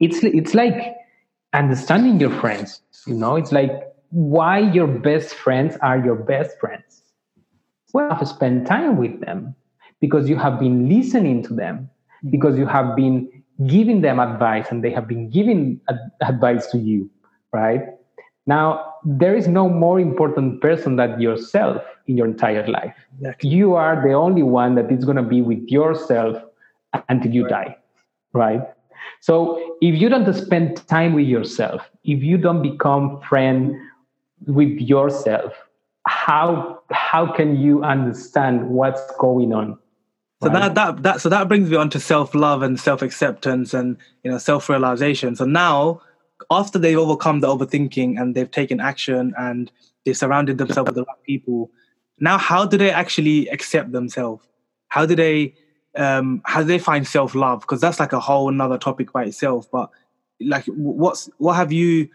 it's 0.00 0.22
it's 0.22 0.54
like 0.54 0.96
understanding 1.54 2.20
your 2.20 2.30
friends 2.40 2.80
you 3.06 3.14
know? 3.14 3.36
It's 3.36 3.52
like 3.52 3.72
why 4.10 4.58
your 4.58 4.86
best 4.86 5.34
friends 5.34 5.76
are 5.80 5.98
your 5.98 6.14
best 6.14 6.58
friends 6.60 7.01
well 7.92 8.24
spend 8.24 8.66
time 8.66 8.96
with 8.96 9.20
them 9.20 9.54
because 10.00 10.28
you 10.28 10.36
have 10.36 10.58
been 10.58 10.88
listening 10.88 11.42
to 11.44 11.54
them, 11.54 11.78
mm-hmm. 11.78 12.30
because 12.30 12.58
you 12.58 12.66
have 12.66 12.96
been 12.96 13.30
giving 13.66 14.00
them 14.00 14.18
advice 14.18 14.66
and 14.70 14.82
they 14.82 14.90
have 14.90 15.06
been 15.06 15.30
giving 15.30 15.80
ad- 15.88 16.10
advice 16.20 16.66
to 16.68 16.78
you, 16.78 17.08
right? 17.52 17.82
Now, 18.46 18.94
there 19.04 19.36
is 19.36 19.46
no 19.46 19.68
more 19.68 20.00
important 20.00 20.60
person 20.60 20.96
than 20.96 21.20
yourself 21.20 21.82
in 22.06 22.16
your 22.16 22.26
entire 22.26 22.66
life. 22.66 22.94
Exactly. 23.18 23.50
You 23.50 23.74
are 23.74 24.02
the 24.02 24.14
only 24.14 24.42
one 24.42 24.74
that 24.74 24.90
is 24.90 25.04
going 25.04 25.16
to 25.16 25.22
be 25.22 25.42
with 25.42 25.68
yourself 25.68 26.42
until 27.08 27.30
you 27.32 27.44
right. 27.44 27.68
die, 27.68 27.76
right? 28.32 28.62
So 29.20 29.76
if 29.80 30.00
you 30.00 30.08
don't 30.08 30.32
spend 30.34 30.86
time 30.88 31.14
with 31.14 31.26
yourself, 31.26 31.88
if 32.04 32.22
you 32.22 32.38
don't 32.38 32.62
become 32.62 33.20
friend 33.20 33.74
with 34.46 34.78
yourself, 34.80 35.52
how 36.06 36.80
how 36.90 37.30
can 37.32 37.56
you 37.56 37.82
understand 37.82 38.68
what's 38.68 39.02
going 39.18 39.52
on 39.52 39.78
so 40.42 40.48
right. 40.48 40.60
that 40.60 40.74
that 40.74 41.02
that 41.04 41.20
so 41.20 41.28
that 41.28 41.46
brings 41.46 41.70
me 41.70 41.76
on 41.76 41.88
to 41.90 42.00
self 42.00 42.34
love 42.34 42.62
and 42.62 42.78
self 42.78 43.00
acceptance 43.00 43.72
and 43.72 43.96
you 44.24 44.30
know 44.30 44.38
self 44.38 44.68
realization. 44.68 45.36
So 45.36 45.44
now, 45.44 46.02
after 46.50 46.80
they've 46.80 46.98
overcome 46.98 47.40
the 47.40 47.46
overthinking 47.46 48.20
and 48.20 48.34
they've 48.34 48.50
taken 48.50 48.80
action 48.80 49.34
and 49.38 49.70
they've 50.04 50.16
surrounded 50.16 50.58
themselves 50.58 50.88
with 50.88 50.96
the 50.96 51.04
right 51.04 51.22
people, 51.24 51.70
now 52.18 52.38
how 52.38 52.66
do 52.66 52.76
they 52.76 52.90
actually 52.90 53.46
accept 53.50 53.92
themselves? 53.92 54.44
How 54.88 55.06
do 55.06 55.14
they 55.14 55.54
um, 55.96 56.42
how 56.44 56.62
do 56.62 56.66
they 56.66 56.80
find 56.80 57.06
self 57.06 57.36
love? 57.36 57.60
Because 57.60 57.80
that's 57.80 58.00
like 58.00 58.12
a 58.12 58.20
whole 58.20 58.48
another 58.48 58.78
topic 58.78 59.12
by 59.12 59.26
itself. 59.26 59.70
But 59.70 59.90
like, 60.40 60.64
what's 60.64 61.30
what 61.38 61.54
have 61.54 61.70
you 61.70 62.08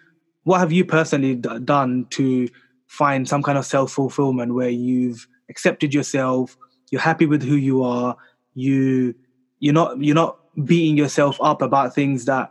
what 0.43 0.59
have 0.59 0.73
you 0.73 0.83
personally 0.83 1.35
d- 1.35 1.59
done 1.59 2.07
to 2.09 2.49
find 2.87 3.27
some 3.27 3.43
kind 3.43 3.57
of 3.57 3.65
self 3.65 3.91
fulfillment 3.91 4.53
where 4.53 4.69
you've 4.69 5.27
accepted 5.49 5.93
yourself, 5.93 6.57
you're 6.91 7.01
happy 7.01 7.25
with 7.25 7.43
who 7.43 7.55
you 7.55 7.83
are, 7.83 8.15
you 8.53 9.13
you're 9.59 9.73
not 9.73 10.01
you're 10.01 10.15
not 10.15 10.39
beating 10.65 10.97
yourself 10.97 11.37
up 11.41 11.61
about 11.61 11.93
things 11.93 12.25
that 12.25 12.49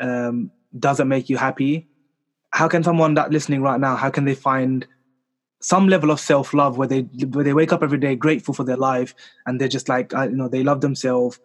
um, 0.00 0.50
doesn't 0.78 1.08
make 1.08 1.28
you 1.28 1.36
happy. 1.36 1.88
How 2.52 2.68
can 2.68 2.82
someone 2.82 3.14
that 3.14 3.30
listening 3.30 3.62
right 3.62 3.80
now, 3.80 3.96
how 3.96 4.10
can 4.10 4.24
they 4.24 4.34
find 4.34 4.86
some 5.60 5.88
level 5.88 6.10
of 6.10 6.20
self 6.20 6.54
love 6.54 6.78
where 6.78 6.88
they 6.88 7.00
where 7.00 7.44
they 7.44 7.54
wake 7.54 7.72
up 7.72 7.82
every 7.82 7.98
day 7.98 8.14
grateful 8.14 8.54
for 8.54 8.64
their 8.64 8.76
life 8.76 9.14
and 9.46 9.60
they're 9.60 9.68
just 9.68 9.88
like 9.88 10.14
uh, 10.14 10.28
you 10.28 10.36
know 10.36 10.48
they 10.48 10.62
love 10.62 10.80
themselves 10.80 11.40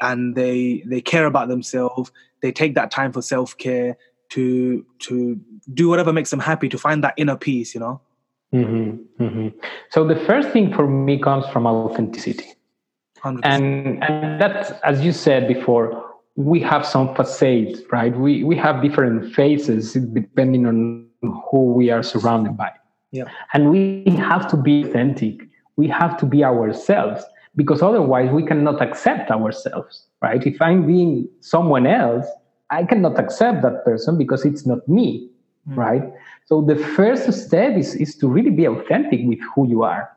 and 0.00 0.34
they 0.34 0.82
they 0.86 1.00
care 1.00 1.26
about 1.26 1.48
themselves. 1.48 2.12
They 2.42 2.52
take 2.52 2.74
that 2.74 2.90
time 2.90 3.12
for 3.12 3.22
self 3.22 3.56
care 3.56 3.96
to 4.30 4.84
to 5.00 5.40
do 5.74 5.88
whatever 5.88 6.12
makes 6.12 6.30
them 6.30 6.40
happy 6.40 6.68
to 6.68 6.78
find 6.78 7.02
that 7.04 7.14
inner 7.16 7.36
peace. 7.36 7.74
You 7.74 7.80
know. 7.80 8.00
Mm-hmm, 8.54 9.24
mm-hmm. 9.24 9.48
So 9.90 10.06
the 10.06 10.16
first 10.16 10.50
thing 10.50 10.72
for 10.72 10.86
me 10.86 11.18
comes 11.18 11.46
from 11.48 11.66
authenticity, 11.66 12.54
100%. 13.22 13.40
and 13.44 14.02
and 14.04 14.40
that's 14.40 14.70
as 14.84 15.04
you 15.04 15.12
said 15.12 15.48
before. 15.48 16.04
We 16.38 16.60
have 16.60 16.84
some 16.84 17.14
facades, 17.14 17.80
right? 17.90 18.14
We 18.14 18.44
we 18.44 18.56
have 18.56 18.82
different 18.82 19.34
faces 19.34 19.94
depending 19.94 20.66
on 20.66 21.06
who 21.22 21.72
we 21.72 21.90
are 21.90 22.02
surrounded 22.02 22.58
by. 22.58 22.72
Yeah. 23.10 23.24
And 23.54 23.70
we 23.70 24.04
have 24.18 24.46
to 24.50 24.56
be 24.56 24.82
authentic. 24.82 25.48
We 25.76 25.88
have 25.88 26.18
to 26.18 26.26
be 26.26 26.44
ourselves 26.44 27.24
because 27.54 27.82
otherwise 27.82 28.30
we 28.30 28.44
cannot 28.44 28.82
accept 28.82 29.30
ourselves, 29.30 30.06
right? 30.20 30.46
If 30.46 30.60
I'm 30.60 30.86
being 30.86 31.28
someone 31.40 31.86
else, 31.86 32.26
I 32.70 32.84
cannot 32.84 33.18
accept 33.18 33.62
that 33.62 33.84
person 33.84 34.18
because 34.18 34.44
it's 34.44 34.66
not 34.66 34.86
me, 34.88 35.30
mm. 35.68 35.76
right? 35.76 36.02
So 36.46 36.62
the 36.62 36.76
first 36.76 37.32
step 37.32 37.76
is, 37.76 37.94
is 37.94 38.16
to 38.16 38.28
really 38.28 38.50
be 38.50 38.66
authentic 38.66 39.20
with 39.24 39.38
who 39.54 39.68
you 39.68 39.82
are. 39.82 40.10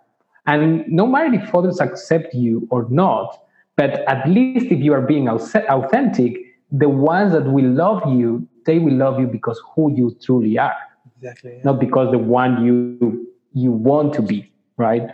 And 0.46 0.88
no 0.88 1.06
matter 1.06 1.34
if 1.34 1.54
others 1.54 1.80
accept 1.80 2.34
you 2.34 2.68
or 2.72 2.88
not, 2.90 3.40
but 3.76 4.02
at 4.08 4.28
least 4.28 4.72
if 4.72 4.80
you 4.80 4.94
are 4.94 5.02
being 5.02 5.30
authentic, 5.30 6.38
the 6.72 6.90
ones 6.90 7.34
that 7.34 7.46
will 7.46 7.70
love 7.70 8.02
you, 8.12 8.48
they 8.66 8.80
will 8.80 8.94
love 8.94 9.20
you 9.20 9.28
because 9.28 9.62
who 9.74 9.94
you 9.96 10.16
truly 10.22 10.58
are. 10.58 10.76
Exactly. 11.18 11.54
Yeah. 11.58 11.62
Not 11.64 11.80
because 11.80 12.12
the 12.12 12.18
one 12.18 12.64
you 12.64 13.28
you 13.54 13.72
want 13.72 14.14
to 14.14 14.22
be, 14.22 14.52
right? 14.78 15.10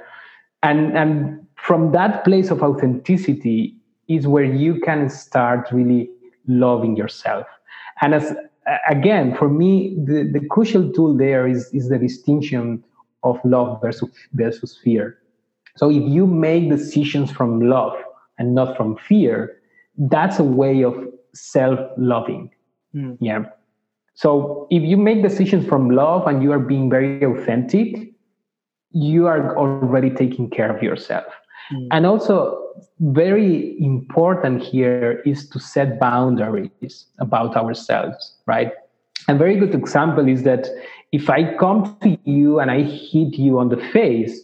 And 0.64 0.98
and 0.98 1.46
from 1.56 1.92
that 1.92 2.24
place 2.24 2.52
of 2.52 2.62
authenticity 2.62 3.76
is 4.08 4.28
where 4.28 4.44
you 4.44 4.80
can 4.82 5.10
start 5.10 5.70
really 5.72 6.10
loving 6.48 6.96
yourself. 6.96 7.48
And 8.02 8.14
as 8.14 8.36
again, 8.90 9.36
for 9.36 9.50
me, 9.50 9.96
the, 10.04 10.30
the 10.32 10.46
crucial 10.48 10.92
tool 10.92 11.16
there 11.16 11.48
is, 11.48 11.70
is 11.74 11.90
the 11.90 11.98
distinction 11.98 12.84
of 13.24 13.40
love 13.44 13.82
versus, 13.82 14.10
versus 14.34 14.78
fear. 14.84 15.18
So 15.76 15.90
if 15.90 16.04
you 16.04 16.26
make 16.26 16.70
decisions 16.70 17.32
from 17.32 17.62
love 17.62 17.94
and 18.38 18.56
not 18.56 18.78
from 18.78 18.98
fear, 18.98 19.62
that's 19.98 20.40
a 20.40 20.44
way 20.44 20.84
of 20.84 20.96
self-loving. 21.34 22.52
Mm. 22.96 23.18
Yeah. 23.20 23.46
So 24.14 24.68
if 24.70 24.84
you 24.84 24.98
make 24.98 25.22
decisions 25.22 25.68
from 25.68 25.90
love 25.90 26.28
and 26.28 26.42
you 26.42 26.52
are 26.54 26.60
being 26.60 26.90
very 26.90 27.24
authentic, 27.24 28.14
you 28.92 29.28
are 29.28 29.58
already 29.58 30.10
taking 30.10 30.50
care 30.50 30.74
of 30.74 30.82
yourself. 30.82 31.26
Mm. 31.72 31.88
And 31.92 32.06
also, 32.06 32.62
very 33.00 33.76
important 33.80 34.62
here 34.62 35.22
is 35.26 35.50
to 35.50 35.60
set 35.60 36.00
boundaries 36.00 37.06
about 37.20 37.56
ourselves, 37.56 38.36
right? 38.46 38.72
A 39.28 39.36
very 39.36 39.58
good 39.58 39.74
example 39.74 40.28
is 40.28 40.44
that 40.44 40.68
if 41.12 41.30
I 41.30 41.56
come 41.56 41.98
to 42.02 42.18
you 42.26 42.60
and 42.60 42.70
I 42.70 42.82
hit 42.82 43.38
you 43.38 43.60
on 43.60 43.70
the 43.70 43.78
face, 43.78 44.42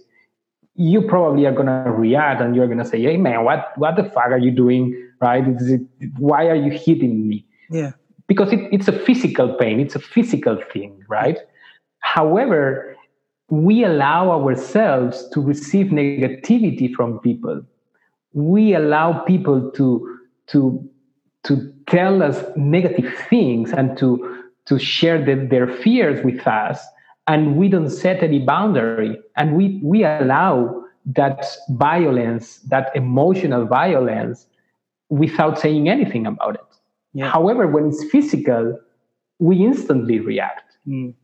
you 0.75 1.01
probably 1.01 1.45
are 1.45 1.51
gonna 1.51 1.91
react 1.91 2.41
and 2.41 2.55
you're 2.55 2.67
gonna 2.67 2.85
say, 2.85 3.01
"Hey 3.01 3.17
man, 3.17 3.43
what 3.43 3.77
what 3.77 3.95
the 3.95 4.05
fuck 4.05 4.31
are 4.31 4.37
you 4.37 4.51
doing? 4.51 4.95
Right? 5.19 5.43
It, 5.45 5.81
why 6.17 6.47
are 6.47 6.55
you 6.55 6.71
hitting 6.71 7.27
me?" 7.27 7.45
Yeah, 7.69 7.91
because 8.27 8.51
it, 8.53 8.61
it's 8.71 8.87
a 8.87 8.93
physical 8.93 9.53
pain, 9.55 9.79
it's 9.79 9.95
a 9.95 9.99
physical 9.99 10.57
thing, 10.71 11.03
right? 11.07 11.37
However, 11.99 12.95
we 13.51 13.83
allow 13.83 14.31
ourselves 14.31 15.27
to 15.33 15.41
receive 15.41 15.87
negativity 15.87 16.91
from 16.91 17.19
people. 17.19 17.61
We 18.33 18.73
allow 18.73 19.19
people 19.19 19.69
to 19.71 20.17
to 20.47 20.89
to 21.43 21.73
tell 21.87 22.23
us 22.23 22.41
negative 22.55 23.13
things 23.29 23.73
and 23.73 23.97
to 23.97 24.43
to 24.65 24.79
share 24.79 25.23
the, 25.23 25.35
their 25.35 25.67
fears 25.67 26.23
with 26.23 26.47
us, 26.47 26.79
and 27.27 27.57
we 27.57 27.67
don't 27.67 27.89
set 27.89 28.23
any 28.23 28.39
boundary, 28.39 29.19
and 29.35 29.57
we 29.57 29.81
we 29.83 30.05
allow 30.05 30.85
that 31.05 31.45
violence, 31.71 32.59
that 32.69 32.95
emotional 32.95 33.65
violence, 33.65 34.47
without 35.09 35.59
saying 35.59 35.89
anything 35.89 36.25
about 36.25 36.55
it. 36.55 36.71
Yeah. 37.13 37.29
However, 37.29 37.67
when 37.67 37.87
it's 37.87 38.05
physical, 38.05 38.79
we 39.39 39.65
instantly 39.65 40.19
react. 40.19 40.77
Mm. 40.87 41.15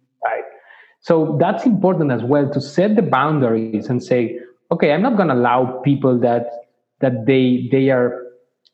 So 1.01 1.37
that's 1.39 1.65
important 1.65 2.11
as 2.11 2.23
well 2.23 2.49
to 2.51 2.59
set 2.59 2.95
the 2.95 3.01
boundaries 3.01 3.87
and 3.87 4.03
say, 4.03 4.39
okay, 4.71 4.91
I'm 4.91 5.01
not 5.01 5.15
going 5.15 5.29
to 5.29 5.35
allow 5.35 5.81
people 5.83 6.19
that 6.19 6.47
that 6.99 7.25
they 7.25 7.69
they 7.71 7.89
are 7.89 8.23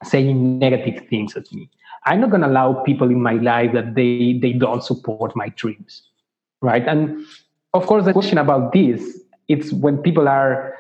saying 0.03 0.59
negative 0.59 1.07
things 1.09 1.36
at 1.36 1.51
me. 1.51 1.69
I'm 2.05 2.19
not 2.19 2.30
going 2.30 2.41
to 2.41 2.47
allow 2.47 2.74
people 2.84 3.09
in 3.09 3.21
my 3.21 3.34
life 3.34 3.74
that 3.74 3.95
they 3.95 4.39
they 4.41 4.53
don't 4.53 4.84
support 4.84 5.36
my 5.36 5.49
dreams. 5.49 6.03
Right. 6.61 6.88
And 6.88 7.26
of 7.74 7.86
course, 7.86 8.05
the 8.05 8.13
question 8.13 8.38
about 8.38 8.74
this 8.74 9.19
it's 9.47 9.74
when 9.74 9.97
people 9.97 10.28
are 10.28 10.76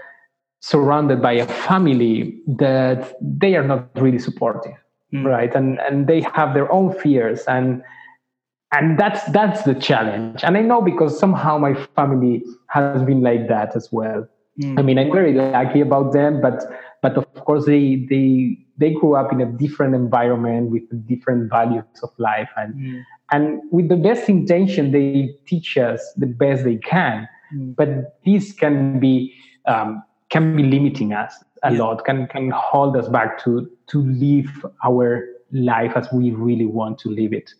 surrounded 0.61 1.21
by 1.21 1.33
a 1.33 1.45
family 1.45 2.39
that 2.47 3.15
they 3.21 3.55
are 3.55 3.63
not 3.63 3.89
really 3.95 4.19
supportive 4.19 4.77
mm. 5.13 5.25
right 5.25 5.53
and 5.55 5.79
and 5.81 6.07
they 6.07 6.21
have 6.21 6.53
their 6.53 6.71
own 6.71 6.93
fears 6.99 7.41
and 7.47 7.83
and 8.73 8.97
that's 8.99 9.23
that's 9.31 9.63
the 9.63 9.75
challenge 9.75 10.43
and 10.43 10.57
i 10.57 10.61
know 10.61 10.81
because 10.81 11.17
somehow 11.17 11.57
my 11.57 11.73
family 11.95 12.43
has 12.67 13.01
been 13.03 13.21
like 13.21 13.47
that 13.47 13.75
as 13.75 13.89
well 13.91 14.27
mm. 14.59 14.79
i 14.79 14.81
mean 14.81 14.97
i'm 14.97 15.11
very 15.11 15.33
lucky 15.33 15.79
about 15.79 16.11
them 16.11 16.41
but 16.41 16.63
but 17.01 17.15
of 17.17 17.33
course 17.45 17.65
they 17.65 18.05
they 18.09 18.57
they 18.77 18.91
grew 18.91 19.15
up 19.15 19.31
in 19.31 19.39
a 19.41 19.45
different 19.45 19.93
environment 19.93 20.71
with 20.71 20.83
different 21.07 21.49
values 21.49 21.83
of 22.01 22.09
life 22.17 22.49
and 22.57 22.73
mm. 22.73 23.03
and 23.31 23.61
with 23.71 23.89
the 23.89 23.95
best 23.95 24.27
intention 24.27 24.91
they 24.91 25.29
teach 25.45 25.77
us 25.77 26.01
the 26.17 26.25
best 26.25 26.63
they 26.63 26.77
can 26.77 27.27
mm. 27.53 27.75
but 27.75 28.19
this 28.25 28.51
can 28.53 28.99
be 28.99 29.33
um, 29.65 30.03
can 30.29 30.55
be 30.55 30.63
limiting 30.63 31.13
us 31.13 31.43
a 31.61 31.71
yeah. 31.71 31.79
lot 31.79 32.03
can 32.05 32.27
can 32.27 32.49
hold 32.49 32.97
us 32.97 33.07
back 33.07 33.41
to 33.43 33.69
to 33.87 34.01
live 34.01 34.65
our 34.83 35.25
life 35.51 35.91
as 35.95 36.07
we 36.11 36.31
really 36.31 36.65
want 36.65 36.97
to 36.97 37.09
live 37.09 37.31
it 37.31 37.53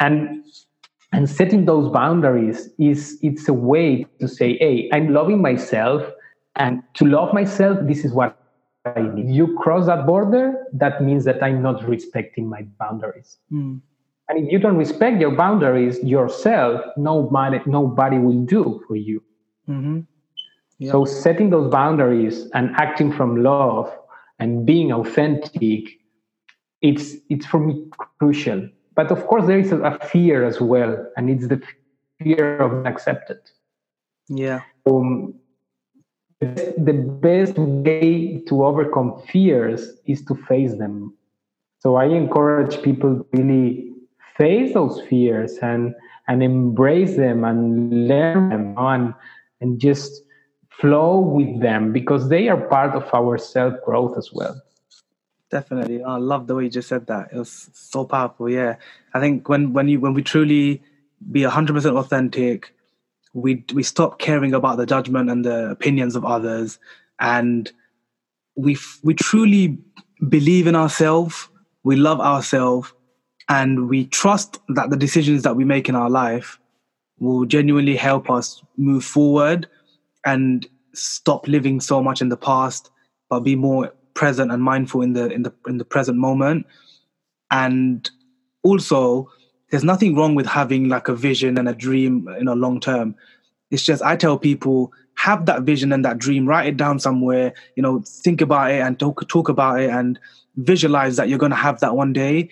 and 0.00 0.44
and 1.12 1.28
setting 1.28 1.64
those 1.64 1.90
boundaries 1.90 2.68
is 2.78 3.18
it's 3.22 3.48
a 3.48 3.52
way 3.52 4.06
to 4.20 4.28
say 4.28 4.56
hey 4.58 4.88
i'm 4.92 5.12
loving 5.12 5.40
myself 5.40 6.02
and 6.56 6.82
to 6.94 7.04
love 7.04 7.32
myself 7.32 7.78
this 7.82 8.04
is 8.04 8.12
what 8.12 8.36
i 8.84 9.00
need 9.00 9.30
you 9.30 9.56
cross 9.58 9.86
that 9.86 10.06
border 10.06 10.66
that 10.72 11.02
means 11.02 11.24
that 11.24 11.42
i'm 11.42 11.62
not 11.62 11.86
respecting 11.88 12.48
my 12.48 12.62
boundaries 12.78 13.38
mm. 13.52 13.80
and 14.28 14.44
if 14.44 14.52
you 14.52 14.58
don't 14.58 14.76
respect 14.76 15.20
your 15.20 15.34
boundaries 15.34 15.98
yourself 16.02 16.80
nobody 16.96 17.60
nobody 17.66 18.18
will 18.18 18.44
do 18.44 18.82
for 18.86 18.96
you 18.96 19.22
mm-hmm. 19.68 20.00
So 20.86 21.04
setting 21.04 21.50
those 21.50 21.70
boundaries 21.70 22.48
and 22.54 22.70
acting 22.76 23.12
from 23.12 23.42
love 23.42 23.92
and 24.38 24.64
being 24.64 24.92
authentic, 24.92 25.98
it's 26.80 27.14
it's 27.28 27.46
for 27.46 27.58
me 27.58 27.86
crucial. 28.20 28.68
But 28.98 29.12
of 29.12 29.28
course, 29.28 29.46
there 29.46 29.60
is 29.60 29.70
a, 29.70 29.96
fear 30.10 30.44
as 30.44 30.60
well, 30.60 31.06
and 31.16 31.30
it's 31.30 31.46
the 31.46 31.62
fear 32.18 32.58
of 32.58 32.84
accepted. 32.84 33.38
Yeah. 34.28 34.62
Um, 34.86 35.34
the 36.40 36.94
best 37.22 37.56
way 37.56 38.42
to 38.48 38.64
overcome 38.64 39.22
fears 39.30 39.92
is 40.06 40.24
to 40.24 40.34
face 40.34 40.74
them. 40.78 41.16
So 41.78 41.94
I 41.94 42.06
encourage 42.06 42.82
people 42.82 43.18
to 43.18 43.26
really 43.32 43.92
face 44.36 44.74
those 44.74 45.00
fears 45.02 45.58
and 45.62 45.94
and 46.26 46.42
embrace 46.42 47.16
them 47.16 47.44
and 47.44 48.08
learn 48.08 48.48
them 48.48 48.74
and 48.76 49.14
and 49.60 49.78
just 49.78 50.24
flow 50.70 51.20
with 51.20 51.60
them 51.60 51.92
because 51.92 52.28
they 52.30 52.48
are 52.48 52.66
part 52.66 52.96
of 52.96 53.08
our 53.14 53.38
self 53.38 53.74
growth 53.84 54.18
as 54.18 54.32
well. 54.32 54.60
Definitely, 55.50 56.02
I 56.02 56.16
love 56.16 56.46
the 56.46 56.54
way 56.54 56.64
you 56.64 56.70
just 56.70 56.88
said 56.88 57.06
that. 57.06 57.30
It 57.32 57.38
was 57.38 57.70
so 57.72 58.04
powerful. 58.04 58.50
Yeah, 58.50 58.76
I 59.14 59.20
think 59.20 59.48
when 59.48 59.72
when 59.72 59.88
you 59.88 59.98
when 59.98 60.12
we 60.12 60.22
truly 60.22 60.82
be 61.32 61.42
hundred 61.44 61.72
percent 61.72 61.96
authentic, 61.96 62.74
we 63.32 63.64
we 63.72 63.82
stop 63.82 64.18
caring 64.18 64.52
about 64.52 64.76
the 64.76 64.84
judgment 64.84 65.30
and 65.30 65.44
the 65.44 65.70
opinions 65.70 66.16
of 66.16 66.24
others, 66.26 66.78
and 67.18 67.72
we 68.56 68.76
we 69.02 69.14
truly 69.14 69.78
believe 70.28 70.66
in 70.66 70.76
ourselves, 70.76 71.48
we 71.82 71.96
love 71.96 72.20
ourselves, 72.20 72.92
and 73.48 73.88
we 73.88 74.06
trust 74.06 74.58
that 74.70 74.90
the 74.90 74.96
decisions 74.96 75.44
that 75.44 75.56
we 75.56 75.64
make 75.64 75.88
in 75.88 75.94
our 75.94 76.10
life 76.10 76.60
will 77.20 77.46
genuinely 77.46 77.96
help 77.96 78.30
us 78.30 78.62
move 78.76 79.04
forward 79.04 79.68
and 80.26 80.66
stop 80.94 81.48
living 81.48 81.80
so 81.80 82.02
much 82.02 82.20
in 82.22 82.28
the 82.28 82.36
past, 82.36 82.90
but 83.30 83.40
be 83.40 83.56
more 83.56 83.92
present 84.18 84.50
and 84.50 84.60
mindful 84.60 85.00
in 85.00 85.12
the 85.12 85.30
in 85.30 85.44
the 85.44 85.52
in 85.68 85.78
the 85.78 85.84
present 85.84 86.18
moment. 86.18 86.66
And 87.52 88.10
also, 88.64 89.30
there's 89.70 89.84
nothing 89.84 90.16
wrong 90.16 90.34
with 90.34 90.46
having 90.46 90.88
like 90.88 91.06
a 91.06 91.14
vision 91.14 91.56
and 91.56 91.68
a 91.68 91.72
dream 91.72 92.26
in 92.40 92.48
a 92.48 92.56
long 92.56 92.80
term. 92.80 93.14
It's 93.70 93.84
just 93.84 94.02
I 94.02 94.16
tell 94.16 94.36
people 94.36 94.92
have 95.14 95.46
that 95.46 95.62
vision 95.62 95.92
and 95.92 96.04
that 96.04 96.18
dream, 96.18 96.48
write 96.48 96.66
it 96.66 96.76
down 96.76 96.98
somewhere, 96.98 97.54
you 97.76 97.82
know, 97.82 98.02
think 98.04 98.40
about 98.40 98.72
it 98.72 98.80
and 98.80 98.98
talk 98.98 99.26
talk 99.28 99.48
about 99.48 99.80
it 99.80 99.90
and 99.90 100.18
visualize 100.56 101.14
that 101.16 101.28
you're 101.28 101.44
going 101.44 101.56
to 101.58 101.64
have 101.68 101.78
that 101.78 101.94
one 101.94 102.12
day, 102.12 102.50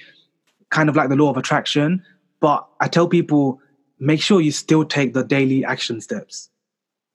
kind 0.70 0.88
of 0.88 0.94
like 0.94 1.08
the 1.08 1.16
law 1.16 1.30
of 1.30 1.36
attraction. 1.36 2.00
But 2.38 2.64
I 2.80 2.86
tell 2.86 3.08
people, 3.08 3.60
make 3.98 4.22
sure 4.22 4.40
you 4.40 4.52
still 4.52 4.84
take 4.84 5.14
the 5.14 5.24
daily 5.24 5.64
action 5.64 6.00
steps. 6.00 6.48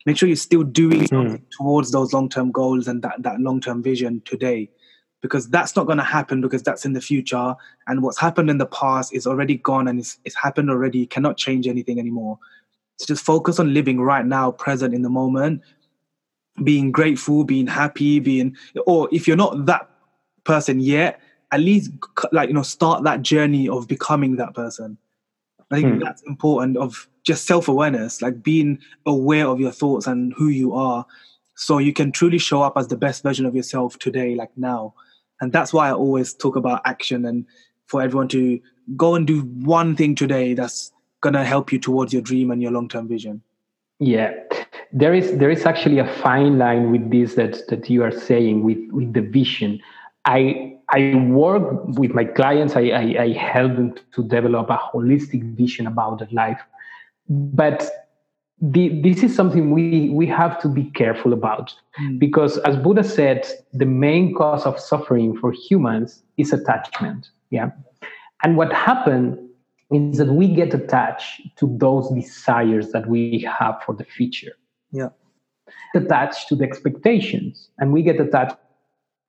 Make 0.06 0.18
sure 0.18 0.28
you're 0.28 0.36
still 0.36 0.64
doing 0.64 1.02
hmm. 1.02 1.06
something 1.06 1.46
towards 1.58 1.92
those 1.92 2.14
long 2.14 2.30
term 2.30 2.52
goals 2.52 2.88
and 2.88 3.02
that, 3.04 3.22
that 3.24 3.40
long 3.40 3.62
term 3.62 3.84
vision 3.84 4.22
today. 4.26 4.70
Because 5.22 5.48
that's 5.50 5.76
not 5.76 5.86
going 5.86 6.00
to 6.00 6.04
happen 6.04 6.42
because 6.42 6.64
that's 6.64 6.84
in 6.84 6.94
the 6.94 7.02
future. 7.02 7.56
And 7.86 8.02
what's 8.02 8.20
happened 8.20 8.50
in 8.50 8.58
the 8.58 8.66
past 8.66 9.14
is 9.14 9.28
already 9.28 9.58
gone 9.58 9.88
and 9.88 10.00
it's, 10.00 10.18
it's 10.26 10.36
happened 10.36 10.72
already. 10.72 11.00
You 11.00 11.08
cannot 11.08 11.38
change 11.38 11.68
anything 11.68 12.00
anymore. 12.00 12.40
So 12.98 13.06
just 13.06 13.24
focus 13.24 13.60
on 13.60 13.74
living 13.74 14.02
right 14.02 14.26
now, 14.26 14.52
present 14.52 14.96
in 14.96 15.04
the 15.04 15.10
moment, 15.10 15.62
being 16.64 16.92
grateful, 16.92 17.44
being 17.44 17.68
happy, 17.68 18.20
being, 18.20 18.56
or 18.88 19.10
if 19.12 19.28
you're 19.28 19.38
not 19.38 19.68
that 19.68 19.90
person 20.44 20.80
yet, 20.80 21.22
at 21.52 21.60
least 21.60 21.92
like, 22.32 22.50
you 22.50 22.56
know, 22.56 22.64
start 22.64 23.04
that 23.04 23.22
journey 23.22 23.68
of 23.68 23.88
becoming 23.88 24.38
that 24.38 24.54
person. 24.54 24.98
I 25.72 25.76
think 25.82 25.94
hmm. 25.94 26.00
that's 26.00 26.22
important 26.24 26.78
of 26.78 27.08
just 27.24 27.46
self-awareness, 27.46 28.22
like 28.22 28.44
being 28.44 28.80
aware 29.06 29.48
of 29.48 29.60
your 29.60 29.72
thoughts 29.72 30.08
and 30.08 30.34
who 30.38 30.50
you 30.50 30.74
are 30.74 31.06
so 31.56 31.78
you 31.78 31.94
can 31.94 32.12
truly 32.12 32.40
show 32.40 32.62
up 32.62 32.74
as 32.76 32.88
the 32.88 32.98
best 32.98 33.24
version 33.24 33.46
of 33.46 33.56
yourself 33.56 33.98
today, 34.00 34.36
like 34.36 34.50
now. 34.58 34.94
And 35.40 35.54
that's 35.54 35.74
why 35.74 35.90
I 35.90 35.94
always 35.94 36.34
talk 36.34 36.56
about 36.56 36.82
action 36.86 37.26
and 37.26 37.46
for 37.88 38.02
everyone 38.02 38.30
to 38.30 38.60
go 38.96 39.16
and 39.16 39.28
do 39.28 39.42
one 39.42 39.96
thing 39.96 40.16
today 40.16 40.54
that's 40.54 40.92
going 41.22 41.34
to 41.34 41.44
help 41.44 41.72
you 41.72 41.80
towards 41.80 42.14
your 42.14 42.22
dream 42.22 42.50
and 42.52 42.62
your 42.62 42.72
long-term 42.72 43.08
vision 43.08 43.42
yeah 44.02 44.34
there 44.92 45.14
is 45.14 45.38
there 45.38 45.52
is 45.52 45.66
actually 45.66 46.00
a 46.00 46.08
fine 46.16 46.58
line 46.58 46.92
with 46.92 47.12
this 47.12 47.36
that 47.36 47.68
that 47.70 47.90
you 47.90 48.04
are 48.04 48.12
saying 48.12 48.64
with 48.64 48.80
with 48.92 49.14
the 49.14 49.22
vision 49.22 49.80
i 50.26 50.76
i 50.90 51.16
work 51.30 51.86
with 52.00 52.12
my 52.14 52.24
clients 52.24 52.76
i 52.76 52.82
i, 52.90 53.24
I 53.24 53.34
help 53.34 53.76
them 53.76 53.96
to 54.14 54.24
develop 54.24 54.70
a 54.70 54.78
holistic 54.78 55.44
vision 55.56 55.88
about 55.88 56.20
their 56.20 56.30
life 56.32 56.62
but 57.30 57.90
the, 58.64 59.02
this 59.02 59.24
is 59.24 59.36
something 59.36 59.72
we 59.72 60.10
we 60.10 60.28
have 60.28 60.62
to 60.62 60.68
be 60.68 60.84
careful 60.92 61.34
about 61.34 61.74
mm. 62.00 62.20
because 62.20 62.60
as 62.60 62.76
buddha 62.78 63.04
said 63.04 63.48
the 63.74 63.86
main 63.86 64.36
cause 64.36 64.66
of 64.66 64.80
suffering 64.80 65.36
for 65.36 65.52
humans 65.52 66.22
is 66.38 66.54
attachment 66.54 67.30
yeah 67.50 67.72
and 68.44 68.58
what 68.58 68.72
happened 68.72 69.38
is 69.92 70.18
that 70.18 70.28
we 70.28 70.48
get 70.48 70.74
attached 70.74 71.42
to 71.58 71.76
those 71.78 72.10
desires 72.12 72.92
that 72.92 73.08
we 73.08 73.46
have 73.60 73.82
for 73.86 73.94
the 73.94 74.06
future. 74.06 74.54
Yeah. 74.92 75.10
Attached 75.94 76.48
to 76.50 76.56
the 76.56 76.64
expectations, 76.64 77.70
and 77.78 77.92
we 77.92 78.02
get 78.02 78.20
attached 78.20 78.56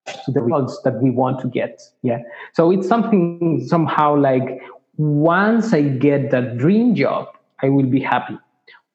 to 0.06 0.32
the 0.32 0.42
results 0.42 0.80
that 0.84 1.00
we 1.02 1.10
want 1.10 1.40
to 1.40 1.48
get. 1.48 1.80
Yeah. 2.02 2.18
So 2.54 2.70
it's 2.70 2.88
something 2.88 3.64
somehow 3.66 4.16
like 4.16 4.60
once 4.96 5.72
I 5.72 5.82
get 5.82 6.30
that 6.30 6.58
dream 6.58 6.94
job, 6.94 7.28
I 7.62 7.68
will 7.68 7.86
be 7.86 8.00
happy. 8.00 8.38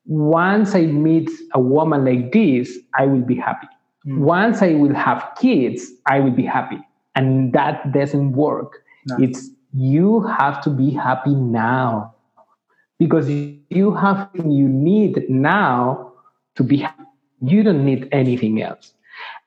Once 0.05 0.76
I 0.76 0.86
meet 0.86 1.30
a 1.53 1.60
woman 1.60 2.05
like 2.05 2.32
this, 2.32 2.78
I 2.97 3.05
will 3.05 3.22
be 3.22 3.36
happy. 3.36 3.68
Mm. 4.05 4.20
Once 4.20 4.62
I 4.62 4.74
will 4.74 4.93
have 4.93 5.28
kids, 5.39 5.91
I 6.05 6.20
will 6.20 6.32
be 6.32 6.45
happy. 6.45 6.80
And 7.16 7.51
that 7.53 7.91
doesn't 7.91 8.34
work. 8.34 8.84
No. 9.08 9.18
It's 9.20 9.49
you 9.74 10.22
have 10.22 10.62
to 10.64 10.70
be 10.70 10.91
happy 10.91 11.36
now 11.36 12.16
because 12.99 13.30
you 13.30 13.93
have 13.95 14.30
you 14.36 14.68
need 14.68 15.30
now 15.30 16.14
to 16.55 16.64
be 16.64 16.78
happy. 16.78 17.03
you 17.41 17.64
don't 17.64 17.86
need 17.86 18.08
anything 18.12 18.62
else 18.62 18.93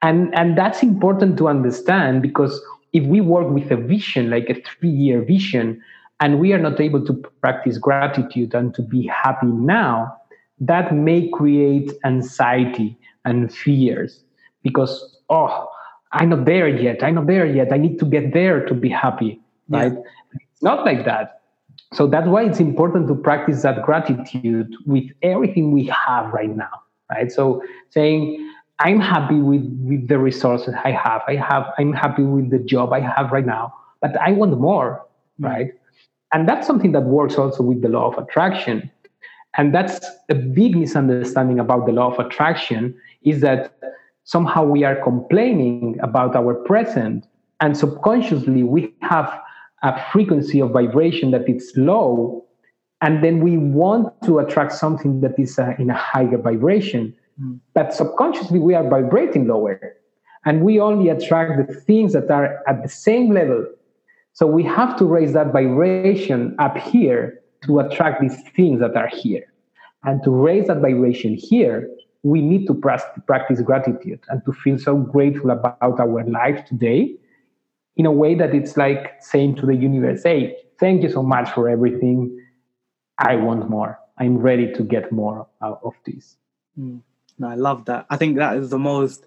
and 0.03 0.35
and 0.35 0.57
that's 0.57 0.83
important 0.83 1.37
to 1.39 1.49
understand 1.49 2.23
because 2.23 2.61
if 2.93 3.05
we 3.05 3.21
work 3.21 3.49
with 3.49 3.71
a 3.71 3.77
vision 3.77 4.31
like 4.31 4.49
a 4.49 4.55
three 4.63 4.91
year 4.91 5.23
vision 5.23 5.81
and 6.21 6.39
we 6.39 6.53
are 6.53 6.59
not 6.59 6.81
able 6.81 7.05
to 7.05 7.15
practice 7.41 7.79
gratitude 7.79 8.55
and 8.55 8.75
to 8.75 8.83
be 8.83 9.07
happy 9.07 9.47
now 9.47 10.15
that 10.59 10.95
may 10.95 11.29
create 11.29 11.93
anxiety 12.05 12.99
and 13.25 13.53
fears 13.53 14.25
because 14.63 15.19
oh 15.31 15.69
i'm 16.13 16.29
not 16.31 16.45
there 16.45 16.69
yet 16.69 17.03
i'm 17.03 17.15
not 17.15 17.27
there 17.27 17.47
yet 17.47 17.73
i 17.73 17.77
need 17.77 17.99
to 17.99 18.05
get 18.05 18.33
there 18.33 18.65
to 18.67 18.75
be 18.75 18.89
happy 18.89 19.41
right? 19.71 19.93
It's 20.33 20.63
not 20.63 20.85
like 20.85 21.05
that. 21.07 21.41
So 21.93 22.07
that's 22.07 22.27
why 22.27 22.45
it's 22.45 22.61
important 22.61 23.09
to 23.09 23.15
practice 23.15 23.63
that 23.63 23.83
gratitude 23.83 24.75
with 24.87 25.05
everything 25.23 25.73
we 25.73 25.87
have 25.87 26.33
right 26.33 26.55
now, 26.55 26.71
right? 27.11 27.33
So 27.33 27.63
saying, 27.89 28.53
I'm 28.81 28.99
happy 28.99 29.37
with, 29.37 29.65
with 29.83 30.09
the 30.09 30.19
resources 30.19 30.75
I 30.85 30.91
have. 30.91 31.23
I 31.29 31.37
have, 31.37 31.67
I'm 31.79 31.93
happy 31.93 32.23
with 32.23 32.51
the 32.51 32.59
job 32.59 32.93
I 32.93 33.01
have 33.01 33.31
right 33.31 33.45
now, 33.45 33.75
but 34.01 34.17
I 34.19 34.33
want 34.33 34.59
more, 34.59 35.07
mm-hmm. 35.41 35.45
right? 35.45 35.73
And 36.33 36.49
that's 36.49 36.67
something 36.67 36.93
that 36.93 37.03
works 37.03 37.37
also 37.37 37.63
with 37.63 37.83
the 37.83 37.89
law 37.89 38.11
of 38.11 38.19
attraction. 38.19 38.91
And 39.57 39.75
that's 39.75 40.05
a 40.31 40.35
big 40.35 40.77
misunderstanding 40.77 41.59
about 41.59 41.87
the 41.87 41.93
law 41.93 42.13
of 42.13 42.25
attraction 42.25 42.99
is 43.23 43.41
that 43.43 43.75
somehow 44.25 44.65
we 44.65 44.85
are 44.85 44.97
complaining 44.97 45.99
about 46.03 46.35
our 46.35 46.55
present 46.55 47.27
and 47.61 47.77
subconsciously 47.77 48.63
we 48.63 48.95
have 49.03 49.41
a 49.83 50.01
frequency 50.13 50.61
of 50.61 50.71
vibration 50.71 51.33
that 51.33 51.49
it's 51.49 51.73
low 51.77 52.45
and 53.03 53.25
then 53.25 53.41
we 53.41 53.57
want 53.57 54.13
to 54.23 54.39
attract 54.39 54.73
something 54.73 55.21
that 55.21 55.39
is 55.39 55.59
uh, 55.59 55.73
in 55.79 55.91
a 55.91 55.95
higher 55.95 56.39
vibration 56.39 57.09
mm. 57.09 57.15
But 57.75 57.95
subconsciously 57.95 58.59
we 58.59 58.75
are 58.75 58.89
vibrating 58.89 59.47
lower 59.47 59.97
and 60.45 60.63
we 60.63 60.81
only 60.81 61.09
attract 61.09 61.67
the 61.67 61.75
things 61.75 62.13
that 62.13 62.31
are 62.31 62.63
at 62.67 62.83
the 62.83 62.89
same 62.89 63.33
level 63.33 63.67
so 64.33 64.47
we 64.47 64.63
have 64.63 64.97
to 64.97 65.05
raise 65.05 65.33
that 65.33 65.53
vibration 65.53 66.55
up 66.59 66.77
here 66.77 67.41
to 67.63 67.81
attract 67.81 68.21
these 68.21 68.41
things 68.55 68.81
that 68.81 68.97
are 68.97 69.09
here 69.09 69.53
and 70.05 70.23
to 70.23 70.31
raise 70.31 70.67
that 70.69 70.79
vibration 70.79 71.35
here 71.35 71.89
we 72.23 72.41
need 72.43 72.67
to 72.67 72.75
practice 72.75 73.61
gratitude 73.63 74.21
and 74.29 74.45
to 74.45 74.53
feel 74.53 74.79
so 74.79 74.97
grateful 74.97 75.51
about 75.51 75.99
our 76.01 76.25
life 76.25 76.65
today 76.67 77.17
in 77.97 78.07
a 78.07 78.13
way 78.13 78.35
that 78.35 78.55
it's 78.55 78.77
like 78.77 79.15
saying 79.21 79.57
to 79.57 79.67
the 79.67 79.75
universe, 79.75 80.23
hey, 80.23 80.57
thank 80.79 81.03
you 81.03 81.11
so 81.11 81.23
much 81.23 81.51
for 81.51 81.69
everything. 81.69 82.39
I 83.19 83.37
want 83.37 83.69
more. 83.69 83.99
I'm 84.19 84.39
ready 84.39 84.73
to 84.73 84.83
get 84.83 85.13
more 85.13 85.47
out 85.63 85.81
of 85.83 85.95
this. 86.05 86.37
Mm. 86.79 87.01
No, 87.41 87.49
I 87.49 87.55
love 87.55 87.87
that. 87.87 88.07
I 88.11 88.17
think 88.17 88.37
that 88.37 88.57
is 88.57 88.71
the 88.71 88.79
most 88.79 89.25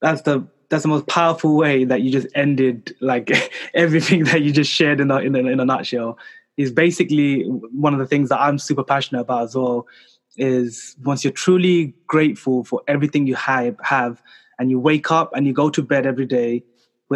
that's 0.00 0.22
the 0.22 0.48
that's 0.70 0.82
the 0.82 0.88
most 0.88 1.06
powerful 1.06 1.54
way 1.56 1.84
that 1.84 2.00
you 2.00 2.10
just 2.10 2.26
ended 2.34 2.96
like 3.00 3.30
everything 3.74 4.24
that 4.24 4.40
you 4.40 4.50
just 4.50 4.72
shared 4.72 5.00
in 5.00 5.10
a, 5.10 5.18
in 5.18 5.36
a, 5.36 5.38
in 5.40 5.60
a 5.60 5.64
nutshell 5.66 6.18
is 6.56 6.72
basically 6.72 7.42
one 7.44 7.92
of 7.92 8.00
the 8.00 8.06
things 8.06 8.30
that 8.30 8.40
I'm 8.40 8.58
super 8.58 8.82
passionate 8.82 9.20
about 9.20 9.44
as 9.44 9.54
well 9.54 9.86
is 10.38 10.96
once 11.04 11.22
you're 11.22 11.32
truly 11.32 11.94
grateful 12.06 12.64
for 12.64 12.80
everything 12.88 13.26
you 13.26 13.34
have 13.34 13.76
have 13.82 14.22
and 14.58 14.70
you 14.70 14.80
wake 14.80 15.10
up 15.10 15.30
and 15.36 15.46
you 15.46 15.52
go 15.52 15.68
to 15.68 15.82
bed 15.82 16.06
every 16.06 16.26
day 16.26 16.64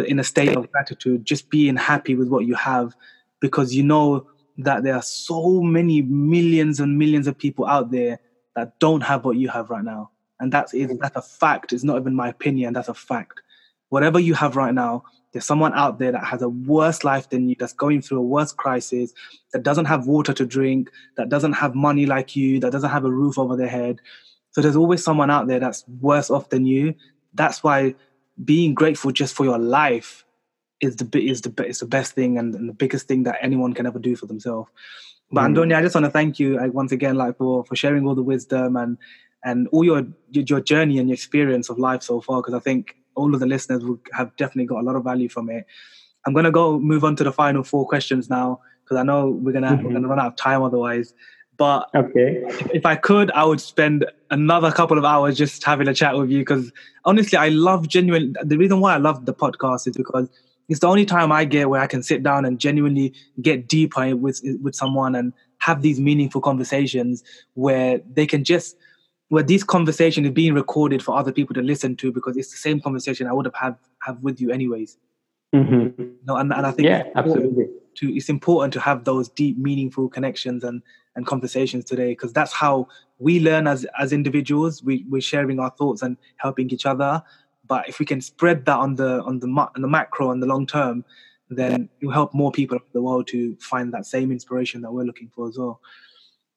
in 0.05 0.19
a 0.19 0.23
state 0.23 0.55
of 0.55 0.71
gratitude, 0.71 1.25
just 1.25 1.49
being 1.49 1.75
happy 1.75 2.13
with 2.13 2.27
what 2.27 2.45
you 2.45 2.53
have, 2.53 2.95
because 3.39 3.73
you 3.73 3.81
know 3.81 4.27
that 4.59 4.83
there 4.83 4.93
are 4.93 5.01
so 5.01 5.61
many 5.61 6.03
millions 6.03 6.79
and 6.79 6.99
millions 6.99 7.25
of 7.25 7.35
people 7.35 7.65
out 7.65 7.89
there 7.89 8.19
that 8.57 8.79
don't 8.79 9.01
have 9.01 9.23
what 9.23 9.37
you 9.37 9.49
have 9.49 9.69
right 9.69 9.83
now. 9.83 10.09
And 10.39 10.51
that's 10.51 10.73
mm. 10.73 10.99
that's 10.99 11.15
a 11.15 11.21
fact. 11.21 11.71
It's 11.71 11.83
not 11.83 11.99
even 11.99 12.15
my 12.15 12.27
opinion. 12.27 12.73
That's 12.73 12.89
a 12.89 12.93
fact. 12.93 13.39
Whatever 13.89 14.19
you 14.19 14.33
have 14.33 14.55
right 14.55 14.73
now, 14.73 15.03
there's 15.31 15.45
someone 15.45 15.73
out 15.75 15.99
there 15.99 16.11
that 16.11 16.23
has 16.23 16.41
a 16.41 16.49
worse 16.49 17.03
life 17.03 17.29
than 17.29 17.47
you, 17.47 17.55
that's 17.57 17.71
going 17.71 18.01
through 18.01 18.17
a 18.17 18.23
worse 18.23 18.51
crisis, 18.51 19.13
that 19.53 19.61
doesn't 19.61 19.85
have 19.85 20.07
water 20.07 20.33
to 20.33 20.45
drink, 20.45 20.89
that 21.17 21.29
doesn't 21.29 21.53
have 21.53 21.75
money 21.75 22.07
like 22.07 22.35
you, 22.35 22.59
that 22.59 22.71
doesn't 22.71 22.89
have 22.89 23.05
a 23.05 23.11
roof 23.11 23.37
over 23.37 23.55
their 23.55 23.69
head. 23.69 24.01
So 24.51 24.61
there's 24.61 24.75
always 24.75 25.03
someone 25.03 25.29
out 25.29 25.47
there 25.47 25.59
that's 25.59 25.87
worse 26.01 26.31
off 26.31 26.49
than 26.49 26.65
you. 26.65 26.95
That's 27.35 27.63
why 27.63 27.93
being 28.43 28.73
grateful 28.73 29.11
just 29.11 29.35
for 29.35 29.45
your 29.45 29.59
life 29.59 30.25
is 30.81 30.95
the 30.95 31.07
is 31.19 31.41
the 31.41 31.65
is 31.65 31.79
the 31.79 31.85
best 31.85 32.13
thing 32.13 32.39
and, 32.39 32.55
and, 32.55 32.67
the 32.67 32.73
biggest 32.73 33.07
thing 33.07 33.23
that 33.23 33.37
anyone 33.41 33.73
can 33.73 33.85
ever 33.85 33.99
do 33.99 34.15
for 34.15 34.25
themselves. 34.25 34.71
But 35.31 35.41
mm. 35.41 35.55
Andoni, 35.55 35.75
I 35.75 35.81
just 35.81 35.95
want 35.95 36.05
to 36.05 36.11
thank 36.11 36.39
you 36.39 36.57
like, 36.57 36.73
once 36.73 36.91
again, 36.91 37.15
like 37.15 37.37
for 37.37 37.65
for 37.65 37.75
sharing 37.75 38.07
all 38.07 38.15
the 38.15 38.23
wisdom 38.23 38.75
and 38.75 38.97
and 39.43 39.67
all 39.69 39.83
your 39.83 40.05
your 40.31 40.61
journey 40.61 40.99
and 40.99 41.09
your 41.09 41.13
experience 41.13 41.69
of 41.69 41.77
life 41.77 42.03
so 42.03 42.21
far. 42.21 42.41
Because 42.41 42.53
I 42.53 42.59
think 42.59 42.95
all 43.15 43.33
of 43.33 43.39
the 43.39 43.45
listeners 43.45 43.83
will 43.83 43.99
have 44.13 44.35
definitely 44.37 44.65
got 44.65 44.81
a 44.81 44.85
lot 44.85 44.95
of 44.95 45.03
value 45.03 45.29
from 45.29 45.49
it. 45.49 45.65
I'm 46.25 46.33
gonna 46.33 46.51
go 46.51 46.79
move 46.79 47.03
on 47.03 47.15
to 47.17 47.23
the 47.23 47.31
final 47.31 47.63
four 47.63 47.87
questions 47.87 48.29
now 48.29 48.61
because 48.83 48.97
I 48.97 49.03
know 49.03 49.29
we're 49.29 49.51
gonna 49.51 49.71
mm-hmm. 49.71 49.85
we're 49.85 49.93
gonna 49.93 50.07
run 50.07 50.19
out 50.19 50.27
of 50.27 50.35
time 50.35 50.61
otherwise. 50.61 51.13
But 51.57 51.89
okay, 51.95 52.43
if, 52.47 52.71
if 52.71 52.85
I 52.85 52.95
could, 52.95 53.31
I 53.31 53.43
would 53.43 53.59
spend 53.59 54.05
another 54.29 54.71
couple 54.71 54.97
of 54.97 55.05
hours 55.05 55.37
just 55.37 55.63
having 55.63 55.87
a 55.87 55.93
chat 55.93 56.15
with 56.15 56.29
you 56.29 56.39
because 56.39 56.71
honestly, 57.03 57.37
I 57.37 57.49
love 57.49 57.87
genuine. 57.87 58.35
The 58.43 58.57
reason 58.57 58.79
why 58.79 58.93
I 58.93 58.97
love 58.97 59.25
the 59.25 59.33
podcast 59.33 59.87
is 59.87 59.97
because 59.97 60.29
it's 60.69 60.81
the 60.81 60.87
only 60.87 61.05
time 61.05 61.31
I 61.31 61.45
get 61.45 61.69
where 61.69 61.81
I 61.81 61.87
can 61.87 62.03
sit 62.03 62.23
down 62.23 62.45
and 62.45 62.59
genuinely 62.59 63.13
get 63.41 63.67
deeper 63.67 64.15
with 64.15 64.41
with 64.61 64.75
someone 64.75 65.15
and 65.15 65.33
have 65.59 65.81
these 65.81 65.99
meaningful 65.99 66.41
conversations 66.41 67.23
where 67.53 67.99
they 68.13 68.25
can 68.25 68.43
just 68.43 68.77
where 69.29 69.43
this 69.43 69.63
conversation 69.63 70.25
is 70.25 70.31
being 70.31 70.53
recorded 70.53 71.03
for 71.03 71.17
other 71.17 71.31
people 71.31 71.53
to 71.53 71.61
listen 71.61 71.95
to 71.97 72.11
because 72.11 72.37
it's 72.37 72.51
the 72.51 72.57
same 72.57 72.79
conversation 72.79 73.27
I 73.27 73.33
would 73.33 73.45
have 73.45 73.55
had 73.55 73.75
have 74.03 74.21
with 74.21 74.39
you 74.39 74.51
anyways. 74.51 74.97
Mm-hmm. 75.55 76.03
No, 76.25 76.35
and, 76.35 76.53
and 76.53 76.65
I 76.65 76.71
think 76.71 76.87
yeah, 76.87 77.03
absolutely. 77.15 77.65
To, 77.97 78.15
it's 78.15 78.29
important 78.29 78.73
to 78.73 78.79
have 78.79 79.05
those 79.05 79.29
deep, 79.29 79.57
meaningful 79.57 80.09
connections 80.09 80.63
and 80.63 80.81
and 81.15 81.25
conversations 81.25 81.83
today 81.83 82.09
because 82.09 82.31
that's 82.31 82.53
how 82.53 82.87
we 83.17 83.39
learn 83.39 83.67
as 83.67 83.85
as 83.99 84.13
individuals. 84.13 84.83
We 84.83 85.05
we're 85.09 85.21
sharing 85.21 85.59
our 85.59 85.71
thoughts 85.71 86.01
and 86.01 86.17
helping 86.37 86.69
each 86.69 86.85
other. 86.85 87.23
But 87.67 87.89
if 87.89 87.99
we 87.99 88.05
can 88.05 88.21
spread 88.21 88.65
that 88.65 88.77
on 88.77 88.95
the 88.95 89.21
on 89.23 89.39
the 89.39 89.47
on 89.47 89.81
the 89.81 89.87
macro 89.87 90.31
and 90.31 90.41
the 90.41 90.47
long 90.47 90.65
term, 90.65 91.03
then 91.49 91.89
it 92.01 92.05
will 92.05 92.13
help 92.13 92.33
more 92.33 92.51
people 92.51 92.77
in 92.77 92.83
the 92.93 93.01
world 93.01 93.27
to 93.27 93.55
find 93.59 93.93
that 93.93 94.05
same 94.05 94.31
inspiration 94.31 94.81
that 94.81 94.91
we're 94.91 95.03
looking 95.03 95.29
for 95.35 95.47
as 95.47 95.57
well. 95.57 95.81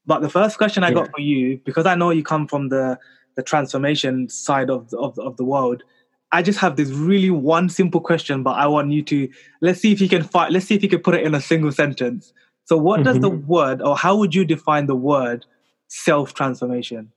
But 0.07 0.21
the 0.23 0.29
first 0.29 0.59
question 0.59 0.83
I 0.83 0.89
yeah. 0.89 0.95
got 0.95 1.11
for 1.11 1.21
you, 1.21 1.61
because 1.65 1.87
I 1.87 1.95
know 1.95 2.11
you 2.11 2.23
come 2.23 2.47
from 2.47 2.69
the 2.69 2.99
the 3.37 3.43
transformation 3.43 4.29
side 4.29 4.71
of 4.71 4.91
the, 4.91 4.99
of, 4.99 5.19
of 5.19 5.37
the 5.37 5.45
world, 5.45 5.85
I 6.33 6.43
just 6.43 6.59
have 6.59 6.77
this 6.77 6.91
really 6.91 7.31
one 7.31 7.69
simple 7.69 8.01
question, 8.01 8.43
but 8.43 8.57
I 8.57 8.67
want 8.67 8.91
you 8.91 9.03
to 9.03 9.29
let's 9.61 9.81
see 9.81 9.93
if 9.93 10.01
you 10.01 10.09
can 10.09 10.23
find 10.23 10.53
let's 10.53 10.67
see 10.67 10.75
if 10.75 10.83
you 10.83 10.89
can 10.89 11.01
put 11.01 11.15
it 11.15 11.25
in 11.25 11.35
a 11.35 11.41
single 11.41 11.73
sentence. 11.73 12.33
So 12.65 12.77
what 12.77 13.01
mm-hmm. 13.01 13.05
does 13.05 13.21
the 13.21 13.31
mm-hmm. 13.31 13.47
word 13.47 13.83
or 13.83 13.97
how 13.97 14.17
would 14.17 14.35
you 14.35 14.45
define 14.45 14.87
the 14.87 14.97
word 14.97 15.47
self 15.89 16.35
transformation? 16.35 17.13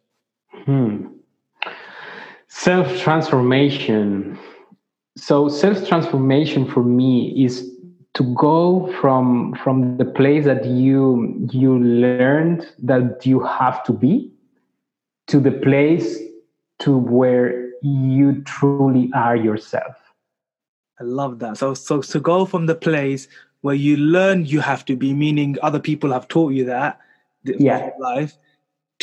Hmm. 0.66 1.08
Self 2.56 2.99
transformation. 2.99 4.38
So 5.18 5.49
self 5.49 5.88
transformation 5.88 6.70
for 6.70 6.84
me 6.84 7.43
is 7.43 7.68
to 8.14 8.24
go 8.36 8.93
from 9.01 9.56
from 9.64 9.97
the 9.97 10.06
place 10.06 10.45
that 10.45 10.64
you 10.64 11.49
you 11.51 11.80
learned 11.80 12.68
that 12.84 13.26
you 13.26 13.39
have 13.39 13.84
to 13.86 13.91
be 13.91 14.32
to 15.28 15.39
the 15.39 15.51
place 15.51 16.20
to 16.82 16.95
where 16.95 17.72
you 17.82 18.43
truly 18.43 19.10
are 19.16 19.36
yourself. 19.36 19.95
I 21.01 21.06
love 21.06 21.39
that. 21.39 21.58
So 21.58 21.74
so 21.74 22.04
to 22.04 22.20
go 22.20 22.45
from 22.45 22.68
the 22.68 22.76
place 22.76 23.28
where 23.62 23.76
you 23.76 23.97
learn 23.97 24.45
you 24.45 24.60
have 24.60 24.86
to 24.86 24.95
be 24.95 25.12
meaning 25.12 25.58
other 25.64 25.80
people 25.80 26.12
have 26.12 26.28
taught 26.28 26.54
you 26.54 26.66
that 26.66 26.99
yeah. 27.43 27.89
life 27.99 28.38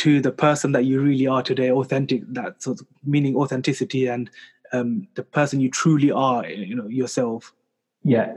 to 0.01 0.21
the 0.21 0.31
person 0.31 0.71
that 0.71 0.85
you 0.85 1.01
really 1.01 1.27
are 1.27 1.43
today 1.43 1.71
authentic 1.71 2.21
that 2.33 2.61
sort 2.61 2.79
of 2.79 2.87
meaning 3.03 3.35
authenticity 3.35 4.07
and 4.07 4.29
um, 4.73 5.07
the 5.15 5.23
person 5.23 5.59
you 5.59 5.69
truly 5.69 6.11
are 6.11 6.45
you 6.47 6.75
know 6.75 6.87
yourself 6.87 7.53
yeah 8.03 8.33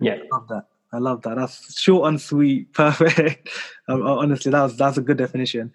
yeah, 0.00 0.14
I 0.14 0.36
love 0.36 0.48
that. 0.48 0.66
I 0.92 0.98
love 0.98 1.22
that. 1.22 1.36
That's 1.36 1.80
short 1.80 2.08
and 2.08 2.20
sweet, 2.20 2.72
perfect. 2.72 3.48
um, 3.88 4.02
honestly, 4.02 4.50
that 4.52 4.62
was 4.62 4.76
that's 4.76 4.98
a 4.98 5.02
good 5.02 5.18
definition. 5.18 5.72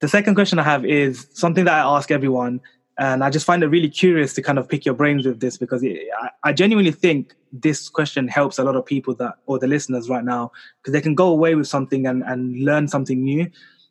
The 0.00 0.08
second 0.08 0.34
question 0.34 0.58
I 0.58 0.62
have 0.62 0.84
is 0.84 1.26
something 1.32 1.64
that 1.64 1.74
I 1.74 1.96
ask 1.96 2.10
everyone, 2.10 2.60
and 2.98 3.24
I 3.24 3.30
just 3.30 3.46
find 3.46 3.62
it 3.62 3.68
really 3.68 3.90
curious 3.90 4.32
to 4.34 4.42
kind 4.42 4.58
of 4.58 4.68
pick 4.68 4.84
your 4.84 4.94
brains 4.94 5.26
with 5.26 5.40
this 5.40 5.56
because 5.56 5.82
it, 5.82 5.98
I, 6.20 6.30
I 6.44 6.52
genuinely 6.52 6.92
think 6.92 7.34
this 7.52 7.88
question 7.88 8.28
helps 8.28 8.58
a 8.58 8.64
lot 8.64 8.76
of 8.76 8.84
people 8.84 9.14
that 9.16 9.34
or 9.46 9.58
the 9.58 9.66
listeners 9.66 10.08
right 10.08 10.24
now 10.24 10.52
because 10.80 10.92
they 10.92 11.00
can 11.00 11.14
go 11.14 11.28
away 11.28 11.54
with 11.54 11.66
something 11.66 12.06
and, 12.06 12.22
and 12.24 12.60
learn 12.60 12.88
something 12.88 13.22
new. 13.22 13.50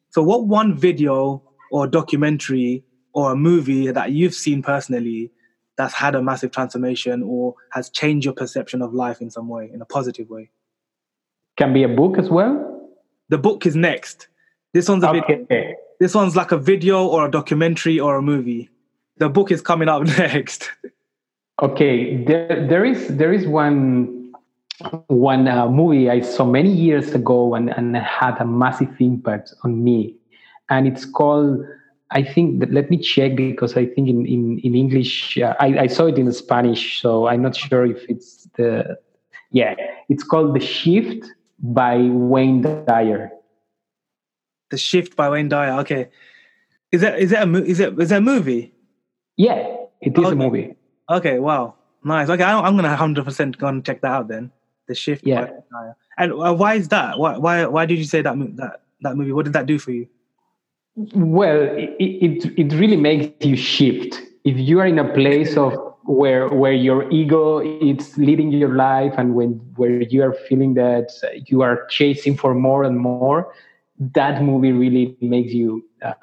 So, 0.10 0.24
what 0.24 0.48
one 0.48 0.76
video 0.76 1.44
or 1.72 1.88
documentary 1.88 2.84
or 3.14 3.32
a 3.32 3.36
movie 3.36 3.92
that 3.92 4.12
you've 4.12 4.34
seen 4.34 4.62
personally 4.62 5.32
that's 5.78 5.94
had 5.94 6.16
a 6.16 6.22
massive 6.22 6.52
transformation 6.52 7.24
or 7.24 7.56
has 7.72 7.90
changed 7.90 8.26
your 8.26 8.34
perception 8.34 8.82
of 8.82 8.94
life 8.94 9.22
in 9.22 9.30
some 9.30 9.48
way, 9.48 9.70
in 9.72 9.82
a 9.82 9.86
positive 9.86 10.30
way? 10.30 10.50
Can 11.58 11.74
be 11.74 11.84
a 11.84 11.88
book 11.88 12.18
as 12.18 12.30
well. 12.30 12.90
The 13.30 13.38
book 13.38 13.66
is 13.66 13.76
next. 13.76 14.28
This 14.74 14.88
one's 14.88 15.04
a 15.04 15.10
okay. 15.10 15.46
video. 15.50 15.74
This 16.00 16.14
one's 16.14 16.36
like 16.36 16.52
a 16.52 16.58
video 16.58 17.06
or 17.06 17.26
a 17.26 17.32
documentary 17.32 18.00
or 18.00 18.18
a 18.18 18.22
movie. 18.22 18.70
The 19.18 19.30
book 19.30 19.52
is 19.52 19.62
coming 19.62 19.90
up 19.90 20.04
next. 20.18 20.70
okay, 21.62 22.24
there, 22.24 22.68
there 22.68 22.86
is 22.86 23.08
there 23.18 23.34
is 23.34 23.48
one 23.48 24.17
one 25.08 25.48
uh, 25.48 25.68
movie 25.70 26.10
I 26.10 26.22
saw 26.22 26.46
many 26.46 26.72
years 26.72 27.14
ago 27.14 27.56
and, 27.56 27.70
and 27.70 27.96
had 27.98 28.38
a 28.40 28.46
massive 28.46 28.96
impact 29.00 29.54
on 29.64 29.84
me, 29.84 30.16
and 30.70 30.88
it's 30.88 31.06
called 31.06 31.66
I 32.12 32.24
think 32.24 32.64
let 32.70 32.90
me 32.90 32.98
check 32.98 33.36
because 33.36 33.76
I 33.76 33.86
think 33.86 34.08
in 34.08 34.26
in, 34.26 34.60
in 34.60 34.76
English 34.76 35.38
uh, 35.38 35.56
I, 35.60 35.80
I 35.80 35.88
saw 35.88 36.06
it 36.06 36.18
in 36.18 36.32
Spanish, 36.32 37.02
so 37.02 37.28
I'm 37.28 37.42
not 37.42 37.56
sure 37.56 37.86
if 37.86 38.06
it's 38.10 38.48
the 38.58 38.98
yeah. 39.52 39.76
It's 40.10 40.24
called 40.24 40.56
The 40.56 40.60
Shift 40.60 41.26
by 41.60 41.98
Wayne 41.98 42.62
Dyer. 42.62 43.32
The 44.70 44.78
Shift 44.78 45.16
by 45.16 45.30
Wayne 45.30 45.50
Dyer. 45.50 45.80
Okay, 45.82 46.10
is 46.92 47.02
that 47.02 47.20
is 47.20 47.32
that 47.32 47.48
a 47.48 47.64
is 47.66 47.80
that 47.80 48.00
is 48.00 48.10
that 48.10 48.18
a 48.18 48.22
movie? 48.22 48.74
Yeah, 49.36 49.76
it 50.02 50.18
is 50.18 50.24
okay. 50.24 50.32
a 50.32 50.36
movie. 50.36 50.76
Okay, 51.10 51.40
wow, 51.40 51.76
nice. 52.04 52.30
Okay, 52.30 52.44
I'm 52.44 52.76
gonna 52.76 52.90
100 52.90 53.26
percent 53.26 53.58
go 53.58 53.68
and 53.68 53.84
check 53.84 54.02
that 54.02 54.12
out 54.12 54.28
then. 54.30 54.52
The 54.88 54.96
Shift. 54.96 55.26
Yeah. 55.26 55.50
And 56.18 56.34
uh, 56.34 56.54
why 56.54 56.76
is 56.76 56.88
that? 56.90 57.20
Why 57.20 57.38
why 57.38 57.66
why 57.66 57.86
did 57.86 57.98
you 57.98 58.06
say 58.06 58.22
that 58.22 58.36
that 58.56 58.82
that 59.02 59.16
movie? 59.16 59.32
What 59.32 59.46
did 59.46 59.54
that 59.54 59.66
do 59.66 59.78
for 59.78 59.92
you? 59.92 60.08
Well, 61.14 61.62
it, 61.78 61.96
it, 62.00 62.54
it 62.58 62.74
really 62.74 62.98
makes 62.98 63.46
you 63.46 63.56
shift. 63.56 64.20
If 64.44 64.58
you 64.58 64.80
are 64.80 64.88
in 64.88 64.98
a 64.98 65.14
place 65.14 65.56
of 65.56 65.74
where 66.06 66.50
where 66.50 66.74
your 66.74 67.08
ego 67.12 67.60
is 67.60 68.18
leading 68.18 68.52
your 68.52 68.74
life 68.74 69.14
and 69.18 69.36
when 69.36 69.52
where 69.76 70.02
you 70.02 70.24
are 70.24 70.34
feeling 70.34 70.74
that 70.76 71.12
you 71.46 71.62
are 71.62 71.86
chasing 71.88 72.36
for 72.36 72.56
more 72.56 72.84
and 72.84 72.98
more, 72.98 73.54
that 74.00 74.42
movie 74.42 74.72
really 74.72 75.16
makes 75.22 75.52
you 75.52 75.86
uh, 76.02 76.14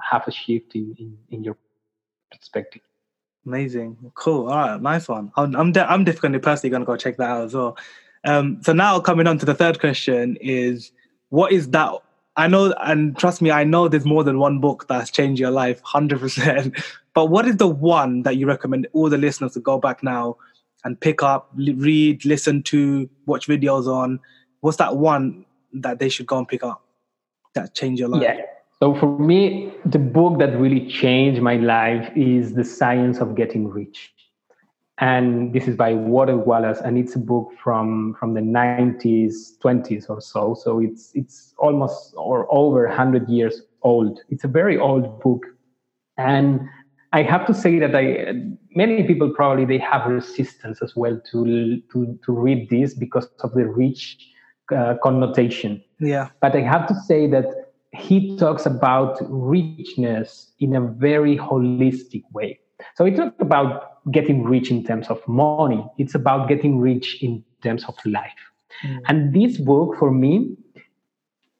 have 0.00 0.26
a 0.26 0.32
shift 0.32 0.74
in, 0.74 0.96
in, 0.98 1.16
in 1.30 1.44
your 1.44 1.56
perspective. 2.32 2.82
Amazing, 3.46 3.98
cool. 4.14 4.48
All 4.48 4.56
right, 4.56 4.80
nice 4.80 5.06
one. 5.06 5.30
I'm 5.36 5.54
I'm, 5.54 5.70
de- 5.70 5.88
I'm 5.88 6.02
definitely 6.02 6.38
personally 6.38 6.70
going 6.70 6.82
to 6.82 6.86
go 6.86 6.96
check 6.96 7.18
that 7.18 7.28
out 7.28 7.44
as 7.44 7.54
well. 7.54 7.76
Um, 8.24 8.62
so 8.62 8.72
now 8.72 9.00
coming 9.00 9.26
on 9.26 9.38
to 9.38 9.46
the 9.46 9.54
third 9.54 9.80
question 9.80 10.36
is, 10.40 10.92
what 11.28 11.52
is 11.52 11.70
that 11.70 11.92
I 12.36 12.48
know, 12.48 12.74
and 12.84 13.16
trust 13.16 13.40
me, 13.40 13.50
I 13.50 13.64
know 13.64 13.86
there's 13.86 14.04
more 14.04 14.24
than 14.24 14.38
one 14.38 14.58
book 14.60 14.86
that's 14.88 15.10
changed 15.10 15.40
your 15.40 15.50
life, 15.50 15.82
100%. 15.82 16.82
But 17.14 17.26
what 17.26 17.46
is 17.46 17.58
the 17.58 17.68
one 17.68 18.24
that 18.24 18.38
you 18.38 18.46
recommend 18.48 18.88
all 18.92 19.08
the 19.08 19.18
listeners 19.18 19.52
to 19.52 19.60
go 19.60 19.78
back 19.78 20.02
now 20.02 20.36
and 20.82 20.98
pick 20.98 21.22
up, 21.22 21.48
read, 21.54 22.24
listen 22.24 22.60
to, 22.64 23.08
watch 23.26 23.46
videos 23.46 23.86
on? 23.86 24.18
What's 24.62 24.78
that 24.78 24.96
one 24.96 25.46
that 25.74 26.00
they 26.00 26.08
should 26.08 26.26
go 26.26 26.38
and 26.38 26.48
pick 26.48 26.64
up 26.64 26.84
that 27.54 27.72
changed 27.76 28.00
your 28.00 28.08
life? 28.08 28.22
Yeah. 28.22 28.40
So 28.80 28.96
for 28.96 29.16
me, 29.16 29.72
the 29.84 30.00
book 30.00 30.40
that 30.40 30.58
really 30.58 30.88
changed 30.88 31.40
my 31.40 31.54
life 31.54 32.10
is 32.16 32.54
The 32.54 32.64
Science 32.64 33.18
of 33.18 33.36
Getting 33.36 33.68
Rich 33.68 34.12
and 34.98 35.52
this 35.52 35.66
is 35.66 35.76
by 35.76 35.94
Warren 35.94 36.44
Wallace, 36.44 36.80
and 36.80 36.96
it's 36.96 37.16
a 37.16 37.18
book 37.18 37.50
from 37.62 38.14
from 38.18 38.34
the 38.34 38.40
90s, 38.40 39.58
20s 39.62 40.08
or 40.08 40.20
so. 40.20 40.54
So 40.54 40.78
it's 40.80 41.10
it's 41.14 41.54
almost 41.58 42.14
or 42.16 42.46
over 42.50 42.86
100 42.86 43.28
years 43.28 43.62
old. 43.82 44.20
It's 44.30 44.44
a 44.44 44.48
very 44.48 44.78
old 44.78 45.20
book, 45.20 45.44
and 46.16 46.60
I 47.12 47.22
have 47.22 47.44
to 47.46 47.54
say 47.54 47.78
that 47.80 47.94
I 47.94 48.34
many 48.70 49.02
people 49.02 49.32
probably 49.34 49.64
they 49.64 49.78
have 49.78 50.08
resistance 50.08 50.80
as 50.80 50.94
well 50.94 51.20
to 51.32 51.80
to 51.92 52.18
to 52.24 52.32
read 52.32 52.70
this 52.70 52.94
because 52.94 53.28
of 53.40 53.52
the 53.54 53.66
rich 53.66 54.16
uh, 54.74 54.94
connotation. 55.02 55.82
Yeah, 55.98 56.28
but 56.40 56.54
I 56.54 56.60
have 56.60 56.86
to 56.86 56.94
say 56.94 57.26
that 57.28 57.46
he 57.92 58.36
talks 58.36 58.64
about 58.66 59.18
richness 59.28 60.52
in 60.60 60.74
a 60.74 60.80
very 60.80 61.36
holistic 61.36 62.22
way. 62.32 62.60
So 62.96 63.04
it's 63.04 63.18
not 63.18 63.40
about 63.40 63.93
getting 64.10 64.44
rich 64.44 64.70
in 64.70 64.84
terms 64.84 65.08
of 65.08 65.26
money. 65.26 65.84
It's 65.98 66.14
about 66.14 66.48
getting 66.48 66.78
rich 66.78 67.22
in 67.22 67.44
terms 67.62 67.84
of 67.84 67.94
life. 68.04 68.30
Mm. 68.84 69.00
And 69.08 69.34
this 69.34 69.58
book 69.58 69.96
for 69.98 70.10
me, 70.10 70.56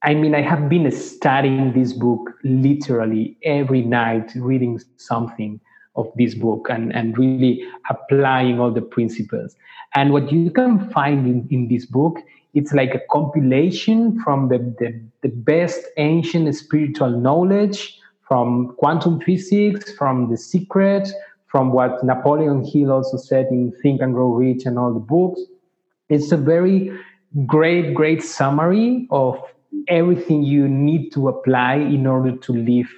I 0.02 0.14
mean, 0.14 0.34
I 0.34 0.42
have 0.42 0.68
been 0.68 0.90
studying 0.90 1.72
this 1.72 1.94
book 1.94 2.30
literally 2.44 3.38
every 3.42 3.82
night, 3.82 4.32
reading 4.36 4.78
something 4.96 5.60
of 5.96 6.10
this 6.16 6.34
book 6.34 6.66
and, 6.68 6.94
and 6.94 7.16
really 7.16 7.64
applying 7.88 8.60
all 8.60 8.70
the 8.70 8.82
principles. 8.82 9.56
And 9.94 10.12
what 10.12 10.30
you 10.30 10.50
can 10.50 10.90
find 10.90 11.26
in, 11.26 11.48
in 11.50 11.68
this 11.68 11.86
book, 11.86 12.18
it's 12.52 12.72
like 12.72 12.94
a 12.94 13.00
compilation 13.10 14.20
from 14.20 14.48
the, 14.48 14.58
the, 14.78 15.00
the 15.22 15.28
best 15.28 15.80
ancient 15.96 16.54
spiritual 16.54 17.10
knowledge, 17.10 17.98
from 18.26 18.74
quantum 18.78 19.20
physics, 19.20 19.92
from 19.92 20.30
the 20.30 20.36
secret, 20.36 21.08
from 21.54 21.70
what 21.70 22.02
Napoleon 22.02 22.64
Hill 22.64 22.90
also 22.90 23.16
said 23.16 23.46
in 23.48 23.72
Think 23.80 24.00
and 24.00 24.12
Grow 24.12 24.32
Rich 24.32 24.66
and 24.66 24.76
all 24.76 24.92
the 24.92 24.98
books. 24.98 25.40
It's 26.08 26.32
a 26.32 26.36
very 26.36 26.90
great, 27.46 27.94
great 27.94 28.24
summary 28.24 29.06
of 29.12 29.40
everything 29.86 30.42
you 30.42 30.66
need 30.66 31.12
to 31.12 31.28
apply 31.28 31.76
in 31.76 32.08
order 32.08 32.36
to 32.38 32.52
live 32.52 32.88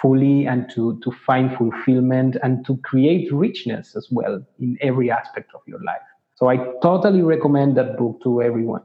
fully 0.00 0.46
and 0.46 0.70
to, 0.70 1.00
to 1.02 1.10
find 1.10 1.56
fulfillment 1.56 2.36
and 2.44 2.64
to 2.66 2.76
create 2.84 3.32
richness 3.32 3.96
as 3.96 4.06
well 4.12 4.40
in 4.60 4.78
every 4.82 5.10
aspect 5.10 5.50
of 5.52 5.62
your 5.66 5.82
life. 5.82 6.06
So 6.36 6.48
I 6.48 6.58
totally 6.82 7.22
recommend 7.22 7.76
that 7.76 7.96
book 7.98 8.20
to 8.22 8.40
everyone. 8.40 8.82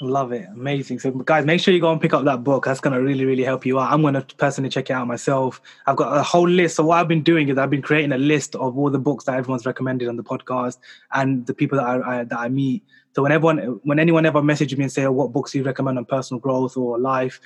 Love 0.00 0.32
it. 0.32 0.48
Amazing. 0.52 0.98
So, 0.98 1.10
guys, 1.10 1.44
make 1.44 1.60
sure 1.60 1.72
you 1.72 1.80
go 1.80 1.92
and 1.92 2.00
pick 2.00 2.14
up 2.14 2.24
that 2.24 2.42
book. 2.42 2.64
That's 2.64 2.80
going 2.80 2.94
to 2.94 3.02
really, 3.02 3.24
really 3.24 3.44
help 3.44 3.66
you 3.66 3.78
out. 3.78 3.92
I'm 3.92 4.00
going 4.00 4.14
to 4.14 4.22
personally 4.36 4.70
check 4.70 4.90
it 4.90 4.94
out 4.94 5.06
myself. 5.06 5.60
I've 5.86 5.96
got 5.96 6.16
a 6.16 6.22
whole 6.22 6.48
list. 6.48 6.76
So, 6.76 6.84
what 6.84 6.98
I've 6.98 7.08
been 7.08 7.22
doing 7.22 7.48
is 7.48 7.58
I've 7.58 7.70
been 7.70 7.82
creating 7.82 8.12
a 8.12 8.18
list 8.18 8.56
of 8.56 8.76
all 8.76 8.90
the 8.90 8.98
books 8.98 9.26
that 9.26 9.36
everyone's 9.36 9.66
recommended 9.66 10.08
on 10.08 10.16
the 10.16 10.24
podcast 10.24 10.78
and 11.12 11.46
the 11.46 11.54
people 11.54 11.78
that 11.78 11.86
I, 11.86 12.20
I 12.20 12.24
that 12.24 12.38
I 12.38 12.48
meet. 12.48 12.82
So, 13.14 13.22
when 13.22 13.32
everyone, 13.32 13.58
when 13.84 13.98
anyone 13.98 14.24
ever 14.24 14.42
messages 14.42 14.76
me 14.78 14.84
and 14.84 14.92
say, 14.92 15.04
oh, 15.04 15.12
"What 15.12 15.32
books 15.32 15.52
do 15.52 15.58
you 15.58 15.64
recommend 15.64 15.98
on 15.98 16.06
personal 16.06 16.40
growth 16.40 16.76
or 16.76 16.98
life?" 16.98 17.40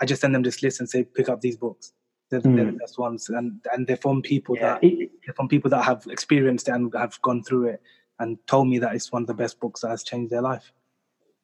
I 0.00 0.04
just 0.04 0.20
send 0.20 0.34
them 0.34 0.42
this 0.42 0.62
list 0.62 0.80
and 0.80 0.88
say, 0.88 1.02
"Pick 1.02 1.28
up 1.28 1.40
these 1.40 1.56
books." 1.56 1.92
They're, 2.28 2.40
mm. 2.40 2.56
they're 2.56 2.66
the 2.66 2.72
best 2.72 2.98
ones, 2.98 3.28
and 3.30 3.58
and 3.72 3.86
they're 3.86 3.96
from 3.96 4.20
people 4.20 4.54
yeah. 4.54 4.78
that 4.80 4.82
they're 4.82 5.34
from 5.34 5.48
people 5.48 5.70
that 5.70 5.82
have 5.82 6.06
experienced 6.08 6.68
and 6.68 6.92
have 6.94 7.20
gone 7.22 7.42
through 7.42 7.68
it 7.68 7.82
and 8.18 8.38
told 8.46 8.68
me 8.68 8.78
that 8.78 8.94
it's 8.94 9.10
one 9.10 9.22
of 9.22 9.28
the 9.28 9.34
best 9.34 9.58
books 9.60 9.80
that 9.80 9.88
has 9.88 10.02
changed 10.02 10.30
their 10.30 10.42
life. 10.42 10.72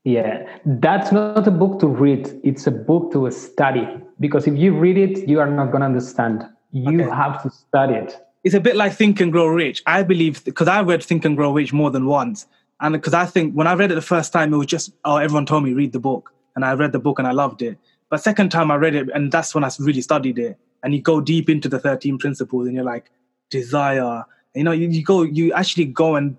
Yeah, 0.04 0.46
that's 0.64 1.12
not 1.12 1.46
a 1.46 1.50
book 1.50 1.78
to 1.80 1.86
read. 1.86 2.40
It's 2.42 2.66
a 2.66 2.72
book 2.72 3.12
to 3.12 3.30
study 3.30 3.86
because 4.18 4.46
if 4.46 4.56
you 4.56 4.76
read 4.76 4.98
it, 4.98 5.28
you 5.28 5.38
are 5.38 5.48
not 5.48 5.66
going 5.66 5.80
to 5.80 5.86
understand. 5.86 6.44
You 6.72 7.02
okay. 7.02 7.14
have 7.14 7.42
to 7.44 7.50
study 7.50 7.94
it. 7.94 8.16
It's 8.42 8.54
a 8.54 8.60
bit 8.60 8.74
like 8.74 8.92
Think 8.92 9.20
and 9.20 9.30
Grow 9.30 9.46
Rich. 9.46 9.82
I 9.86 10.02
believe 10.02 10.44
because 10.44 10.66
I 10.66 10.82
read 10.82 11.04
Think 11.04 11.24
and 11.24 11.36
Grow 11.36 11.52
Rich 11.52 11.72
more 11.72 11.90
than 11.90 12.06
once, 12.06 12.46
and 12.80 12.92
because 12.92 13.14
I 13.14 13.26
think 13.26 13.54
when 13.54 13.68
I 13.68 13.74
read 13.74 13.92
it 13.92 13.94
the 13.94 14.02
first 14.02 14.32
time, 14.32 14.52
it 14.52 14.56
was 14.56 14.66
just 14.66 14.92
oh, 15.04 15.18
everyone 15.18 15.46
told 15.46 15.62
me 15.62 15.72
read 15.72 15.92
the 15.92 16.00
book, 16.00 16.32
and 16.56 16.64
I 16.64 16.74
read 16.74 16.90
the 16.90 16.98
book 16.98 17.20
and 17.20 17.28
I 17.28 17.32
loved 17.32 17.62
it. 17.62 17.78
But 18.10 18.20
second 18.20 18.50
time 18.50 18.72
I 18.72 18.76
read 18.76 18.96
it, 18.96 19.08
and 19.14 19.30
that's 19.30 19.54
when 19.54 19.62
I 19.62 19.70
really 19.78 20.02
studied 20.02 20.38
it. 20.38 20.58
And 20.82 20.92
you 20.92 21.00
go 21.00 21.20
deep 21.20 21.48
into 21.48 21.68
the 21.68 21.78
thirteen 21.78 22.18
principles, 22.18 22.66
and 22.66 22.74
you're 22.74 22.84
like 22.84 23.10
desire. 23.50 24.24
You 24.54 24.64
know, 24.64 24.72
you, 24.72 24.88
you 24.88 25.04
go, 25.04 25.22
you 25.22 25.52
actually 25.52 25.86
go 25.86 26.16
and 26.16 26.36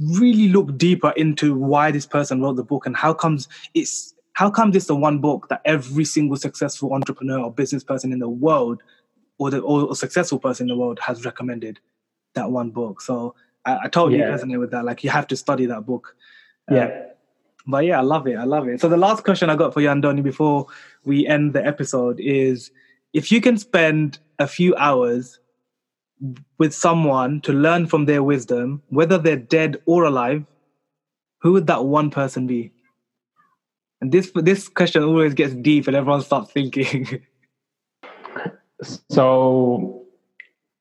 really 0.00 0.48
look 0.48 0.76
deeper 0.78 1.12
into 1.16 1.54
why 1.54 1.90
this 1.90 2.06
person 2.06 2.40
wrote 2.40 2.56
the 2.56 2.64
book 2.64 2.86
and 2.86 2.96
how 2.96 3.12
comes 3.12 3.48
it's 3.74 4.14
how 4.32 4.50
comes 4.50 4.74
it's 4.74 4.86
the 4.86 4.96
one 4.96 5.18
book 5.18 5.48
that 5.48 5.60
every 5.64 6.04
single 6.04 6.36
successful 6.36 6.94
entrepreneur 6.94 7.40
or 7.40 7.52
business 7.52 7.84
person 7.84 8.12
in 8.12 8.18
the 8.18 8.28
world 8.28 8.82
or 9.38 9.50
the 9.50 9.60
or 9.60 9.94
successful 9.94 10.38
person 10.38 10.64
in 10.64 10.68
the 10.68 10.80
world 10.80 10.98
has 11.00 11.24
recommended 11.24 11.78
that 12.34 12.50
one 12.50 12.70
book. 12.70 13.02
So 13.02 13.34
i, 13.66 13.80
I 13.84 13.88
totally 13.88 14.18
yeah. 14.18 14.30
resonate 14.30 14.58
with 14.58 14.70
that. 14.70 14.84
Like 14.84 15.04
you 15.04 15.10
have 15.10 15.26
to 15.28 15.36
study 15.36 15.66
that 15.66 15.84
book. 15.84 16.16
Uh, 16.70 16.74
yeah. 16.76 17.02
but 17.66 17.84
yeah 17.84 17.98
i 17.98 18.02
love 18.02 18.26
it. 18.26 18.36
I 18.36 18.44
love 18.44 18.68
it. 18.68 18.80
So 18.80 18.88
the 18.88 18.96
last 18.96 19.24
question 19.24 19.50
i 19.50 19.56
got 19.56 19.74
for 19.74 19.80
you 19.80 19.88
andoni 19.88 20.22
before 20.22 20.66
we 21.04 21.26
end 21.26 21.52
the 21.52 21.66
episode 21.66 22.20
is 22.20 22.70
if 23.12 23.30
you 23.32 23.40
can 23.40 23.58
spend 23.58 24.18
a 24.38 24.46
few 24.46 24.74
hours 24.76 25.40
with 26.58 26.74
someone 26.74 27.40
to 27.42 27.52
learn 27.52 27.86
from 27.86 28.04
their 28.04 28.22
wisdom, 28.22 28.82
whether 28.88 29.18
they're 29.18 29.36
dead 29.36 29.80
or 29.86 30.04
alive, 30.04 30.44
who 31.40 31.52
would 31.52 31.66
that 31.66 31.84
one 31.84 32.10
person 32.10 32.46
be? 32.46 32.72
And 34.00 34.12
this 34.12 34.30
this 34.34 34.68
question 34.68 35.02
always 35.02 35.34
gets 35.34 35.54
deep, 35.54 35.86
and 35.86 35.96
everyone 35.96 36.22
starts 36.22 36.50
thinking. 36.52 37.22
so, 39.10 40.06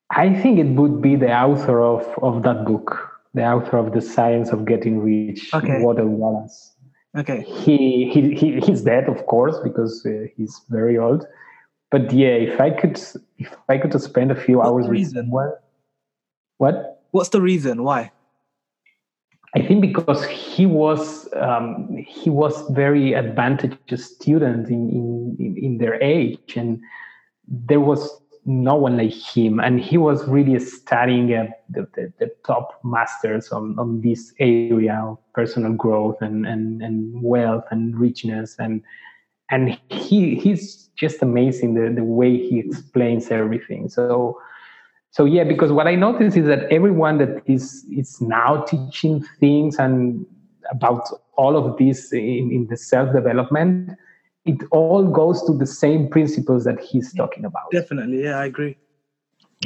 I 0.10 0.34
think 0.42 0.60
it 0.60 0.68
would 0.68 1.02
be 1.02 1.16
the 1.16 1.34
author 1.34 1.82
of 1.82 2.08
of 2.22 2.44
that 2.44 2.66
book, 2.66 2.98
the 3.34 3.46
author 3.46 3.78
of 3.78 3.94
the 3.94 4.02
Science 4.02 4.50
of 4.50 4.66
Getting 4.66 5.00
Rich, 5.00 5.54
okay. 5.54 5.82
Walter 5.82 6.06
Wallace. 6.06 6.76
Okay. 7.18 7.42
He 7.42 8.10
he 8.10 8.36
he 8.36 8.60
he's 8.60 8.84
dead, 8.84 9.10
of 9.10 9.26
course, 9.26 9.58
because 9.64 10.06
uh, 10.06 10.28
he's 10.36 10.62
very 10.70 10.98
old 10.98 11.26
but 11.92 12.12
yeah, 12.14 12.30
if 12.30 12.60
I 12.60 12.70
could, 12.70 13.00
if 13.38 13.56
I 13.68 13.78
could 13.78 14.00
spend 14.02 14.32
a 14.32 14.36
few 14.36 14.58
What's 14.58 14.70
hours 14.70 14.88
with 14.88 15.14
someone, 15.14 15.54
what? 16.58 17.04
What's 17.12 17.30
the 17.30 17.42
reason? 17.42 17.84
Why? 17.84 18.12
I 19.56 19.66
think 19.66 19.82
because 19.82 20.24
he 20.26 20.68
was 20.68 21.28
um, 21.34 22.06
he 22.08 22.30
was 22.30 22.70
very 22.70 23.16
advantageous 23.16 24.06
student 24.06 24.70
in, 24.70 25.36
in 25.38 25.58
in 25.58 25.78
their 25.80 26.02
age, 26.04 26.56
and 26.56 26.80
there 27.48 27.80
was 27.80 28.22
no 28.46 28.76
one 28.76 28.98
like 28.98 29.14
him, 29.14 29.60
and 29.60 29.80
he 29.80 29.98
was 29.98 30.28
really 30.28 30.60
studying 30.60 31.34
uh, 31.34 31.48
the, 31.70 31.88
the, 31.94 32.14
the, 32.20 32.32
top 32.46 32.80
masters 32.84 33.52
on, 33.52 33.78
on 33.78 34.02
this 34.02 34.34
area 34.40 34.96
of 35.04 35.20
personal 35.34 35.74
growth 35.74 36.16
and, 36.22 36.48
and, 36.48 36.82
and 36.82 37.22
wealth 37.22 37.64
and 37.70 38.00
richness, 38.00 38.56
and 38.58 38.82
and 39.52 39.80
he 39.90 40.36
he's 40.36 40.90
just 40.96 41.22
amazing 41.22 41.74
the, 41.76 41.94
the 41.94 42.04
way 42.04 42.38
he 42.38 42.60
explains 42.60 43.32
everything. 43.32 43.90
So 43.90 44.40
so 45.12 45.26
yeah, 45.26 45.44
because 45.44 45.72
what 45.72 45.88
I 45.88 45.96
notice 45.96 46.36
is 46.36 46.46
that 46.46 46.72
everyone 46.72 47.18
that 47.18 47.42
is 47.46 47.86
is 47.92 48.22
now 48.22 48.64
teaching 48.64 49.26
things 49.40 49.78
and 49.78 50.26
about 50.72 51.10
all 51.36 51.58
of 51.58 51.78
this 51.78 52.14
in, 52.14 52.52
in 52.52 52.68
the 52.70 52.78
self-development, 52.78 53.98
it 54.46 54.62
all 54.72 55.08
goes 55.08 55.44
to 55.46 55.58
the 55.58 55.66
same 55.66 56.10
principles 56.10 56.64
that 56.66 56.80
he's 56.80 57.14
talking 57.14 57.44
about. 57.44 57.72
Definitely, 57.72 58.24
yeah, 58.24 58.38
I 58.38 58.46
agree. 58.46 58.78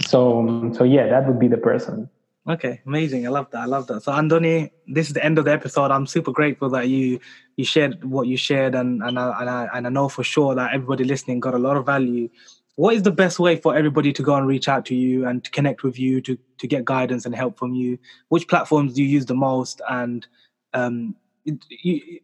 So 0.05 0.71
so 0.73 0.83
yeah, 0.83 1.07
that 1.09 1.27
would 1.27 1.39
be 1.39 1.47
the 1.47 1.57
person. 1.57 2.09
Okay, 2.47 2.81
amazing. 2.85 3.25
I 3.25 3.29
love 3.29 3.49
that. 3.51 3.61
I 3.61 3.65
love 3.65 3.87
that. 3.87 4.03
So 4.03 4.11
Andoni, 4.11 4.69
this 4.85 5.07
is 5.07 5.13
the 5.13 5.23
end 5.23 5.37
of 5.37 5.45
the 5.45 5.51
episode. 5.51 5.91
I'm 5.91 6.05
super 6.05 6.31
grateful 6.31 6.69
that 6.71 6.89
you 6.89 7.19
you 7.55 7.63
shared 7.63 8.03
what 8.03 8.27
you 8.27 8.35
shared, 8.35 8.75
and 8.75 9.01
and 9.01 9.17
I, 9.17 9.39
and 9.39 9.49
I, 9.49 9.69
and 9.73 9.87
I 9.87 9.89
know 9.89 10.09
for 10.09 10.23
sure 10.23 10.53
that 10.53 10.73
everybody 10.73 11.05
listening 11.05 11.39
got 11.39 11.53
a 11.53 11.59
lot 11.59 11.77
of 11.77 11.85
value. 11.85 12.29
What 12.75 12.95
is 12.95 13.03
the 13.03 13.11
best 13.11 13.39
way 13.39 13.55
for 13.55 13.77
everybody 13.77 14.11
to 14.11 14.23
go 14.23 14.35
and 14.35 14.45
reach 14.45 14.67
out 14.67 14.83
to 14.87 14.95
you 14.95 15.25
and 15.25 15.43
to 15.43 15.51
connect 15.51 15.83
with 15.83 15.97
you 15.97 16.19
to 16.21 16.37
to 16.57 16.67
get 16.67 16.83
guidance 16.83 17.25
and 17.25 17.33
help 17.33 17.57
from 17.57 17.73
you? 17.73 17.97
Which 18.27 18.49
platforms 18.49 18.93
do 18.93 19.03
you 19.03 19.07
use 19.07 19.25
the 19.25 19.35
most? 19.35 19.79
And 19.89 20.27
um, 20.73 21.15
you, 21.45 22.19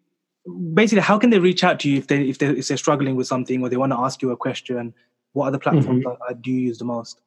basically, 0.74 1.02
how 1.02 1.18
can 1.18 1.30
they 1.30 1.40
reach 1.40 1.64
out 1.64 1.80
to 1.82 1.90
you 1.90 1.98
if 1.98 2.08
they 2.08 2.28
if 2.28 2.40
they 2.40 2.48
if 2.48 2.68
they're 2.68 2.76
struggling 2.76 3.16
with 3.16 3.28
something 3.28 3.62
or 3.62 3.70
they 3.70 3.78
want 3.78 3.94
to 3.94 4.00
ask 4.00 4.22
you 4.22 4.32
a 4.32 4.38
question? 4.38 4.94
What 5.32 5.48
other 5.48 5.60
platforms 5.60 6.04
mm-hmm. 6.04 6.42
do 6.42 6.52
you 6.52 6.60
use 6.60 6.78
the 6.78 6.86
most? 6.86 7.22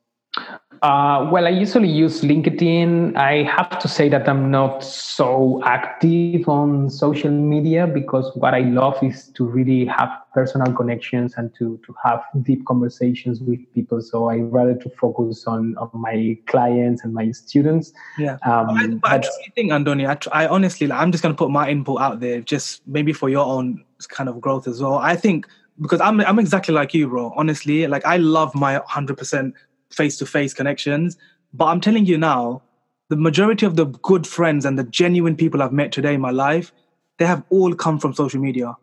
Uh, 0.82 1.28
well, 1.30 1.46
I 1.46 1.50
usually 1.50 1.88
use 1.88 2.22
LinkedIn. 2.22 3.16
I 3.16 3.44
have 3.44 3.78
to 3.78 3.86
say 3.86 4.08
that 4.08 4.28
I'm 4.28 4.50
not 4.50 4.82
so 4.82 5.62
active 5.64 6.48
on 6.48 6.90
social 6.90 7.30
media 7.30 7.86
because 7.86 8.34
what 8.34 8.52
I 8.52 8.60
love 8.60 9.00
is 9.00 9.28
to 9.34 9.44
really 9.44 9.84
have 9.84 10.10
personal 10.34 10.72
connections 10.72 11.34
and 11.36 11.54
to, 11.54 11.78
to 11.86 11.94
have 12.04 12.24
deep 12.42 12.66
conversations 12.66 13.40
with 13.40 13.60
people. 13.74 14.00
So 14.00 14.28
I 14.28 14.38
rather 14.38 14.74
to 14.74 14.90
focus 14.90 15.46
on, 15.46 15.76
on 15.76 15.90
my 15.92 16.36
clients 16.46 17.04
and 17.04 17.14
my 17.14 17.30
students. 17.30 17.92
Yeah. 18.18 18.38
Um, 18.44 18.70
I, 18.70 18.86
but, 18.88 19.00
but 19.02 19.26
I 19.26 19.50
think, 19.54 19.70
Andoni, 19.70 20.08
I, 20.08 20.44
I 20.44 20.48
honestly, 20.48 20.88
like, 20.88 20.98
I'm 20.98 21.12
just 21.12 21.22
going 21.22 21.32
to 21.32 21.38
put 21.38 21.50
my 21.50 21.70
input 21.70 22.00
out 22.00 22.18
there, 22.18 22.40
just 22.40 22.82
maybe 22.88 23.12
for 23.12 23.28
your 23.28 23.46
own 23.46 23.84
kind 24.08 24.28
of 24.28 24.40
growth 24.40 24.66
as 24.66 24.82
well. 24.82 24.94
I 24.96 25.14
think 25.14 25.46
because 25.80 26.00
I'm 26.00 26.20
I'm 26.20 26.38
exactly 26.38 26.74
like 26.74 26.92
you, 26.92 27.08
bro. 27.08 27.32
Honestly, 27.36 27.86
like 27.86 28.04
I 28.04 28.18
love 28.18 28.54
my 28.54 28.78
100% 28.80 29.52
face 29.92 30.16
to 30.18 30.26
face 30.26 30.54
connections. 30.54 31.16
But 31.52 31.66
I'm 31.66 31.80
telling 31.80 32.06
you 32.06 32.18
now, 32.18 32.62
the 33.08 33.16
majority 33.16 33.66
of 33.66 33.76
the 33.76 33.86
good 33.86 34.26
friends 34.26 34.64
and 34.64 34.78
the 34.78 34.84
genuine 34.84 35.36
people 35.36 35.62
I've 35.62 35.72
met 35.72 35.92
today 35.92 36.14
in 36.14 36.20
my 36.20 36.30
life, 36.30 36.72
they 37.18 37.26
have 37.26 37.42
all 37.50 37.74
come 37.74 37.98
from 37.98 38.14
social 38.14 38.40
media. 38.40 38.74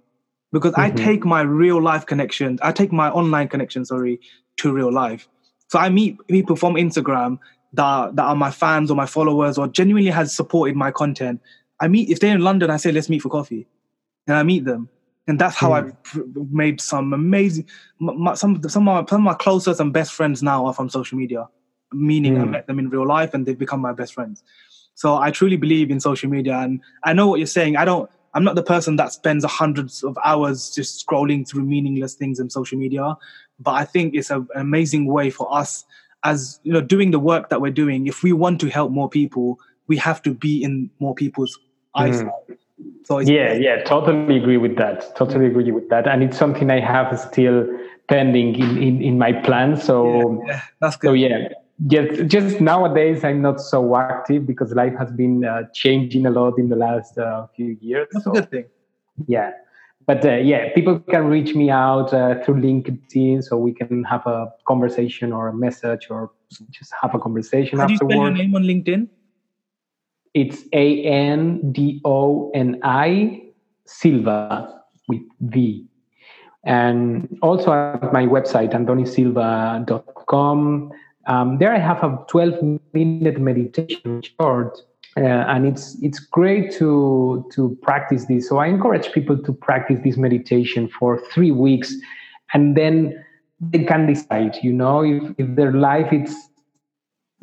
Because 0.52 0.74
mm-hmm. 0.74 0.82
I 0.82 1.06
take 1.06 1.26
my 1.26 1.42
real 1.42 1.82
life 1.82 2.06
connections, 2.06 2.60
I 2.62 2.72
take 2.72 2.92
my 2.92 3.10
online 3.10 3.48
connections, 3.48 3.90
sorry, 3.90 4.20
to 4.58 4.72
real 4.72 4.92
life. 4.92 5.28
So 5.68 5.80
I 5.80 5.90
meet 5.90 6.18
people 6.28 6.56
from 6.56 6.74
Instagram 6.76 7.40
that, 7.74 8.16
that 8.16 8.24
are 8.24 8.36
my 8.36 8.52
fans 8.52 8.90
or 8.90 8.96
my 8.96 9.06
followers 9.06 9.58
or 9.58 9.68
genuinely 9.68 10.12
has 10.12 10.36
supported 10.36 10.76
my 10.76 10.92
content. 10.92 11.42
I 11.80 11.88
meet, 11.88 12.10
if 12.10 12.20
they're 12.20 12.36
in 12.36 12.42
London, 12.42 12.70
I 12.70 12.78
say, 12.78 12.92
let's 12.92 13.10
meet 13.10 13.22
for 13.22 13.30
coffee. 13.30 13.68
And 14.28 14.38
I 14.38 14.44
meet 14.44 14.66
them 14.66 14.90
and 15.30 15.38
that's 15.38 15.56
how 15.56 15.70
mm. 15.70 15.96
I've 16.16 16.52
made 16.52 16.82
some 16.82 17.14
amazing. 17.14 17.68
My, 18.00 18.34
some 18.34 18.62
some 18.68 18.88
of, 18.88 19.06
my, 19.06 19.10
some 19.10 19.22
of 19.22 19.26
my 19.26 19.36
closest 19.36 19.80
and 19.80 19.94
best 19.94 20.12
friends 20.12 20.42
now 20.42 20.66
are 20.66 20.74
from 20.74 20.90
social 20.90 21.20
media, 21.20 21.48
meaning 21.94 22.36
mm. 22.36 22.42
I 22.42 22.46
met 22.46 22.66
them 22.66 22.80
in 22.80 22.90
real 22.90 23.08
life 23.08 23.36
and 23.36 23.46
they've 23.46 23.58
become 23.58 23.80
my 23.80 23.94
best 23.94 24.16
friends. 24.16 24.44
So 24.96 25.18
I 25.18 25.30
truly 25.30 25.56
believe 25.56 25.92
in 25.92 26.00
social 26.00 26.30
media, 26.30 26.58
and 26.58 26.82
I 27.04 27.14
know 27.14 27.28
what 27.28 27.40
you're 27.40 27.48
saying. 27.48 27.78
I 27.78 27.86
don't. 27.86 28.10
I'm 28.34 28.44
not 28.44 28.56
the 28.56 28.64
person 28.64 28.96
that 28.96 29.14
spends 29.14 29.46
hundreds 29.46 30.04
of 30.04 30.18
hours 30.26 30.72
just 30.72 31.06
scrolling 31.06 31.48
through 31.48 31.64
meaningless 31.64 32.16
things 32.16 32.40
in 32.40 32.50
social 32.50 32.78
media, 32.78 33.16
but 33.60 33.72
I 33.72 33.86
think 33.86 34.16
it's 34.16 34.32
a, 34.32 34.38
an 34.38 34.48
amazing 34.56 35.06
way 35.06 35.30
for 35.30 35.52
us 35.56 35.86
as 36.24 36.60
you 36.64 36.74
know 36.74 36.82
doing 36.82 37.12
the 37.12 37.20
work 37.20 37.50
that 37.50 37.62
we're 37.62 37.72
doing. 37.72 38.08
If 38.08 38.24
we 38.24 38.34
want 38.34 38.60
to 38.62 38.70
help 38.70 38.92
more 38.92 39.10
people, 39.10 39.60
we 39.86 39.98
have 39.98 40.24
to 40.24 40.34
be 40.34 40.64
in 40.64 40.90
more 41.00 41.14
people's 41.14 41.60
eyes. 41.96 42.24
Mm. 42.24 42.58
So 43.04 43.20
yeah, 43.20 43.54
yeah, 43.54 43.84
totally 43.84 44.38
agree 44.38 44.58
with 44.58 44.78
that. 44.78 45.16
Totally 45.16 45.48
agree 45.48 45.72
with 45.72 45.90
that, 45.90 46.08
and 46.08 46.24
it's 46.24 46.38
something 46.38 46.70
I 46.70 46.80
have 46.80 47.18
still 47.20 47.68
pending 48.08 48.56
in 48.56 48.78
in, 48.78 49.02
in 49.02 49.18
my 49.18 49.34
plan. 49.34 49.78
So 49.78 50.44
yeah, 50.46 50.54
yeah, 50.54 50.62
that's 50.80 50.96
good. 50.98 51.08
So 51.08 51.14
yeah, 51.14 51.48
just 51.88 52.28
just 52.28 52.62
nowadays 52.62 53.24
I'm 53.24 53.42
not 53.42 53.62
so 53.62 53.96
active 53.96 54.46
because 54.46 54.74
life 54.74 54.94
has 54.98 55.12
been 55.12 55.44
uh, 55.44 55.64
changing 55.74 56.26
a 56.26 56.30
lot 56.30 56.60
in 56.60 56.70
the 56.70 56.76
last 56.76 57.18
uh, 57.18 57.48
few 57.56 57.78
years. 57.82 58.08
That's 58.12 58.26
so, 58.26 58.32
a 58.32 58.34
good 58.36 58.52
thing. 58.52 58.66
Yeah, 59.28 59.52
but 60.06 60.26
uh, 60.26 60.38
yeah, 60.38 60.74
people 60.74 61.00
can 61.00 61.26
reach 61.28 61.56
me 61.56 61.70
out 61.70 62.14
uh, 62.14 62.44
through 62.44 62.62
LinkedIn, 62.62 63.44
so 63.44 63.58
we 63.58 63.74
can 63.74 64.04
have 64.04 64.26
a 64.26 64.52
conversation 64.68 65.32
or 65.34 65.48
a 65.50 65.54
message 65.54 66.08
or 66.10 66.32
just 66.72 66.94
have 67.02 67.14
a 67.14 67.20
conversation 67.20 67.80
How 67.80 67.86
do 67.86 67.94
you 67.94 67.98
spell 67.98 68.12
your 68.12 68.32
name 68.32 68.56
on 68.56 68.64
LinkedIn? 68.64 69.08
It's 70.34 70.64
A 70.74 71.04
N 71.04 71.72
D 71.72 72.02
O 72.06 72.50
N 72.54 72.80
I 72.84 73.42
Silva 73.86 74.82
with 75.08 75.22
V. 75.42 75.86
And 76.64 77.38
also 77.42 77.72
at 77.72 78.14
my 78.14 78.26
website, 78.26 78.74
andonisilva.com. 78.74 80.92
Um, 81.28 81.58
there 81.58 81.74
I 81.74 81.80
have 81.80 82.04
a 82.04 82.24
12 82.28 82.80
minute 82.94 83.40
meditation 83.40 84.22
short. 84.22 84.80
Uh, 85.18 85.22
and 85.22 85.66
it's 85.66 85.98
it's 86.04 86.20
great 86.20 86.72
to 86.72 87.44
to 87.52 87.76
practice 87.82 88.26
this. 88.26 88.48
So 88.48 88.58
I 88.58 88.68
encourage 88.68 89.12
people 89.12 89.42
to 89.42 89.52
practice 89.52 90.00
this 90.04 90.18
meditation 90.18 90.88
for 90.88 91.18
three 91.32 91.50
weeks, 91.50 91.96
and 92.54 92.78
then 92.78 93.26
they 93.60 93.86
can 93.86 94.06
decide. 94.06 94.60
You 94.62 94.72
know, 94.72 95.04
if, 95.04 95.24
if 95.40 95.56
their 95.56 95.74
life 95.74 96.14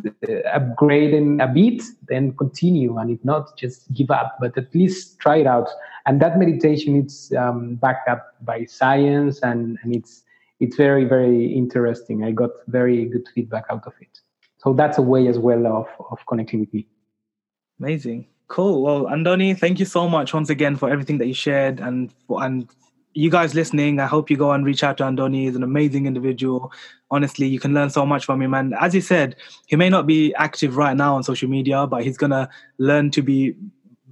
is 0.05 0.13
upgrading 0.55 1.43
a 1.43 1.47
bit, 1.47 1.83
then 2.09 2.37
continue, 2.37 2.97
and 2.99 3.11
if 3.11 3.25
not, 3.25 3.57
just 3.57 3.93
give 3.93 4.11
up. 4.11 4.37
But 4.41 4.57
at 4.57 4.75
least 4.75 5.19
try 5.19 5.37
it 5.37 5.47
out. 5.47 5.69
And 6.07 6.21
that 6.21 6.39
meditation 6.39 7.05
is 7.05 7.33
um, 7.37 7.77
backed 7.77 8.09
up 8.09 8.35
by 8.43 8.65
science, 8.65 9.41
and, 9.43 9.79
and 9.83 9.95
it's 9.95 10.23
it's 10.61 10.77
very 10.77 11.05
very 11.05 11.53
interesting. 11.53 12.25
I 12.25 12.31
got 12.31 12.51
very 12.69 13.05
good 13.07 13.27
feedback 13.35 13.65
out 13.71 13.87
of 13.87 13.93
it. 14.01 14.21
So 14.59 14.73
that's 14.73 14.99
a 14.99 15.03
way 15.03 15.29
as 15.29 15.39
well 15.39 15.67
of 15.67 15.87
of 16.11 16.19
connecting 16.27 16.61
with 16.61 16.73
me. 16.73 16.87
Amazing, 17.81 18.27
cool. 18.49 18.83
Well, 18.83 19.05
Andoni, 19.05 19.59
thank 19.59 19.79
you 19.79 19.87
so 19.87 20.09
much 20.09 20.33
once 20.33 20.51
again 20.51 20.77
for 20.77 20.89
everything 20.89 21.19
that 21.19 21.27
you 21.27 21.35
shared 21.35 21.81
and 21.81 22.13
and 22.31 22.69
you 23.17 23.31
guys 23.31 23.55
listening, 23.55 23.99
I 23.99 24.07
hope 24.07 24.29
you 24.29 24.37
go 24.37 24.53
and 24.53 24.65
reach 24.65 24.85
out 24.85 24.99
to 24.99 25.05
Andoni. 25.05 25.45
He's 25.45 25.57
an 25.57 25.63
amazing 25.63 26.07
individual. 26.07 26.71
Honestly, 27.11 27.47
you 27.47 27.61
can 27.61 27.73
learn 27.73 27.91
so 27.91 28.05
much 28.05 28.25
from 28.25 28.43
him. 28.43 28.55
And 28.55 28.75
as 28.81 28.93
he 28.93 29.01
said, 29.01 29.37
he 29.67 29.77
may 29.77 29.89
not 29.89 30.07
be 30.07 30.35
active 30.35 30.77
right 30.77 30.97
now 30.97 31.15
on 31.15 31.23
social 31.23 31.49
media, 31.49 31.87
but 31.87 32.03
he's 32.03 32.17
gonna 32.17 32.49
learn 32.79 33.11
to 33.13 33.23
be 33.23 33.55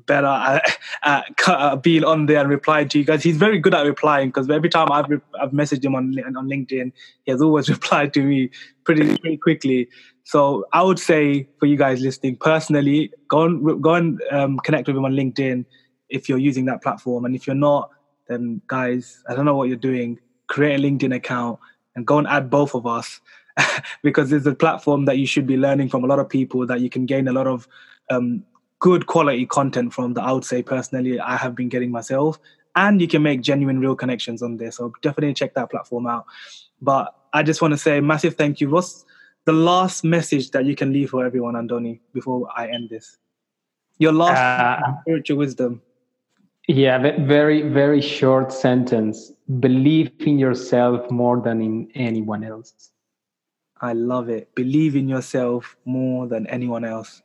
better 0.07 0.27
at, 0.27 0.79
at, 1.03 1.83
being 1.83 2.05
on 2.05 2.27
there 2.27 2.41
and 2.41 2.51
replying 2.51 2.89
to 2.91 2.99
you 2.99 3.05
guys. 3.05 3.23
He's 3.23 3.37
very 3.37 3.59
good 3.59 3.75
at 3.75 3.87
replying 3.87 4.29
because 4.29 4.49
every 4.51 4.69
time 4.69 4.93
I've 4.93 5.07
I've 5.41 5.51
messaged 5.51 5.85
him 5.85 5.95
on 5.95 6.17
on 6.37 6.49
LinkedIn, 6.49 6.93
he 7.25 7.31
has 7.31 7.43
always 7.43 7.69
replied 7.77 8.15
to 8.15 8.23
me 8.23 8.51
pretty 8.85 9.19
pretty 9.19 9.39
quickly. 9.39 9.89
So 10.25 10.65
I 10.73 10.83
would 10.83 10.99
say 10.99 11.49
for 11.59 11.67
you 11.67 11.77
guys 11.77 12.01
listening, 12.01 12.37
personally, 12.37 13.13
go 13.29 13.43
and 13.43 13.83
go 13.83 13.95
and 13.95 14.23
um, 14.31 14.59
connect 14.59 14.87
with 14.87 14.97
him 14.97 15.05
on 15.05 15.13
LinkedIn 15.13 15.65
if 16.09 16.29
you're 16.29 16.39
using 16.39 16.67
that 16.67 16.83
platform, 16.83 17.25
and 17.25 17.35
if 17.35 17.47
you're 17.47 17.57
not 17.57 17.91
then 18.29 18.61
guys, 18.67 19.23
I 19.29 19.35
don't 19.35 19.45
know 19.45 19.57
what 19.57 19.69
you're 19.69 19.77
doing. 19.77 20.19
Create 20.49 20.81
a 20.81 20.83
LinkedIn 20.83 21.15
account 21.15 21.59
and 21.97 22.07
go 22.07 22.19
and 22.19 22.27
add 22.27 22.51
both 22.51 22.75
of 22.75 22.87
us 22.87 23.21
because 24.03 24.33
it's 24.33 24.47
a 24.47 24.55
platform 24.55 25.05
that 25.05 25.19
you 25.19 25.27
should 25.27 25.47
be 25.47 25.57
learning 25.57 25.89
from 25.89 26.05
a 26.05 26.07
lot 26.07 26.19
of 26.19 26.29
people 26.29 26.67
that 26.67 26.81
you 26.81 26.91
can 26.91 27.07
gain 27.07 27.29
a 27.29 27.33
lot 27.33 27.47
of 27.47 27.69
um, 28.11 28.45
good 28.81 29.07
quality 29.07 29.47
content 29.47 29.93
from 29.93 30.15
that 30.15 30.25
I 30.25 30.33
would 30.33 30.45
say 30.45 30.63
personally 30.63 31.21
I 31.21 31.37
have 31.37 31.55
been 31.55 31.69
getting 31.69 31.91
myself. 31.91 32.39
And 32.77 33.01
you 33.01 33.07
can 33.07 33.23
make 33.23 33.41
genuine, 33.41 33.79
real 33.79 33.95
connections 33.95 34.43
on 34.43 34.57
there. 34.57 34.73
So 34.73 34.93
definitely 35.01 35.35
check 35.35 35.55
that 35.55 35.71
platform 35.71 36.09
out. 36.09 36.27
But 36.83 37.15
I 37.33 37.45
just 37.45 37.63
want 37.63 37.73
to 37.73 37.79
say 37.79 38.01
massive 38.01 38.35
thank 38.35 38.61
you. 38.61 38.69
What's 38.69 39.05
the 39.45 39.53
last 39.53 40.03
message 40.03 40.51
that 40.51 40.65
you 40.65 40.75
can 40.75 40.93
leave 40.93 41.11
for 41.11 41.25
everyone, 41.25 41.55
Andoni, 41.55 42.01
before 42.13 42.49
I 42.57 42.69
end 42.69 42.91
this? 42.91 43.17
Your 43.99 44.13
last 44.13 44.83
uh, 44.83 45.01
spiritual 45.03 45.39
wisdom. 45.39 45.83
Yeah, 46.67 46.99
very, 46.99 47.63
very 47.63 48.01
short 48.01 48.53
sentence. 48.53 49.33
Believe 49.61 50.13
in 50.21 50.39
yourself 50.39 51.11
more 51.11 51.41
than 51.41 51.61
in 51.61 51.91
anyone 51.95 52.43
else. 52.43 52.91
I 53.81 53.93
love 53.93 54.31
it. 54.31 54.55
Believe 54.55 54.97
in 54.97 55.07
yourself 55.09 55.77
more 55.85 56.27
than 56.27 56.47
anyone 56.47 56.85
else. 56.85 57.23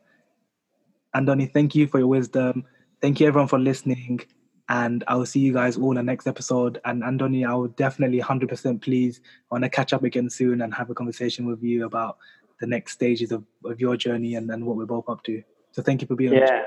Andoni, 1.16 1.50
thank 1.50 1.74
you 1.74 1.86
for 1.86 1.98
your 1.98 2.06
wisdom. 2.06 2.64
Thank 3.00 3.18
you, 3.18 3.26
everyone, 3.26 3.48
for 3.48 3.58
listening. 3.58 4.20
And 4.68 5.02
I 5.08 5.16
will 5.16 5.26
see 5.26 5.40
you 5.40 5.54
guys 5.54 5.78
all 5.78 5.90
in 5.92 5.96
the 5.96 6.02
next 6.02 6.26
episode. 6.26 6.78
And 6.84 7.02
Andoni, 7.02 7.48
I 7.48 7.54
will 7.54 7.68
definitely 7.68 8.20
100% 8.20 8.82
please 8.82 9.22
want 9.50 9.64
to 9.64 9.70
catch 9.70 9.94
up 9.94 10.04
again 10.04 10.28
soon 10.28 10.60
and 10.60 10.74
have 10.74 10.90
a 10.90 10.94
conversation 10.94 11.46
with 11.46 11.62
you 11.62 11.86
about 11.86 12.18
the 12.60 12.66
next 12.66 12.92
stages 12.92 13.32
of, 13.32 13.42
of 13.64 13.80
your 13.80 13.96
journey 13.96 14.34
and, 14.34 14.50
and 14.50 14.66
what 14.66 14.76
we're 14.76 14.84
both 14.84 15.08
up 15.08 15.24
to. 15.24 15.42
So 15.72 15.82
thank 15.82 16.02
you 16.02 16.06
for 16.06 16.14
being 16.14 16.34
yeah. 16.34 16.62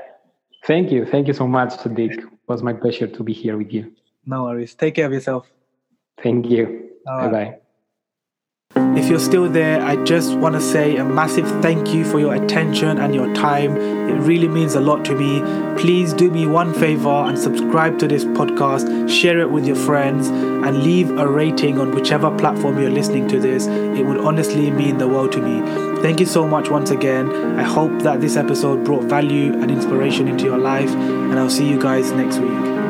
Thank 0.65 0.91
you. 0.91 1.05
Thank 1.05 1.27
you 1.27 1.33
so 1.33 1.47
much, 1.47 1.69
Sadiq. 1.69 2.17
It 2.17 2.25
was 2.47 2.63
my 2.63 2.73
pleasure 2.73 3.07
to 3.07 3.23
be 3.23 3.33
here 3.33 3.57
with 3.57 3.71
you. 3.73 3.91
No 4.25 4.43
worries. 4.43 4.73
Take 4.75 4.95
care 4.95 5.07
of 5.07 5.13
yourself. 5.13 5.51
Thank 6.21 6.49
you. 6.49 6.89
Bye 7.05 7.27
bye. 7.27 7.59
If 8.75 9.09
you're 9.09 9.19
still 9.19 9.49
there, 9.49 9.81
I 9.81 10.03
just 10.03 10.35
want 10.35 10.55
to 10.55 10.61
say 10.61 10.97
a 10.97 11.03
massive 11.03 11.47
thank 11.61 11.93
you 11.93 12.03
for 12.05 12.19
your 12.19 12.33
attention 12.33 12.97
and 12.97 13.13
your 13.13 13.33
time. 13.35 13.77
It 13.77 14.19
really 14.21 14.47
means 14.47 14.75
a 14.75 14.79
lot 14.79 15.05
to 15.05 15.15
me. 15.15 15.41
Please 15.79 16.13
do 16.13 16.31
me 16.31 16.47
one 16.47 16.73
favor 16.73 17.09
and 17.09 17.37
subscribe 17.37 17.99
to 17.99 18.07
this 18.07 18.25
podcast, 18.25 19.09
share 19.09 19.39
it 19.39 19.49
with 19.49 19.65
your 19.65 19.75
friends, 19.75 20.27
and 20.29 20.83
leave 20.83 21.11
a 21.17 21.27
rating 21.27 21.79
on 21.79 21.91
whichever 21.91 22.35
platform 22.37 22.79
you're 22.79 22.89
listening 22.89 23.27
to 23.29 23.39
this. 23.39 23.67
It 23.67 24.05
would 24.05 24.17
honestly 24.17 24.71
mean 24.71 24.97
the 24.97 25.07
world 25.07 25.31
to 25.33 25.41
me. 25.41 25.61
Thank 26.01 26.19
you 26.19 26.25
so 26.25 26.47
much 26.47 26.69
once 26.69 26.89
again. 26.89 27.31
I 27.59 27.63
hope 27.63 28.01
that 28.01 28.21
this 28.21 28.35
episode 28.35 28.83
brought 28.83 29.03
value 29.03 29.53
and 29.53 29.69
inspiration 29.69 30.27
into 30.27 30.45
your 30.45 30.57
life, 30.57 30.89
and 30.89 31.37
I'll 31.37 31.49
see 31.49 31.69
you 31.69 31.79
guys 31.79 32.11
next 32.11 32.39
week. 32.39 32.82